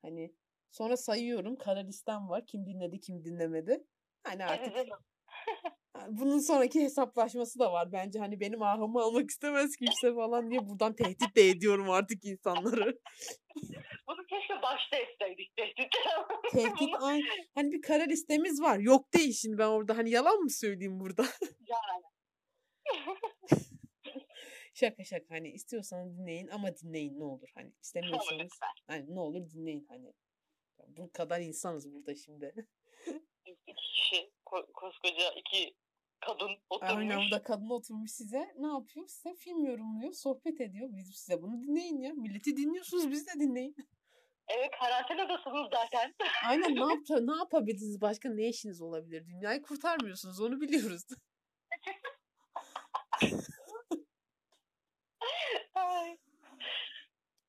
Hani 0.02 0.34
sonra 0.72 0.98
sayıyorum. 0.98 1.56
Kara 1.56 1.80
listem 1.80 2.30
var. 2.30 2.46
Kim 2.46 2.66
dinledi 2.66 3.00
kim 3.00 3.26
dinlemedi. 3.26 3.84
Hani 4.24 4.46
artık 4.46 4.74
bunun 6.08 6.40
sonraki 6.40 6.82
hesaplaşması 6.82 7.60
da 7.60 7.72
var. 7.72 7.92
Bence 7.92 8.20
hani 8.20 8.40
benim 8.40 8.62
ahımı 8.62 9.02
almak 9.02 9.30
istemez 9.30 9.76
kimse 9.76 10.16
falan 10.16 10.52
diye 10.52 10.70
buradan 10.70 10.96
tehdit 10.96 11.36
de 11.36 11.50
ediyorum 11.50 11.90
artık 11.90 12.26
insanları. 12.26 13.00
Bunu 14.08 14.26
keşke 14.30 14.62
başta 14.62 14.98
etseydik 14.98 15.56
tehdit. 15.56 15.92
tehdit 16.52 16.96
ay 17.02 17.22
hani 17.56 17.72
bir 17.72 17.82
kara 17.82 18.04
listemiz 18.04 18.62
var. 18.62 18.80
Yok 18.80 19.14
değil 19.14 19.34
şimdi 19.34 19.58
ben 19.58 19.68
orada 19.68 19.98
hani 19.98 20.10
yalan 20.10 20.40
mı 20.40 20.50
söyleyeyim 20.50 21.00
burada? 21.00 21.26
yani. 21.60 22.04
şaka 24.74 25.04
şaka 25.04 25.36
hani 25.36 25.50
istiyorsanız 25.52 26.18
dinleyin 26.18 26.48
ama 26.48 26.78
dinleyin 26.78 27.20
ne 27.20 27.24
olur. 27.24 27.50
Hani 27.56 27.74
istemiyorsanız 27.82 28.60
hani 28.88 29.16
ne 29.16 29.20
olur 29.20 29.50
dinleyin 29.50 29.86
hani. 29.90 30.14
Bu 30.88 31.12
kadar 31.12 31.40
insanız 31.40 31.94
burada 31.94 32.16
şimdi. 32.16 32.54
Ko- 34.54 34.72
koskoca 34.74 35.32
iki 35.36 35.76
kadın 36.20 36.51
oturmuş. 36.70 36.95
Aynen 36.95 37.18
burada 37.18 37.43
kadın 37.43 37.70
oturmuş 37.70 38.12
size 38.12 38.54
ne 38.58 38.68
yapıyor? 38.68 39.08
Size 39.08 39.36
film 39.36 39.66
yorumluyor, 39.66 40.14
sohbet 40.14 40.62
ediyor. 40.62 40.89
Biz 40.91 41.16
size 41.16 41.41
bunu 41.41 41.62
dinleyin 41.62 42.01
ya. 42.01 42.14
Milleti 42.14 42.58
dinliyorsunuz 42.58 43.12
biz 43.12 43.28
de 43.28 43.32
dinleyin. 43.39 43.76
Evet 44.47 44.72
karantinadasınız 44.80 45.68
zaten. 45.72 46.16
Aynen 46.47 46.76
ne, 46.76 46.80
yap 46.80 46.99
ne 47.10 47.36
yapabilirsiniz? 47.38 48.01
Başka 48.01 48.30
ne 48.30 48.49
işiniz 48.49 48.82
olabilir? 48.82 49.26
Dünyayı 49.28 49.62
kurtarmıyorsunuz 49.62 50.41
onu 50.41 50.62
biliyoruz. 50.62 51.04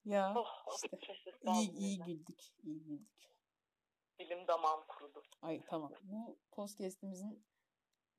ya 0.05 0.35
oh, 0.37 0.47
işte 0.75 0.89
iyi, 1.53 1.73
iyi 1.79 1.99
güldük. 1.99 2.41
iyi 2.63 2.85
güldük. 2.85 3.15
Dilim 4.19 4.49
damağım 4.49 4.81
kurudu. 4.89 5.23
Ay 5.43 5.61
tamam. 5.67 5.93
Bu 6.03 6.39
podcast'imizin 6.53 7.45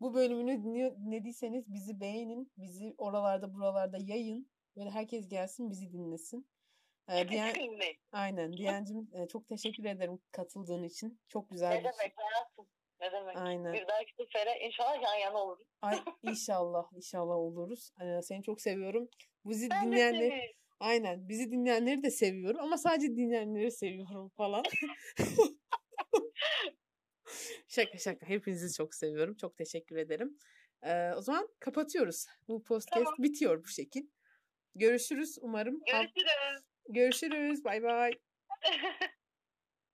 bu 0.02 0.14
bölümünü 0.14 0.64
dinlediyseniz 0.98 1.74
bizi 1.74 2.00
beğenin. 2.00 2.52
Bizi 2.58 2.96
oralarda 2.98 3.54
buralarda 3.54 3.98
yayın. 4.02 4.52
Böyle 4.76 4.90
herkes 4.90 5.30
gelsin 5.30 5.70
bizi 5.70 5.94
dinlesin. 5.94 6.50
Ee, 7.10 7.30
Diyen, 7.30 7.54
aynen. 8.12 8.54
Diyancım 8.54 9.10
e, 9.14 9.28
çok 9.28 9.48
teşekkür 9.48 9.86
ederim 9.86 10.20
katıldığın 10.32 10.84
için. 10.84 11.20
Çok 11.28 11.50
güzel 11.50 11.72
ne 11.72 11.80
bir 11.80 11.84
demek 11.84 12.14
hayatım. 12.16 12.68
Ne 13.02 13.12
demek. 13.12 13.38
Aynen. 13.38 13.74
Bir 13.74 13.88
dahaki 13.88 14.14
sefere 14.18 14.60
inşallah 14.66 15.02
yan 15.02 15.16
yana 15.16 15.38
oluruz. 15.38 15.68
Ay 15.82 15.96
inşallah 16.24 16.86
inşallah 16.96 17.36
oluruz. 17.36 17.92
Ee, 18.02 18.22
seni 18.22 18.44
çok 18.44 18.62
seviyorum. 18.62 19.10
Bizi 19.46 19.70
ben 19.70 19.86
dinleyenler 19.86 20.56
Aynen. 20.80 21.30
Bizi 21.30 21.52
dinleyenleri 21.52 22.04
de 22.04 22.12
seviyorum 22.12 22.60
ama 22.62 22.78
sadece 22.78 23.08
dinleyenleri 23.08 23.72
seviyorum 23.72 24.30
falan. 24.30 24.64
şaka 27.68 27.98
şaka. 27.98 28.26
Hepinizi 28.26 28.74
çok 28.78 28.96
seviyorum. 28.96 29.36
Çok 29.36 29.58
teşekkür 29.58 29.96
ederim. 29.96 30.40
Ee, 30.84 31.12
o 31.18 31.22
zaman 31.22 31.50
kapatıyoruz. 31.60 32.26
Bu 32.48 32.64
podcast 32.64 33.06
tamam. 33.06 33.14
bitiyor 33.20 33.64
bu 33.64 33.68
şekil. 33.68 34.08
Görüşürüz 34.76 35.38
umarım. 35.42 35.82
Görüşürüz. 35.92 36.62
Görüşürüz. 36.90 37.64
Bay 37.64 37.84
bay. 37.84 38.12